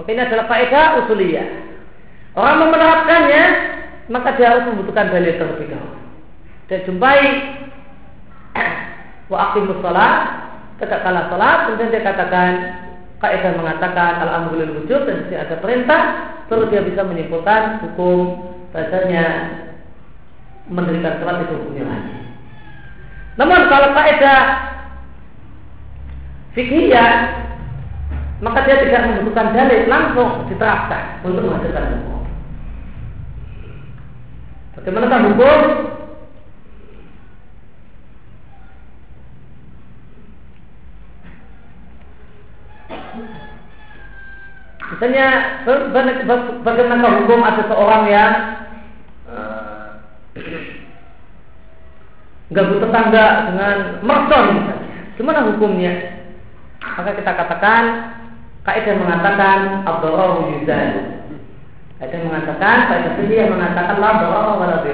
[0.00, 1.48] Maka ini adalah faedah usuliyah.
[2.32, 3.44] Orang menerapkannya
[4.08, 6.01] maka dia harus membutuhkan dalil terlebih dahulu.
[6.70, 7.20] Dia jumpai
[9.32, 10.14] wa aqimus shalah,
[10.82, 12.50] tegakkanlah salat, kemudian dia katakan
[13.22, 16.02] kaidah mengatakan al-amru lil wujud dan sini ada perintah,
[16.50, 19.26] terus dia bisa menyimpulkan hukum bahasanya
[20.66, 22.14] mendirikan salat itu hukumnya lagi.
[23.38, 24.40] Namun kalau kaidah
[26.52, 27.06] fikihnya
[28.42, 32.20] maka dia tidak membutuhkan dalil langsung diterapkan untuk menghasilkan hukum.
[34.74, 35.58] Bagaimana hukum?
[45.02, 45.58] Misalnya
[46.62, 48.32] bagaimana hukum ada seorang yang
[52.54, 54.86] ganggu tetangga dengan mercon misalnya.
[55.18, 56.22] Gimana hukumnya?
[56.78, 57.82] Maka kita katakan
[58.62, 60.90] kaidah mengatakan abdurrah yuzal.
[61.98, 64.86] Kaidah mengatakan kaidah sendiri yang mengatakan la darara wa la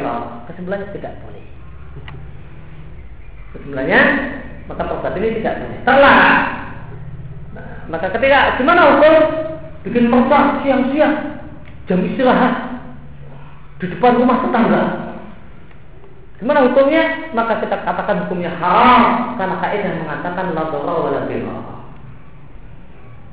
[0.49, 1.45] Kesimpulannya tidak boleh.
[3.53, 4.01] Kesimpulannya
[4.73, 5.79] maka tobat ini tidak boleh.
[5.85, 6.41] Terlarang.
[7.53, 9.48] Nah, maka ketika gimana hukum
[9.87, 11.15] bikin mercon siang-siang
[11.87, 12.83] jam istirahat
[13.79, 14.83] di depan rumah tetangga
[16.39, 17.35] Gimana hukumnya?
[17.35, 21.23] Maka kita katakan hukumnya haram karena kaidah mengatakan la dharra wa la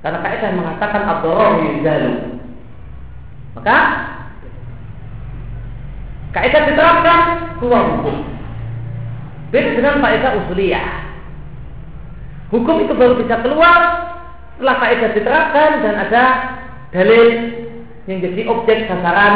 [0.01, 2.13] Karena kaidah mengatakan ad-dharar yuzalu.
[3.57, 3.77] Maka
[6.33, 7.19] kaidah diterapkan
[7.61, 8.25] keluar hukum.
[9.53, 10.89] Beda dengan kaidah usuliyah.
[12.49, 13.81] Hukum itu baru bisa keluar
[14.55, 16.23] setelah kaidah diterapkan dan ada
[16.95, 17.25] dalil
[18.07, 19.35] yang jadi objek sasaran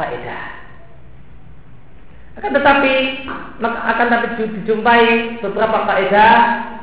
[0.00, 0.44] kaidah.
[2.40, 2.94] Akan tetapi
[3.60, 5.04] akan tapi dijumpai
[5.44, 6.34] beberapa faedah,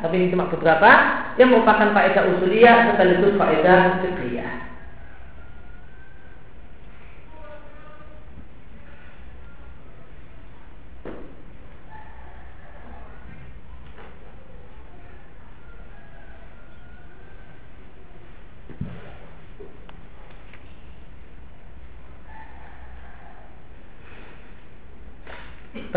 [0.06, 0.92] tapi ini cuma beberapa
[1.42, 4.67] yang merupakan faedah usuliyah sekaligus faedah fiqhiyah.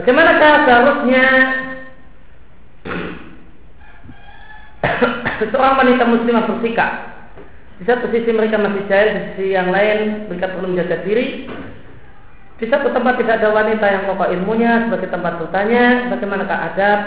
[0.00, 1.24] Bagaimanakah seharusnya
[5.44, 6.92] seseorang wanita muslimah bersikap
[7.76, 11.44] di satu sisi mereka masih jahil, di sisi yang lain mereka perlu menjaga diri.
[12.56, 17.00] Di satu tempat tidak ada wanita yang pokok ilmunya sebagai tempat bertanya bagaimanakah adab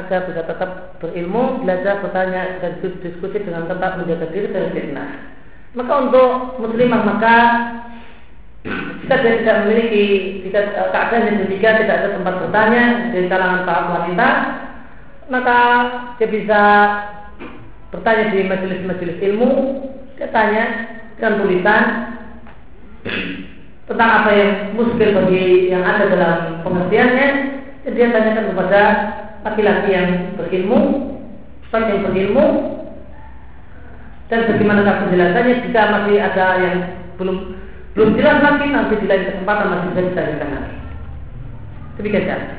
[0.00, 5.36] agar bisa tetap berilmu, belajar, bertanya dan diskusi dengan tetap menjaga diri dari fitnah.
[5.76, 7.36] Maka untuk muslimah maka
[8.64, 10.04] dia tidak memiliki
[10.44, 12.82] jika eh, keadaan yang demikian tidak ada tempat bertanya
[13.14, 14.28] dari kalangan para wanita.
[15.28, 15.58] Maka
[16.16, 16.62] dia bisa
[17.92, 19.50] bertanya di majelis-majelis ilmu
[20.18, 20.64] dia tanya
[21.16, 21.82] dengan tulisan
[23.88, 27.28] tentang apa yang muskil bagi yang ada dalam pengertiannya
[27.86, 28.82] dan dia tanyakan kepada
[29.46, 30.78] laki-laki yang berilmu
[31.70, 32.46] sebagai yang berilmu
[34.28, 36.76] dan bagaimana penjelasannya jika masih ada yang
[37.16, 37.38] belum
[37.96, 40.74] belum jelas lagi nanti di lain kesempatan masih bisa ditanyakan lagi
[41.96, 42.58] demikian saja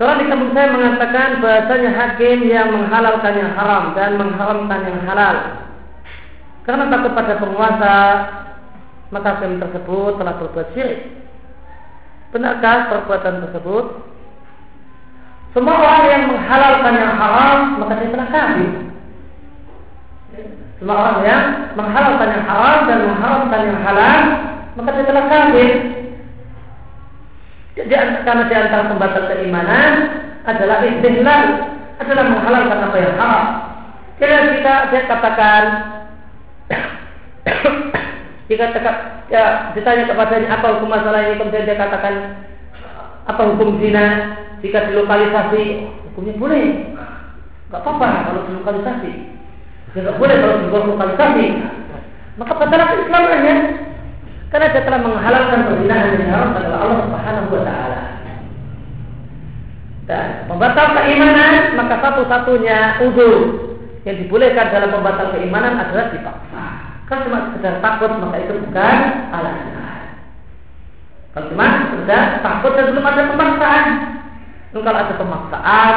[0.00, 5.59] Seorang di kampung saya mengatakan bahasanya hakim yang menghalalkan yang haram dan mengharamkan yang halal.
[6.68, 7.96] Karena takut pada penguasa,
[9.10, 11.00] maka hakim tersebut telah berbuat syirik.
[12.30, 13.84] Benarkah perbuatan tersebut?
[15.50, 18.70] Semua orang yang menghalalkan yang haram, maka dia telah kafir.
[20.78, 21.42] Semua orang yang
[21.74, 24.20] menghalalkan yang haram dan mengharamkan yang halal,
[24.78, 25.70] maka dia telah kafir.
[27.74, 29.92] Jadi karena di antara pembatal keimanan
[30.46, 31.44] adalah istihlal,
[31.98, 33.46] adalah menghalalkan apa yang haram.
[34.22, 35.62] Jika kita dia katakan
[38.50, 38.96] jika tegak,
[39.30, 41.38] ya, ditanya kepadanya apa hukum masalah ini?
[41.38, 42.42] Kemudian dia katakan
[43.30, 44.36] apa hukum zina?
[44.60, 45.64] Jika dilokalisasi
[46.10, 46.66] hukumnya boleh.
[47.70, 49.12] Nggak apa-apa kalau dilokalisasi.
[49.94, 51.46] Tidak boleh kalau dilokalisasi.
[52.42, 53.54] Maka batal Islamnya
[54.50, 58.00] karena dia telah menghalalkan perzinahan yang haram adalah Allah Subhanahu wa taala.
[60.10, 63.69] Dan pembatal keimanan maka satu-satunya udur
[64.08, 66.64] yang dibolehkan dalam pembatal keimanan adalah dipaksa.
[67.04, 68.98] Kalau cuma sekedar takut maka itu bukan
[69.34, 70.04] alasan.
[71.30, 73.84] Kalau cuma sekedar takut dan belum ada pemaksaan.
[74.70, 75.94] Dan kalau ada pemaksaan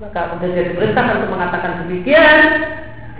[0.00, 2.38] maka kemudian dia diperintahkan untuk mengatakan demikian.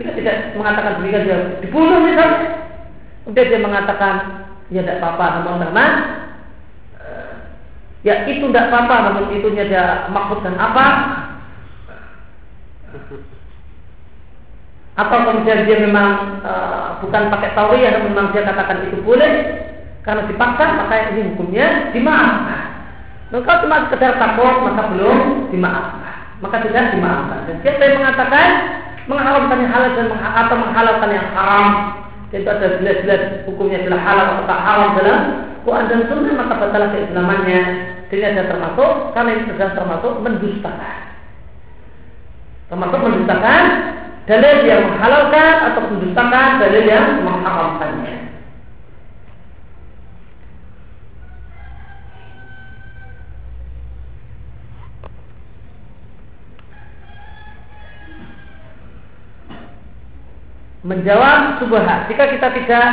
[0.00, 2.66] Jika tidak mengatakan demikian dia dibunuh misalnya.
[3.22, 4.14] Kemudian dia mengatakan
[4.72, 7.32] ya tidak apa-apa namun uh,
[8.06, 10.86] ya itu tidak apa-apa namun itunya dia maksudkan apa
[15.00, 19.32] atau kemudian dia memang uh, bukan pakai tauriyah ya, memang dia katakan itu boleh
[20.04, 22.64] karena dipaksa maka ini hukumnya dimaafkan.
[23.30, 25.18] Dan kalau cuma sekedar takut maka belum
[25.54, 26.14] dimaafkan,
[26.44, 27.38] maka tidak dimaafkan.
[27.48, 28.48] Dan siapa yang mengatakan
[29.08, 31.66] mengharamkan yang halal dan atau menghalalkan yang haram
[32.30, 35.18] itu ada jelas-jelas hukumnya adalah halal atau halal dalam
[35.66, 37.60] Quran dan Sunnah maka batalah keislamannya.
[38.10, 40.98] Ini ada termasuk karena ini sudah termasuk mendustakan.
[42.70, 43.62] Termasuk mendustakan
[44.28, 48.30] dalil yang menghalalkan atau mendustakan dalil yang mengharamkannya.
[60.80, 62.08] menjawab subhat.
[62.08, 62.86] Jika kita tidak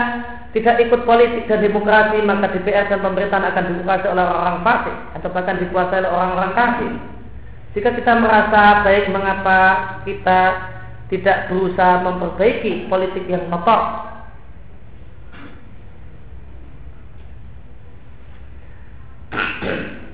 [0.55, 5.29] tidak ikut politik dan demokrasi, maka DPR dan pemerintahan akan dikuasai oleh orang-orang fasik atau
[5.31, 6.93] bahkan dikuasai oleh orang-orang kafir.
[7.75, 9.59] Jika kita merasa baik, mengapa
[10.07, 10.39] kita
[11.07, 13.81] tidak berusaha memperbaiki politik yang kotor?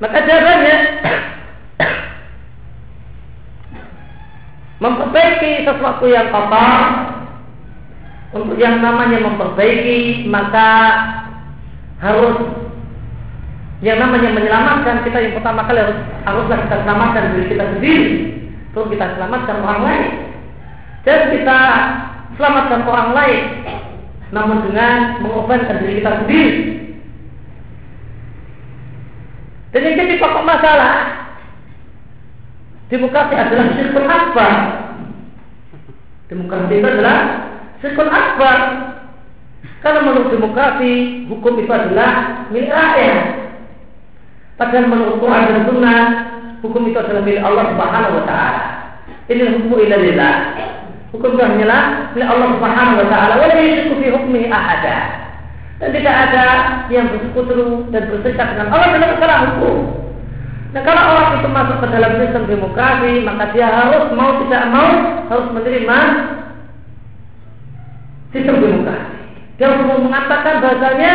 [0.03, 0.78] Maka jawabannya
[4.84, 6.82] memperbaiki sesuatu yang kotor
[8.34, 10.70] untuk yang namanya memperbaiki maka
[12.03, 12.36] harus
[13.80, 18.07] yang namanya menyelamatkan kita yang pertama kali harus haruslah kita selamatkan diri kita sendiri
[18.74, 20.03] terus kita selamatkan orang lain
[21.03, 21.59] dan kita
[22.39, 23.43] selamatkan orang lain
[24.34, 26.55] namun dengan mengorbankan diri kita sendiri
[29.73, 30.93] dan yang jadi pokok masalah
[32.89, 34.53] demokrasi adalah syirkul akbar
[36.31, 37.19] demokrasi itu adalah
[37.84, 38.57] Syirkun akbar.
[39.84, 43.19] Karena menurut demokrasi, hukum itu adalah milik rakyat.
[44.55, 46.01] Padahal menurut Quran dan Sunnah,
[46.63, 48.63] hukum itu adalah milik Allah Subhanahu wa taala.
[49.27, 50.35] Ini hukum ilalillah.
[51.14, 53.34] Hukum hanyalah milik Allah Subhanahu wa taala.
[53.38, 54.98] Wa yusyriku fi hukmihi ahada.
[55.77, 56.45] Dan tidak ada
[56.90, 59.77] yang bersekutu dan berserikat dengan Allah dalam masalah hukum.
[60.73, 64.91] Nah kalau orang itu masuk ke dalam sistem demokrasi, maka dia harus mau tidak mau
[65.30, 65.98] harus menerima
[68.34, 69.14] sistem demokrasi.
[69.61, 71.14] Dia harus mengatakan bahasanya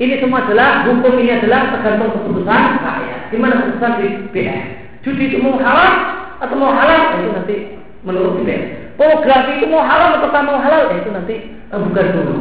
[0.00, 3.20] ini semua adalah hukum ini adalah tergantung keputusan rakyat.
[3.28, 4.64] Di mana keputusan di BS.
[5.04, 5.92] Judi itu mau halal
[6.40, 7.56] atau mau halal itu nanti
[8.06, 8.94] menurut BS.
[8.96, 11.36] Pornografi itu mau halal atau mau halal itu nanti
[11.68, 12.36] bukan dulu.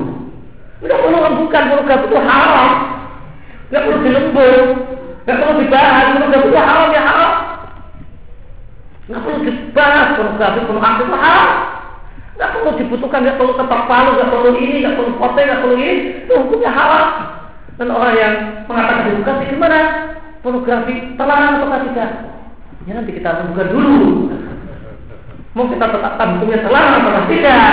[0.79, 2.67] Tidak perlu rembukan pornografi itu halal.
[3.67, 4.59] Tidak perlu dilembur.
[5.25, 6.05] Tidak perlu dibahas.
[6.15, 7.31] Pornografi itu halal ya halal.
[9.03, 11.49] Tidak perlu dibahas pornografi pornografi itu halal.
[12.35, 15.75] Tidak perlu dibutuhkan, tidak perlu ketok palu, tidak perlu ini, tidak perlu pote, tidak perlu
[15.75, 15.95] ini.
[16.23, 17.03] Itu hukumnya halal.
[17.75, 18.33] Dan orang yang
[18.71, 19.79] mengatakan edukasi gimana?
[20.39, 22.09] Pornografi terlarang atau tidak?
[22.85, 24.29] Ya nanti kita temukan dulu.
[25.55, 27.71] Mau kita tetapkan hukumnya terlarang atau tidak?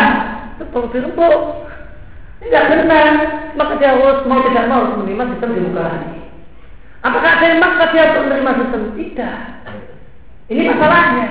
[0.71, 1.41] Perlu dirembuk.
[2.39, 3.11] Tidak benar.
[3.59, 6.15] Maka dia harus mau tidak mau harus menerima sistem demokrasi.
[7.03, 8.83] Apakah ada yang maksa dia untuk menerima sistem?
[8.95, 9.39] Tidak.
[10.55, 11.29] Ini masalahnya.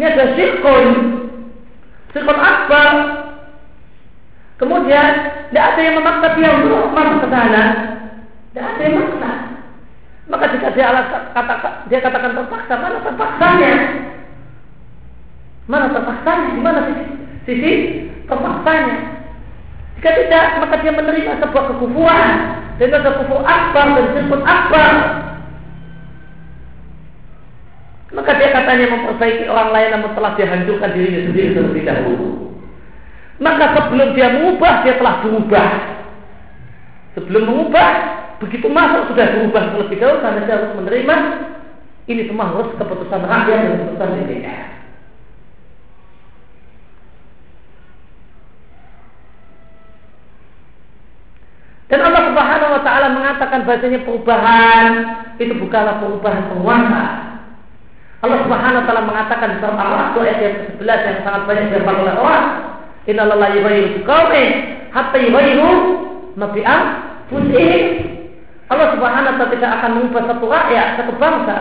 [0.00, 0.86] Ini ada sirkon.
[2.16, 2.88] Sirkon akbar
[4.60, 5.12] Kemudian
[5.48, 7.64] tidak ada yang memaksa dia untuk masuk ke sana.
[8.52, 9.30] Tidak ada yang memaksa.
[10.28, 11.54] Maka jika dia alat kata
[11.88, 13.72] dia katakan terpaksa, mana terpaksanya?
[15.70, 16.58] Mana terpaksanya?
[16.58, 17.04] Di mana sisi,
[17.46, 17.72] sisi
[18.26, 19.22] terpaksanya?
[20.00, 22.34] Jika tidak, maka dia menerima sebuah kekufuran
[22.82, 24.92] dan ada kufur akbar dan sirkun akbar.
[28.10, 32.50] Maka dia katanya memperbaiki orang lain namun telah dia hancurkan dirinya sendiri terlebih dahulu
[33.40, 35.70] maka sebelum dia mengubah dia telah berubah.
[37.16, 37.88] Sebelum mengubah,
[38.38, 41.16] begitu masuk sudah berubah terlebih dahulu karena dia harus menerima
[42.06, 44.79] ini semua harus keputusan rakyat dan keputusan DPR.
[51.90, 54.90] Dan Allah Subhanahu wa taala mengatakan bahasanya perubahan
[55.42, 57.04] itu bukanlah perubahan penguasa.
[58.22, 61.98] Allah Subhanahu wa taala mengatakan di surat Al-Ra'd ayat yang ke-11 yang sangat banyak dihafal
[61.98, 62.46] oleh orang,
[63.10, 64.48] Inna la yughayyiru biqaumin
[64.94, 65.72] hatta yughayyiru
[66.38, 67.82] ma bi anfusihim.
[68.70, 71.58] Allah Subhanahu wa taala tidak akan mengubah satu rakyat, satu bangsa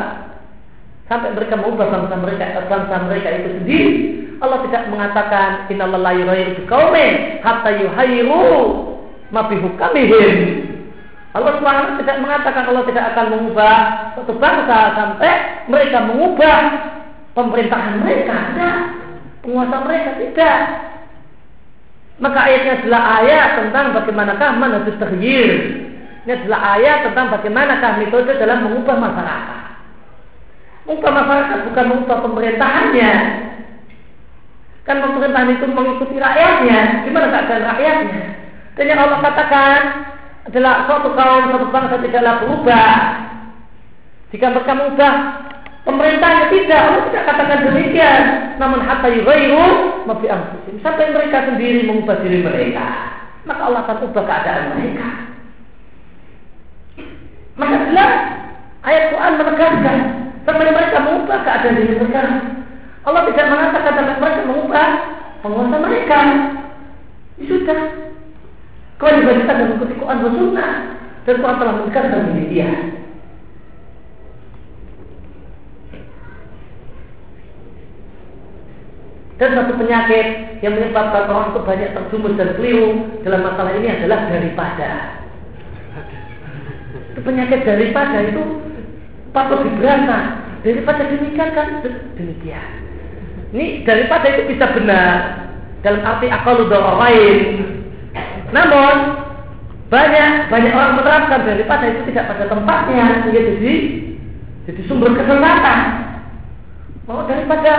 [1.09, 3.89] sampai mereka mengubah bangsa mereka bangsa mereka itu sendiri.
[4.45, 8.45] Allah tidak mengatakan inna la yughayyiru biqaumin hatta yughayyiru
[9.29, 10.37] ma bi hukamihim.
[11.29, 13.75] Allah Subhanahu tidak mengatakan Allah tidak akan mengubah
[14.17, 15.33] satu bangsa sampai
[15.69, 16.57] mereka mengubah
[17.37, 18.77] pemerintahan mereka, tidak.
[19.45, 20.59] Penguasa mereka tidak.
[22.19, 25.49] Maka ayatnya adalah ayat tentang bagaimanakah manhajus terhir.
[26.27, 29.61] Ini adalah ayat tentang bagaimanakah metode dalam mengubah masyarakat.
[30.89, 33.13] Mengubah masyarakat bukan mengubah pemerintahannya.
[34.83, 37.07] Kan pemerintahan itu mengikuti rakyatnya.
[37.07, 38.38] Gimana keadaan rakyatnya?
[38.79, 39.79] Dan yang Allah katakan
[40.47, 42.95] adalah suatu kaum, suatu bangsa tidaklah berubah.
[44.31, 45.13] Jika mereka mengubah
[45.89, 48.23] Pemerintahnya tidak, Allah tidak katakan demikian.
[48.61, 50.83] Namun hatta yughayyiru ma fi anfusihim.
[50.85, 52.85] Sampai mereka sendiri mengubah diri mereka,
[53.47, 55.09] maka Allah akan ubah keadaan mereka.
[57.57, 58.11] Maka jelas
[58.85, 59.97] ayat Quran menegaskan
[60.43, 62.21] sampai mereka mengubah keadaan diri mereka.
[63.07, 64.87] Allah tidak mengatakan sampai mereka mengubah
[65.41, 66.19] penguasa mereka.
[67.39, 67.81] Ya sudah.
[68.99, 70.73] Kewajiban kita mengikuti Quran dan Sunnah.
[71.23, 72.81] Dan Quran telah menegaskan demikian.
[79.39, 84.27] Dan satu penyakit yang menyebabkan orang itu banyak terjumus dan keliru dalam masalah ini adalah
[84.27, 84.91] daripada.
[87.15, 88.43] Itu penyakit daripada itu
[89.31, 90.43] patut diberanta.
[90.59, 91.79] Daripada demikian kan
[92.19, 92.67] demikian.
[93.55, 95.47] Ini daripada itu bisa benar
[95.87, 97.63] dalam arti akal lain.
[98.49, 98.95] Namun
[99.89, 103.73] banyak banyak orang menerapkan daripada itu tidak pada tempatnya sehingga jadi
[104.69, 105.79] jadi sumber kesesatan.
[107.09, 107.73] Mau daripada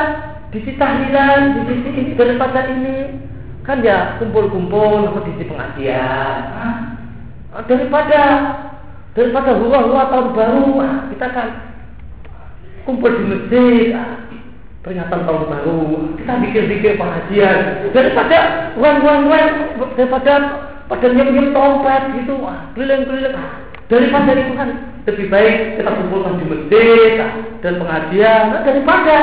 [0.50, 3.30] di sisi tahlilan, di sisi ini daripada ini
[3.62, 6.38] kan ya kumpul-kumpul atau di sisi pengajian.
[6.50, 8.20] Nah, daripada
[9.14, 11.48] daripada hura-hura tahun baru, nah, kita kan
[12.82, 14.19] kumpul di masjid, nah,
[14.80, 15.80] peringatan tahun baru,
[16.16, 17.58] kita bikin-bikin pengajian.
[17.92, 18.38] Daripada
[18.80, 19.48] uang-uang-uang,
[19.96, 20.34] daripada
[20.88, 22.34] pada nyem-nyem tompet gitu,
[22.74, 23.36] keliling-keliling.
[23.90, 27.16] Daripada itu kan lebih baik kita kumpulkan di masjid
[27.64, 29.16] dan pengajian nah, daripada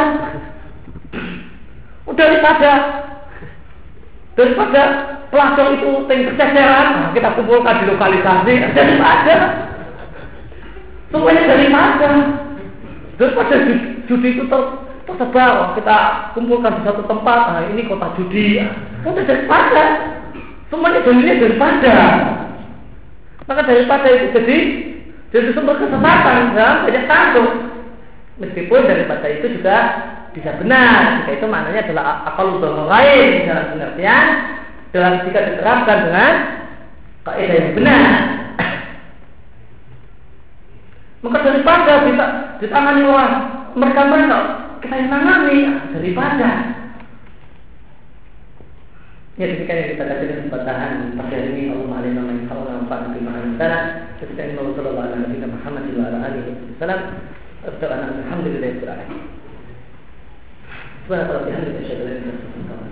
[2.19, 2.71] daripada
[4.33, 4.81] daripada
[5.29, 9.35] pelacur itu ting kececeran nah, kita kumpulkan di lokalisasi daripada
[11.13, 12.09] semuanya daripada
[13.17, 13.55] daripada
[14.09, 14.61] judi itu ter,
[15.07, 15.97] tersebar kita
[16.35, 17.39] kumpulkan di satu tempat.
[17.55, 18.59] Nah ini kota judi.
[19.07, 19.83] Udah daripada
[20.67, 21.95] semuanya dalilnya daripada
[23.47, 24.57] maka daripada itu jadi
[25.27, 27.43] Jadi sumber kesesatan dalam banyak satu.
[28.39, 29.77] Meskipun daripada itu juga
[30.31, 31.27] bisa benar.
[31.27, 34.25] Jika itu maknanya adalah akal udah lain dalam pengertian
[34.95, 36.33] dalam jika diterapkan dengan
[37.27, 38.11] kaidah yang benar.
[41.27, 42.25] Maka daripada kita
[42.63, 43.33] ditangani orang
[43.75, 44.37] mereka mereka
[44.81, 45.57] kita yang tangani
[45.93, 46.51] daripada
[49.37, 53.13] Ya demikian yang kita kaji kesempatan pada hari ini Allah alim nama yang Allah manfaat
[53.13, 53.79] di mana sana.
[54.17, 56.17] Ketika ini Allah Sallallahu Alaihi Wasallam Muhammad wa ala
[56.73, 57.01] wasallam.
[57.61, 58.97] Alhamdulillah alhamdulillah.
[61.05, 62.87] Subhanallah asyhadu an la ilaha illa anta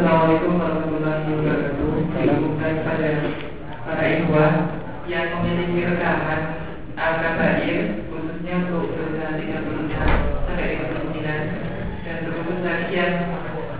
[0.00, 1.92] Assalamualaikum warahmatullahi wabarakatuh.
[2.24, 3.10] Dihubungkan pada
[3.84, 4.54] para ikhwan
[5.04, 6.40] yang memiliki rekaman
[6.96, 9.60] al-kabair khususnya untuk berusaha 35
[10.48, 11.20] sampai 39
[12.00, 12.16] dan
[12.64, 13.12] tadi yang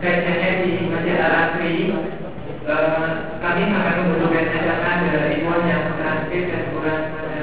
[0.04, 1.88] kajiannya di Masjid Al-Asri
[2.68, 3.10] eh,
[3.40, 7.40] kami akan membutuhkan catatan dari ikhwan yang transkrip dan kurang pada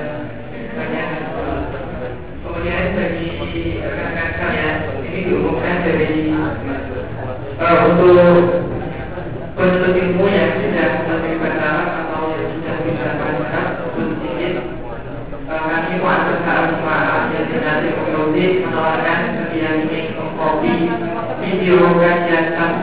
[0.77, 1.09] banyak
[2.45, 3.25] kemudian bagi
[3.81, 6.29] rekan-rekan sekalian ini dihubungkan dari
[7.57, 8.56] eh, untuk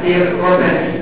[0.04, 0.93] kajian tafsir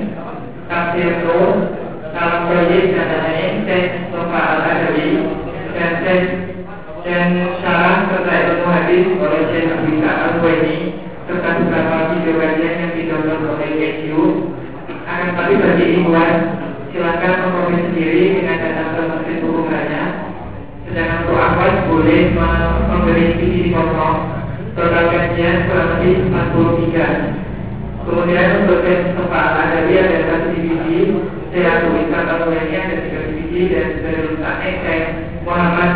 [34.63, 35.03] saya tuliskan saya
[35.43, 35.91] Muhammad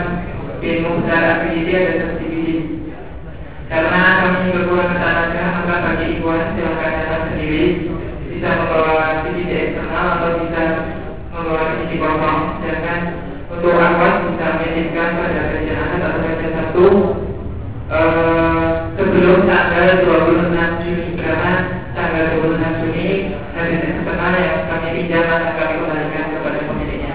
[0.60, 2.48] bin Muhtar DVD ada satu DVD.
[3.68, 7.64] Karena kami berkurang tenaga, maka bagi ikhwan silakan datang sendiri
[8.28, 10.64] bisa membawa CD eksternal atau bisa
[11.32, 13.00] membawa CD kosong sedangkan
[13.48, 16.88] untuk akhwat bisa menitipkan pada kajian anak atau kajian satu
[17.88, 18.68] eh,
[19.00, 21.52] sebelum tanggal 26 Juni karena
[21.96, 23.08] tanggal 26 Juni
[23.56, 27.14] kajian eksternal yang kami pinjam akan kami kembalikan kepada pemiliknya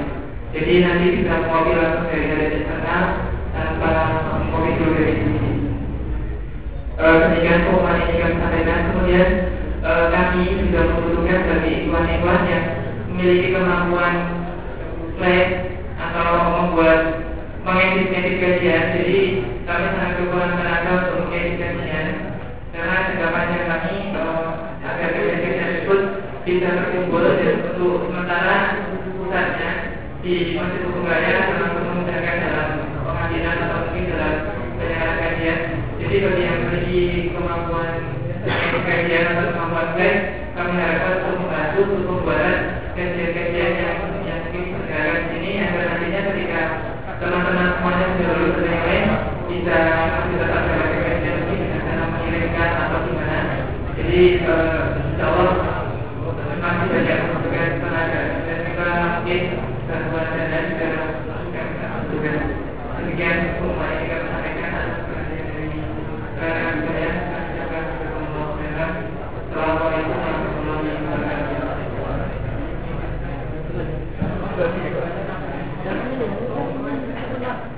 [0.53, 3.03] jadi nanti bisa mengopi langsung dari kajian eksternal
[3.57, 3.93] tanpa
[4.45, 5.51] mengopi dulu dari sini
[7.01, 9.29] uh, demikian pengumuman ini kami sampaikan kemudian
[9.81, 12.67] uh, kami juga membutuhkan bagi ikhwan-ikhwan yang
[13.09, 14.15] memiliki kemampuan
[15.17, 15.53] flash
[15.97, 17.01] atau membuat
[17.65, 19.21] mengedit-edit kajian jadi
[19.65, 22.07] kami sangat kekurangan tenaga untuk mengedit kajian
[22.77, 24.49] karena anggapannya kami uh,
[24.85, 26.01] agar kajian-kajian tersebut
[26.45, 28.57] bisa terkumpul dan untuk sementara
[29.17, 29.71] pusatnya
[30.23, 32.69] di Masjid Hukum Raya untuk memudahkan dalam
[33.03, 34.35] pengambilan atau mungkin dalam
[34.79, 35.61] penyelenggara kajian
[35.99, 37.01] jadi bagi yang memiliki
[37.35, 37.91] kemampuan
[38.87, 40.15] kajian atau kemampuan tes
[40.55, 42.57] kami harapkan untuk membantu untuk membuat
[42.95, 46.61] kajian-kajian yang yang mungkin bergerak di sini agar nantinya ketika
[47.19, 49.05] teman-teman semuanya sudah lulus dan yang lain
[49.51, 49.77] bisa
[50.07, 53.39] masih tetap dalam kajian mungkin dengan cara mengirimkan atau gimana
[53.99, 55.51] jadi uh, insya Allah
[56.63, 58.87] masih banyak membutuhkan tenaga dan kita
[59.19, 59.43] mungkin
[59.89, 60.89] bantuan dana juga
[61.43, 62.37] juga membutuhkan
[63.03, 65.69] demikian semua ini kami sampaikan atas perhatian dari
[66.39, 67.11] rekan saya
[69.53, 70.93] Assalamualaikum warahmatullahi